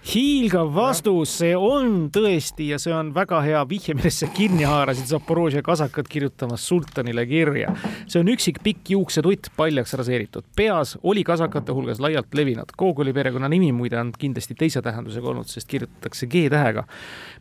hiilgav 0.01 0.71
vastus, 0.73 1.29
see 1.41 1.51
on 1.53 2.07
tõesti 2.13 2.71
ja 2.71 2.79
see 2.81 2.93
on 2.95 3.11
väga 3.13 3.41
hea 3.45 3.61
vihje, 3.69 3.93
millest 3.97 4.23
sa 4.23 4.29
kinni 4.33 4.65
haarasid 4.65 5.05
Zaporožje 5.11 5.61
kasakad 5.65 6.09
kirjutamas 6.09 6.65
sultanile 6.67 7.25
kirja. 7.29 7.75
see 8.07 8.19
on 8.21 8.31
üksik 8.33 8.61
pikk 8.63 8.93
juuksetutt, 8.95 9.51
paljaks 9.57 9.93
raseeritud. 9.93 10.43
peas 10.55 10.97
oli 11.03 11.23
kasakate 11.23 11.71
hulgas 11.71 11.99
laialt 11.99 12.33
levinud. 12.33 12.73
Gogoli 12.77 13.13
perekonnanimi 13.13 13.71
muide 13.71 13.99
on 13.99 14.11
kindlasti 14.17 14.57
teise 14.57 14.81
tähendusega 14.81 15.27
olnud, 15.27 15.47
sest 15.47 15.69
kirjutatakse 15.69 16.27
G-tähega, 16.27 16.83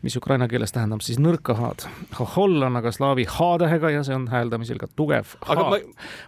mis 0.02 0.16
ukraina 0.16 0.48
keeles 0.48 0.72
tähendab 0.72 1.00
siis 1.00 1.18
nõrka 1.18 1.56
H-d. 1.56 1.88
Holl 2.36 2.62
on 2.68 2.76
aga 2.76 2.92
slaavi 2.92 3.24
H-tähega 3.24 3.96
ja 3.96 4.04
see 4.04 4.14
on 4.14 4.28
hääldamisel 4.28 4.78
ka 4.78 4.90
tugev 4.96 5.36
H. 5.46 5.56
Ma... 5.56 5.80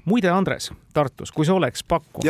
muide, 0.04 0.32
Andres 0.32 0.72
Tartus, 0.96 1.32
kui 1.32 1.44
sa 1.44 1.60
oleks 1.60 1.84
pakkunud 1.84 2.24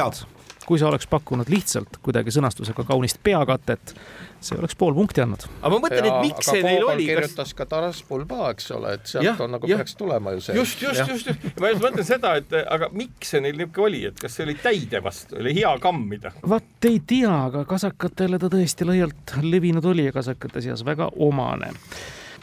kui 0.66 0.78
sa 0.78 0.88
oleks 0.88 1.08
pakkunud 1.10 1.48
lihtsalt 1.52 1.98
kuidagi 2.02 2.32
sõnastusega 2.34 2.84
kaunist 2.86 3.18
peakatet, 3.24 3.94
see 4.42 4.58
oleks 4.58 4.76
pool 4.78 4.94
punkti 4.96 5.22
andnud. 5.22 5.44
aga 5.60 5.70
ma 5.74 5.80
mõtlen, 5.84 6.08
et 6.08 6.18
miks 6.26 6.50
see 6.50 6.62
neil 6.64 6.86
oli. 6.86 7.06
kirjutas 7.08 7.50
kas... 7.50 7.56
ka 7.58 7.66
Taras 7.70 8.02
Bulba, 8.08 8.50
eks 8.52 8.70
ole, 8.76 8.94
et 8.98 9.10
sealt 9.10 9.26
ja, 9.26 9.34
on 9.44 9.54
nagu 9.56 9.70
ja. 9.70 9.78
peaks 9.80 9.96
tulema 9.98 10.34
ju 10.36 10.44
see. 10.46 10.56
just, 10.58 10.82
just, 10.82 11.02
just, 11.08 11.30
just., 11.32 11.60
ma 11.62 11.72
just 11.72 11.84
mõtlen 11.84 12.08
seda, 12.08 12.34
et 12.40 12.56
aga 12.62 12.90
miks 12.94 13.34
see 13.34 13.42
neil 13.44 13.58
niisugune 13.58 13.88
oli, 13.88 14.04
et 14.10 14.22
kas 14.22 14.38
see 14.38 14.46
oli 14.46 14.56
täide 14.62 15.02
vastu, 15.04 15.38
oli 15.42 15.54
hea 15.58 15.74
kammida? 15.82 16.34
vaat 16.54 16.90
ei 16.90 17.02
tea, 17.06 17.34
aga 17.50 17.66
kasakatele 17.68 18.40
ta 18.42 18.50
tõesti 18.52 18.88
laialt 18.88 19.36
levinud 19.42 19.86
oli 19.92 20.08
ja 20.08 20.14
kasakate 20.14 20.64
seas 20.64 20.84
väga 20.86 21.10
omane. 21.22 21.72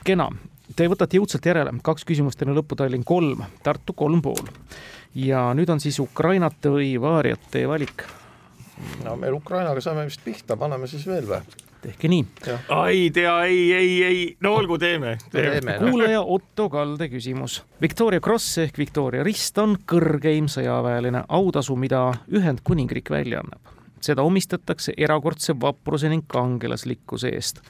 kena, 0.08 0.30
te 0.76 0.88
võtate 0.92 1.20
jõudsalt 1.20 1.46
järele, 1.52 1.76
kaks 1.84 2.08
küsimust 2.08 2.42
enne 2.44 2.56
lõppu, 2.58 2.80
Tallinn 2.80 3.08
kolm, 3.08 3.44
Tartu 3.64 3.96
kolm 3.98 4.24
pool 4.24 4.48
ja 5.16 5.50
nüüd 5.58 5.70
on 5.70 5.80
siis 5.80 6.00
Ukrainate 6.00 6.72
või 6.74 6.94
Vaariat 7.02 7.50
teie 7.52 7.68
valik? 7.68 8.06
no 9.04 9.16
meil 9.20 9.34
Ukrainaga 9.36 9.82
saame 9.84 10.06
vist 10.08 10.24
pihta, 10.24 10.58
paneme 10.58 10.88
siis 10.88 11.08
veel 11.08 11.28
või? 11.28 11.42
tehke 11.82 12.10
nii. 12.12 12.26
ai 12.76 13.10
tea, 13.14 13.34
ei, 13.48 13.74
ei, 13.74 13.92
ei, 14.04 14.22
no 14.44 14.54
olgu, 14.60 14.78
teeme, 14.78 15.18
teeme.. 15.32 15.78
kuulaja 15.80 16.22
Otto 16.22 16.70
Kalde 16.70 17.10
küsimus. 17.12 17.62
Victoria 17.82 18.20
Cross 18.20 18.58
ehk 18.66 18.78
Victoria 18.78 19.24
rist 19.24 19.58
on 19.62 19.78
kõrgeim 19.88 20.50
sõjaväeline 20.52 21.24
autasu, 21.28 21.76
mida 21.80 22.10
Ühendkuningriik 22.36 23.12
välja 23.12 23.44
annab. 23.44 23.76
seda 24.00 24.24
omistatakse 24.24 24.94
erakordse 24.98 25.54
vapruse 25.60 26.10
ning 26.10 26.24
kangelaslikkuse 26.28 27.34
eest. 27.36 27.62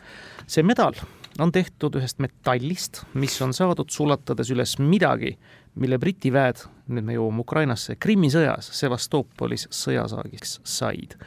see 0.48 0.64
medal 0.64 0.94
on 1.40 1.52
tehtud 1.52 1.96
ühest 1.96 2.20
metallist, 2.20 3.04
mis 3.14 3.42
on 3.42 3.54
saadud 3.54 3.90
sulatades 3.90 4.50
üles 4.52 4.76
midagi, 4.80 5.38
mille 5.76 5.98
Briti 5.98 6.34
väed, 6.34 6.66
nüüd 6.90 7.06
me 7.08 7.16
jõuame 7.18 7.44
Ukrainasse, 7.46 7.96
Krimmi 8.02 8.32
sõjas 8.34 8.72
Sevastoopolis 8.80 9.68
sõjasaagiks 9.74 10.60
said. 10.64 11.18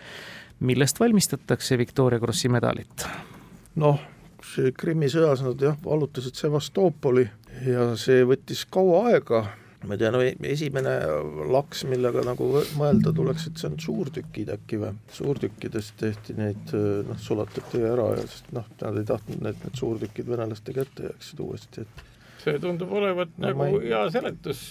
millest 0.61 1.01
valmistatakse 1.01 1.79
Victoria 1.79 2.21
Krossi 2.21 2.49
medalit? 2.49 3.07
noh, 3.75 4.01
see 4.45 4.73
Krimmi 4.77 5.09
sõjas 5.11 5.43
nad 5.45 5.61
jah, 5.63 5.77
vallutasid 5.85 6.37
Sevastoopoli 6.39 7.27
ja 7.67 7.93
see 8.01 8.23
võttis 8.29 8.65
kaua 8.71 9.07
aega, 9.11 9.43
ma 9.87 9.97
ei 9.97 10.03
tea, 10.03 10.13
no 10.15 10.21
e-, 10.23 10.37
esimene 10.53 10.95
laks, 11.53 11.85
millega 11.91 12.25
nagu 12.27 12.49
mõelda 12.79 13.15
tuleks, 13.17 13.49
et 13.49 13.61
see 13.61 13.71
on 13.71 13.79
suurtükid 13.83 14.53
äkki 14.55 14.81
või, 14.83 14.93
suurtükkidest 15.17 15.99
tehti 16.03 16.37
neid, 16.39 16.75
noh, 17.09 17.19
sulatati 17.23 17.83
ära 17.89 18.13
ja 18.17 18.27
sest 18.27 18.53
noh, 18.57 18.69
nad 18.83 19.01
ei 19.01 19.09
tahtnud, 19.09 19.45
et 19.51 19.67
need 19.67 19.83
suurtükid 19.83 20.31
venelaste 20.31 20.77
kätte 20.77 21.11
jääksid 21.11 21.45
uuesti, 21.47 21.87
et 21.87 22.09
see 22.43 22.59
tundub 22.63 22.91
olevat 22.93 23.31
no, 23.37 23.51
nagu 23.51 23.69
ei... 23.69 23.93
hea 23.93 24.03
seletus, 24.15 24.65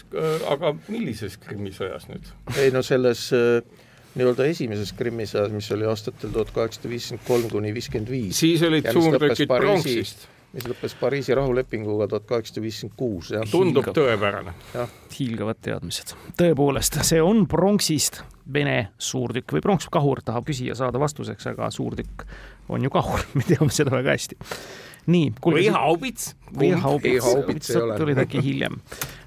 aga 0.52 0.74
millises 0.90 1.38
Krimmi 1.42 1.74
sõjas 1.76 2.10
nüüd? 2.12 2.28
ei 2.62 2.74
no 2.74 2.84
selles 2.86 3.28
äh, 3.38 3.62
nii-öelda 4.18 4.50
esimeses 4.52 4.94
Krimmi 4.98 5.28
sõjas, 5.30 5.54
mis 5.56 5.72
oli 5.76 5.88
aastatel 5.90 6.34
tuhat 6.36 6.52
kaheksasada 6.56 6.92
viiskümmend 6.92 7.26
kolm 7.28 7.50
kuni 7.54 7.74
viiskümmend 7.76 8.12
viis. 8.12 8.44
siis 8.44 8.64
olid 8.68 8.92
suurtükid 8.92 9.52
pronksist 9.52 10.28
mis 10.52 10.68
lõppes 10.68 10.96
Pariisi 11.00 11.36
rahulepinguga 11.38 12.10
tuhat 12.12 12.28
kaheksasada 12.28 12.64
viiskümmend 12.66 12.98
kuus. 13.00 13.32
tundub 13.52 13.88
Hiilgav. 13.88 13.96
tõepärane. 13.96 14.54
hiilgavad 15.16 15.62
teadmised. 15.64 16.16
tõepoolest, 16.40 17.02
see 17.08 17.24
on 17.24 17.48
pronksist 17.48 18.24
Vene 18.52 18.92
suurtükk 19.00 19.54
või 19.54 19.62
pronkskahur, 19.64 20.20
tahab 20.26 20.44
küsija 20.50 20.74
saada 20.76 21.00
vastuseks, 21.00 21.46
aga 21.54 21.70
suurtükk 21.72 22.26
on 22.74 22.84
ju 22.84 22.90
kahur, 22.92 23.24
me 23.38 23.46
teame 23.48 23.72
seda 23.72 23.94
väga 23.96 24.18
hästi 24.18 24.40
nii. 25.08 25.34
või 25.46 25.68
haubits. 25.74 26.36
või 26.58 26.72
haubits, 26.72 27.72
tulid 27.98 28.22
äkki 28.22 28.44
hiljem. 28.44 28.80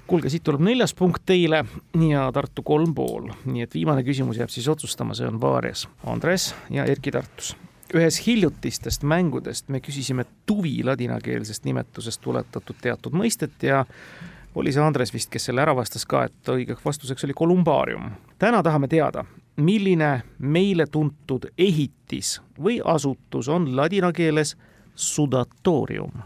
kuulge, 0.07 0.29
siit 0.29 0.43
tuleb 0.43 0.61
neljas 0.61 0.93
punkt 0.93 1.25
teile 1.25 1.65
ja 2.09 2.31
Tartu 2.33 2.63
kolm 2.63 2.93
pool, 2.95 3.31
nii 3.45 3.65
et 3.65 3.73
viimane 3.73 4.03
küsimus 4.03 4.37
jääb 4.37 4.53
siis 4.53 4.67
otsustama, 4.67 5.13
see 5.13 5.27
on 5.27 5.41
Vaarias. 5.41 5.87
Andres 6.05 6.53
ja 6.69 6.85
Erki 6.85 7.11
Tartus 7.11 7.55
ühes 7.95 8.17
hiljutistest 8.25 9.03
mängudest 9.03 9.69
me 9.69 9.79
küsisime 9.79 10.25
tuvi 10.45 10.83
ladinakeelsest 10.83 11.65
nimetusest 11.65 12.21
tuletatud 12.21 12.75
teatud 12.81 13.13
mõistet 13.13 13.63
ja 13.63 13.85
oli 14.55 14.71
see 14.71 14.83
Andres 14.83 15.13
vist, 15.13 15.29
kes 15.31 15.49
selle 15.49 15.61
ära 15.61 15.75
vastas 15.75 16.05
ka, 16.07 16.25
et 16.25 16.51
õigeks 16.51 16.83
vastuseks 16.85 17.27
oli 17.27 17.33
kolumbaarium. 17.33 18.11
täna 18.39 18.63
tahame 18.63 18.87
teada, 18.87 19.25
milline 19.55 20.23
meile 20.39 20.87
tuntud 20.87 21.49
ehitis 21.57 22.39
või 22.59 22.79
asutus 22.83 23.49
on 23.49 23.75
ladina 23.75 24.11
keeles 24.13 24.55
sudatorium. 24.95 26.23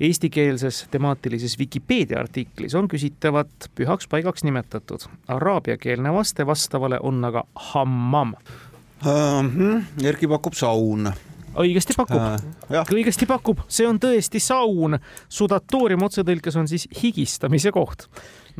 Eestikeelses 0.00 0.86
temaatilises 0.90 1.58
Vikipeedia 1.58 2.18
artiklis 2.18 2.74
on 2.74 2.88
küsitavat 2.90 3.68
pühaks 3.78 4.08
paigaks 4.10 4.42
nimetatud. 4.44 5.06
Araabiakeelne 5.28 6.12
vaste 6.12 6.46
vastavale 6.46 6.98
on 7.02 7.24
aga 7.24 7.44
hammam 7.54 8.34
uh. 8.34 9.06
-huh. 9.06 9.82
Erki 10.02 10.28
pakub 10.28 10.54
saun 10.54 11.12
õigesti 11.54 11.94
pakub 11.96 12.20
äh,, 12.20 12.92
õigesti 12.92 13.26
pakub, 13.30 13.60
see 13.68 13.86
on 13.88 13.98
tõesti 14.02 14.40
saun. 14.42 14.98
Sudatoorium 15.28 16.02
otsetõlkes 16.06 16.56
on 16.60 16.68
siis 16.70 16.88
higistamise 17.02 17.72
koht, 17.74 18.08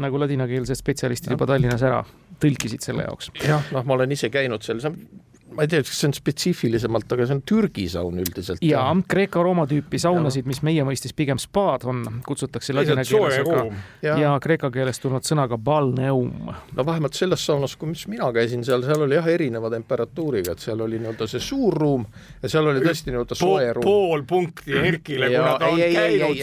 nagu 0.01 0.21
ladinakeelsed 0.21 0.79
spetsialistid 0.79 1.35
juba 1.35 1.49
Tallinnas 1.51 1.83
ära 1.83 2.05
tõlkisid 2.43 2.85
selle 2.85 3.07
jaoks. 3.07 3.31
jah, 3.43 3.65
noh, 3.75 3.87
ma 3.87 3.97
olen 3.99 4.15
ise 4.15 4.31
käinud 4.33 4.65
seal, 4.67 4.83
see 4.83 4.93
on 4.93 5.24
ma 5.55 5.65
ei 5.65 5.71
tea, 5.71 5.85
kas 5.87 6.01
see 6.01 6.09
on 6.11 6.15
spetsiifilisemalt, 6.17 7.13
aga 7.15 7.27
see 7.29 7.37
on 7.39 7.43
Türgi 7.47 7.87
saun 7.93 8.19
üldiselt. 8.23 8.63
ja 8.65 8.85
Kreeka-Rooma 9.09 9.67
tüüpi 9.71 10.01
saunasid, 10.03 10.49
mis 10.51 10.63
meie 10.67 10.85
mõistes 10.87 11.15
pigem 11.17 11.41
spaad 11.43 11.87
on, 11.91 12.03
kutsutakse 12.27 12.75
ladina 12.77 13.05
keeles 13.07 13.41
aga 13.43 13.65
ja, 14.05 14.17
ja 14.21 14.35
kreeka 14.43 14.71
keelest 14.75 15.03
tulnud 15.05 15.27
sõnaga 15.27 15.59
balneum. 15.61 16.51
no 16.75 16.87
vähemalt 16.87 17.15
selles 17.19 17.45
saunas, 17.47 17.77
mis 17.87 18.07
mina 18.11 18.31
käisin 18.35 18.65
seal, 18.67 18.85
seal 18.87 19.07
oli 19.07 19.19
jah, 19.19 19.29
erineva 19.35 19.71
temperatuuriga, 19.73 20.55
et 20.55 20.65
seal 20.65 20.81
oli 20.85 21.01
nii-öelda 21.03 21.29
see 21.31 21.43
suur 21.43 21.77
ruum 21.79 22.07
ja 22.43 22.51
seal 22.53 22.71
oli 22.73 22.83
tõesti 22.85 23.13
nii-öelda 23.13 23.39
soe 23.39 23.71
ruum. 23.79 23.87
pool 23.87 24.27
punkti 24.29 24.75
Erkile, 24.75 25.31
kuna 25.33 25.57
ta 25.61 25.71
on 25.71 25.81
ei, 25.81 25.95
käinud 25.95 26.43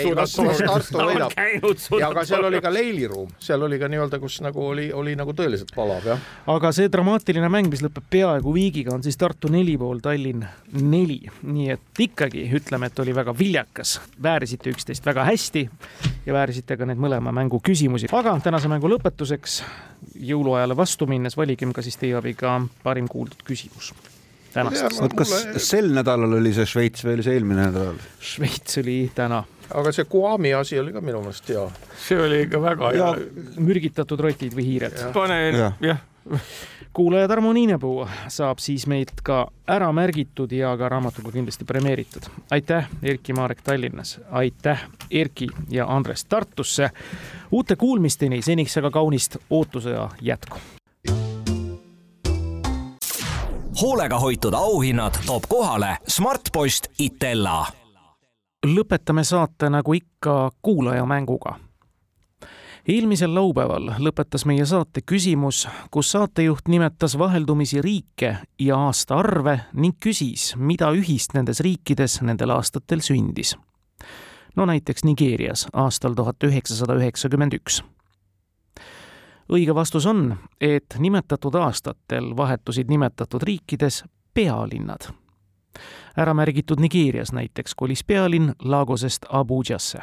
Tartu 0.62 2.00
ja 2.00 2.10
aga 2.12 2.26
seal 2.28 2.48
oli 2.48 2.62
ka 2.64 2.72
leiliruum, 2.74 3.30
seal 3.42 3.68
oli 3.68 3.80
ka 3.82 3.90
nii-öelda, 3.92 4.20
kus 4.22 4.40
nagu 4.46 4.66
oli, 4.72 4.88
oli 4.96 5.16
nagu 5.20 5.36
tõeliselt 5.38 5.74
palav, 5.76 6.06
jah. 6.14 6.26
aga 6.56 6.72
see 6.76 6.90
dramaatiline 6.92 7.50
mäng, 7.52 7.70
mis 7.72 7.84
lõpeb 7.84 8.08
peaaegu 8.12 8.54
viigiga, 8.56 8.96
on 8.96 9.01
siis 9.04 9.18
Tartu 9.18 9.50
neli 9.52 9.78
pool, 9.78 10.00
Tallinn 10.04 10.46
neli, 10.82 11.20
nii 11.44 11.70
et 11.74 12.02
ikkagi 12.06 12.46
ütleme, 12.58 12.90
et 12.92 13.00
oli 13.04 13.16
väga 13.16 13.34
viljakas, 13.38 14.00
väärisite 14.24 14.72
üksteist 14.74 15.06
väga 15.06 15.26
hästi 15.28 15.66
ja 16.26 16.34
väärisite 16.36 16.78
ka 16.78 16.88
neid 16.90 17.02
mõlema 17.02 17.34
mängu 17.36 17.62
küsimusi, 17.64 18.10
aga 18.16 18.38
tänase 18.44 18.72
mängu 18.72 18.90
lõpetuseks 18.92 19.62
jõuluajale 20.32 20.78
vastu 20.78 21.08
minnes 21.10 21.38
valigem 21.38 21.74
ka 21.74 21.84
siis 21.86 21.98
teie 22.02 22.18
abiga 22.18 22.60
parim 22.84 23.08
kuuldud 23.12 23.46
küsimus 23.48 23.94
tänast. 24.54 25.00
vot 25.02 25.16
kas 25.16 25.34
sel 25.64 25.92
nädalal 25.96 26.38
oli 26.40 26.54
see 26.56 26.68
Šveits 26.68 27.06
või 27.06 27.18
oli 27.18 27.26
see 27.26 27.38
eelmine 27.38 27.68
nädal? 27.70 28.00
Šveits 28.32 28.82
oli 28.82 28.98
täna. 29.16 29.44
aga 29.70 29.94
see 29.96 30.08
Guami 30.12 30.54
asi 30.58 30.80
oli 30.80 30.94
ka 30.94 31.02
minu 31.02 31.24
meelest 31.24 31.50
hea. 31.54 31.66
see 32.08 32.20
oli 32.20 32.44
ikka 32.48 32.62
väga 32.62 32.94
hea. 32.98 33.12
mürgitatud 33.60 34.20
rotid 34.28 34.56
või 34.58 34.68
hiired. 34.74 35.02
pane 35.16 35.42
jah 35.50 35.78
ja 35.82 35.98
kuulaja 36.94 37.28
Tarmo 37.28 37.54
Niinepuu 37.54 38.08
saab 38.28 38.60
siis 38.60 38.88
meilt 38.88 39.22
ka 39.24 39.48
ära 39.68 39.92
märgitud 39.92 40.52
ja 40.52 40.78
ka 40.78 40.90
raamatuga 40.90 41.32
kindlasti 41.32 41.66
premeeritud. 41.66 42.22
aitäh, 42.52 42.90
Erki 43.04 43.34
Marek 43.34 43.62
Tallinnas, 43.62 44.20
aitäh, 44.32 44.84
Erki 45.12 45.48
ja 45.70 45.86
Andres 45.88 46.26
Tartusse. 46.26 46.90
uute 47.52 47.76
kuulmisteni, 47.76 48.42
seniks 48.42 48.78
aga 48.78 48.92
kaunist 48.92 49.38
ootusõja 49.50 50.10
jätku. 50.22 50.58
hoolega 53.82 54.20
hoitud 54.20 54.54
auhinnad 54.54 55.14
toob 55.26 55.44
kohale 55.48 55.98
Smartpost 56.08 56.88
Itella. 57.00 57.66
lõpetame 58.66 59.24
saate 59.24 59.70
nagu 59.70 59.94
ikka 59.94 60.52
kuulajamänguga 60.62 61.71
eelmisel 62.92 63.32
laupäeval 63.36 63.92
lõpetas 64.04 64.44
meie 64.50 64.66
saate 64.68 65.04
küsimus, 65.08 65.64
kus 65.92 66.12
saatejuht 66.12 66.68
nimetas 66.68 67.18
vaheldumisi 67.20 67.82
riike 67.82 68.36
ja 68.60 68.80
aastaarve 68.88 69.58
ning 69.74 69.96
küsis, 70.04 70.52
mida 70.58 70.92
ühist 70.96 71.36
nendes 71.38 71.62
riikides 71.64 72.20
nendel 72.22 72.52
aastatel 72.58 73.04
sündis. 73.06 73.56
no 74.56 74.66
näiteks 74.66 75.04
Nigeerias 75.04 75.68
aastal 75.74 76.14
tuhat 76.14 76.44
üheksasada 76.44 76.96
üheksakümmend 77.00 77.54
üks. 77.54 77.84
õige 79.50 79.76
vastus 79.76 80.06
on, 80.06 80.38
et 80.62 80.96
nimetatud 81.00 81.56
aastatel 81.56 82.36
vahetusid 82.38 82.90
nimetatud 82.90 83.44
riikides 83.44 84.04
pealinnad 84.34 85.12
ära 86.18 86.34
märgitud 86.34 86.80
Nigeerias 86.80 87.32
näiteks 87.32 87.76
kolis 87.76 88.04
pealinn 88.04 88.52
Lagosest 88.64 89.26
Abujasse. 89.30 90.02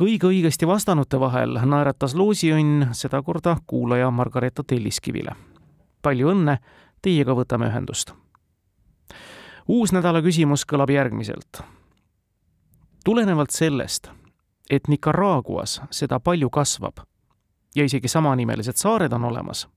Kõige 0.00 0.30
õigesti 0.30 0.64
vastanute 0.68 1.18
vahel 1.20 1.58
naeratas 1.68 2.14
loosiõnn 2.16 2.94
sedakorda 2.96 3.56
kuulaja 3.66 4.10
Margareeta 4.10 4.64
Telliskivile. 4.64 5.34
palju 6.02 6.30
õnne, 6.32 6.56
teiega 7.02 7.34
võtame 7.36 7.68
ühendust. 7.68 8.14
uus 9.68 9.92
nädala 9.92 10.22
küsimus 10.22 10.64
kõlab 10.64 10.90
järgmiselt. 10.90 11.62
tulenevalt 13.04 13.50
sellest, 13.50 14.10
et 14.70 14.88
Nicaraguas 14.88 15.80
seda 15.90 16.20
palju 16.20 16.50
kasvab 16.50 17.00
ja 17.76 17.84
isegi 17.84 18.08
samanimelised 18.08 18.76
saared 18.76 19.12
on 19.12 19.24
olemas 19.24 19.68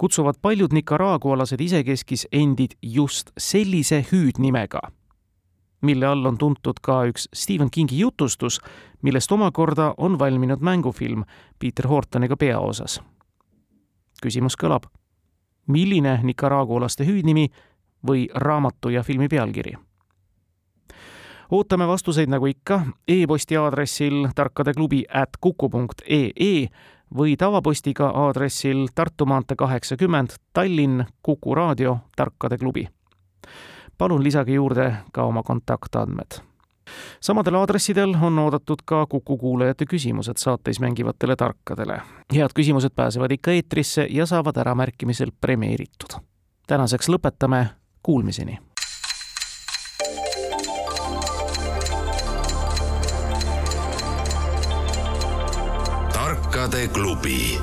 kutsuvad 0.00 0.34
paljud 0.42 0.72
nikaraagualased 0.72 1.60
isekeskis 1.60 2.26
endid 2.32 2.70
just 2.82 3.30
sellise 3.38 4.04
hüüdnimega, 4.12 4.80
mille 5.80 6.06
all 6.06 6.26
on 6.26 6.38
tuntud 6.38 6.80
ka 6.82 7.04
üks 7.04 7.28
Stephen 7.34 7.70
Kingi 7.70 7.98
jutustus, 7.98 8.60
millest 9.02 9.32
omakorda 9.32 9.94
on 9.96 10.18
valminud 10.18 10.60
mängufilm 10.60 11.24
Peter 11.58 11.86
Hortoniga 11.86 12.36
peaosas. 12.36 13.00
küsimus 14.22 14.56
kõlab. 14.56 14.82
milline 15.66 16.20
nikaraagualaste 16.22 17.06
hüüdnimi 17.06 17.48
või 18.06 18.28
raamatu 18.34 18.88
ja 18.88 19.02
filmi 19.02 19.28
pealkiri? 19.28 19.74
ootame 21.50 21.88
vastuseid 21.88 22.28
nagu 22.28 22.46
ikka 22.46 22.80
e-posti 23.08 23.56
aadressil 23.56 24.28
tarkadeklubi 24.34 25.04
at 25.12 25.28
kuku 25.40 25.68
punkt 25.68 26.02
ee 26.10 26.68
või 27.16 27.36
tavapostiga 27.36 28.10
aadressil 28.14 28.88
Tartu 28.94 29.26
maantee 29.26 29.56
kaheksakümmend, 29.56 30.30
Tallinn, 30.52 31.04
Kuku 31.22 31.54
raadio, 31.54 31.98
Tarkade 32.16 32.58
klubi. 32.58 32.88
Palun 34.00 34.24
lisage 34.24 34.52
juurde 34.52 34.92
ka 35.12 35.22
oma 35.22 35.42
kontaktandmed. 35.42 36.40
samadel 37.20 37.54
aadressidel 37.54 38.16
on 38.22 38.38
oodatud 38.38 38.80
ka 38.84 39.06
Kuku 39.06 39.36
kuulajate 39.38 39.84
küsimused 39.84 40.36
saates 40.36 40.80
mängivatele 40.80 41.36
tarkadele. 41.36 42.00
head 42.34 42.50
küsimused 42.54 42.94
pääsevad 42.96 43.30
ikka 43.30 43.50
eetrisse 43.50 44.06
ja 44.10 44.26
saavad 44.26 44.56
äramärkimisel 44.56 45.28
premeeritud. 45.40 46.16
tänaseks 46.66 47.08
lõpetame, 47.08 47.66
kuulmiseni 48.02 48.58
tarkade 56.12 56.88
klubi. 56.88 57.58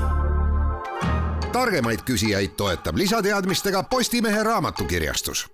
targemaid 1.51 1.99
küsijaid 2.05 2.53
toetab 2.57 2.95
lisateadmistega 2.95 3.83
Postimehe 3.83 4.43
raamatukirjastus 4.43 5.47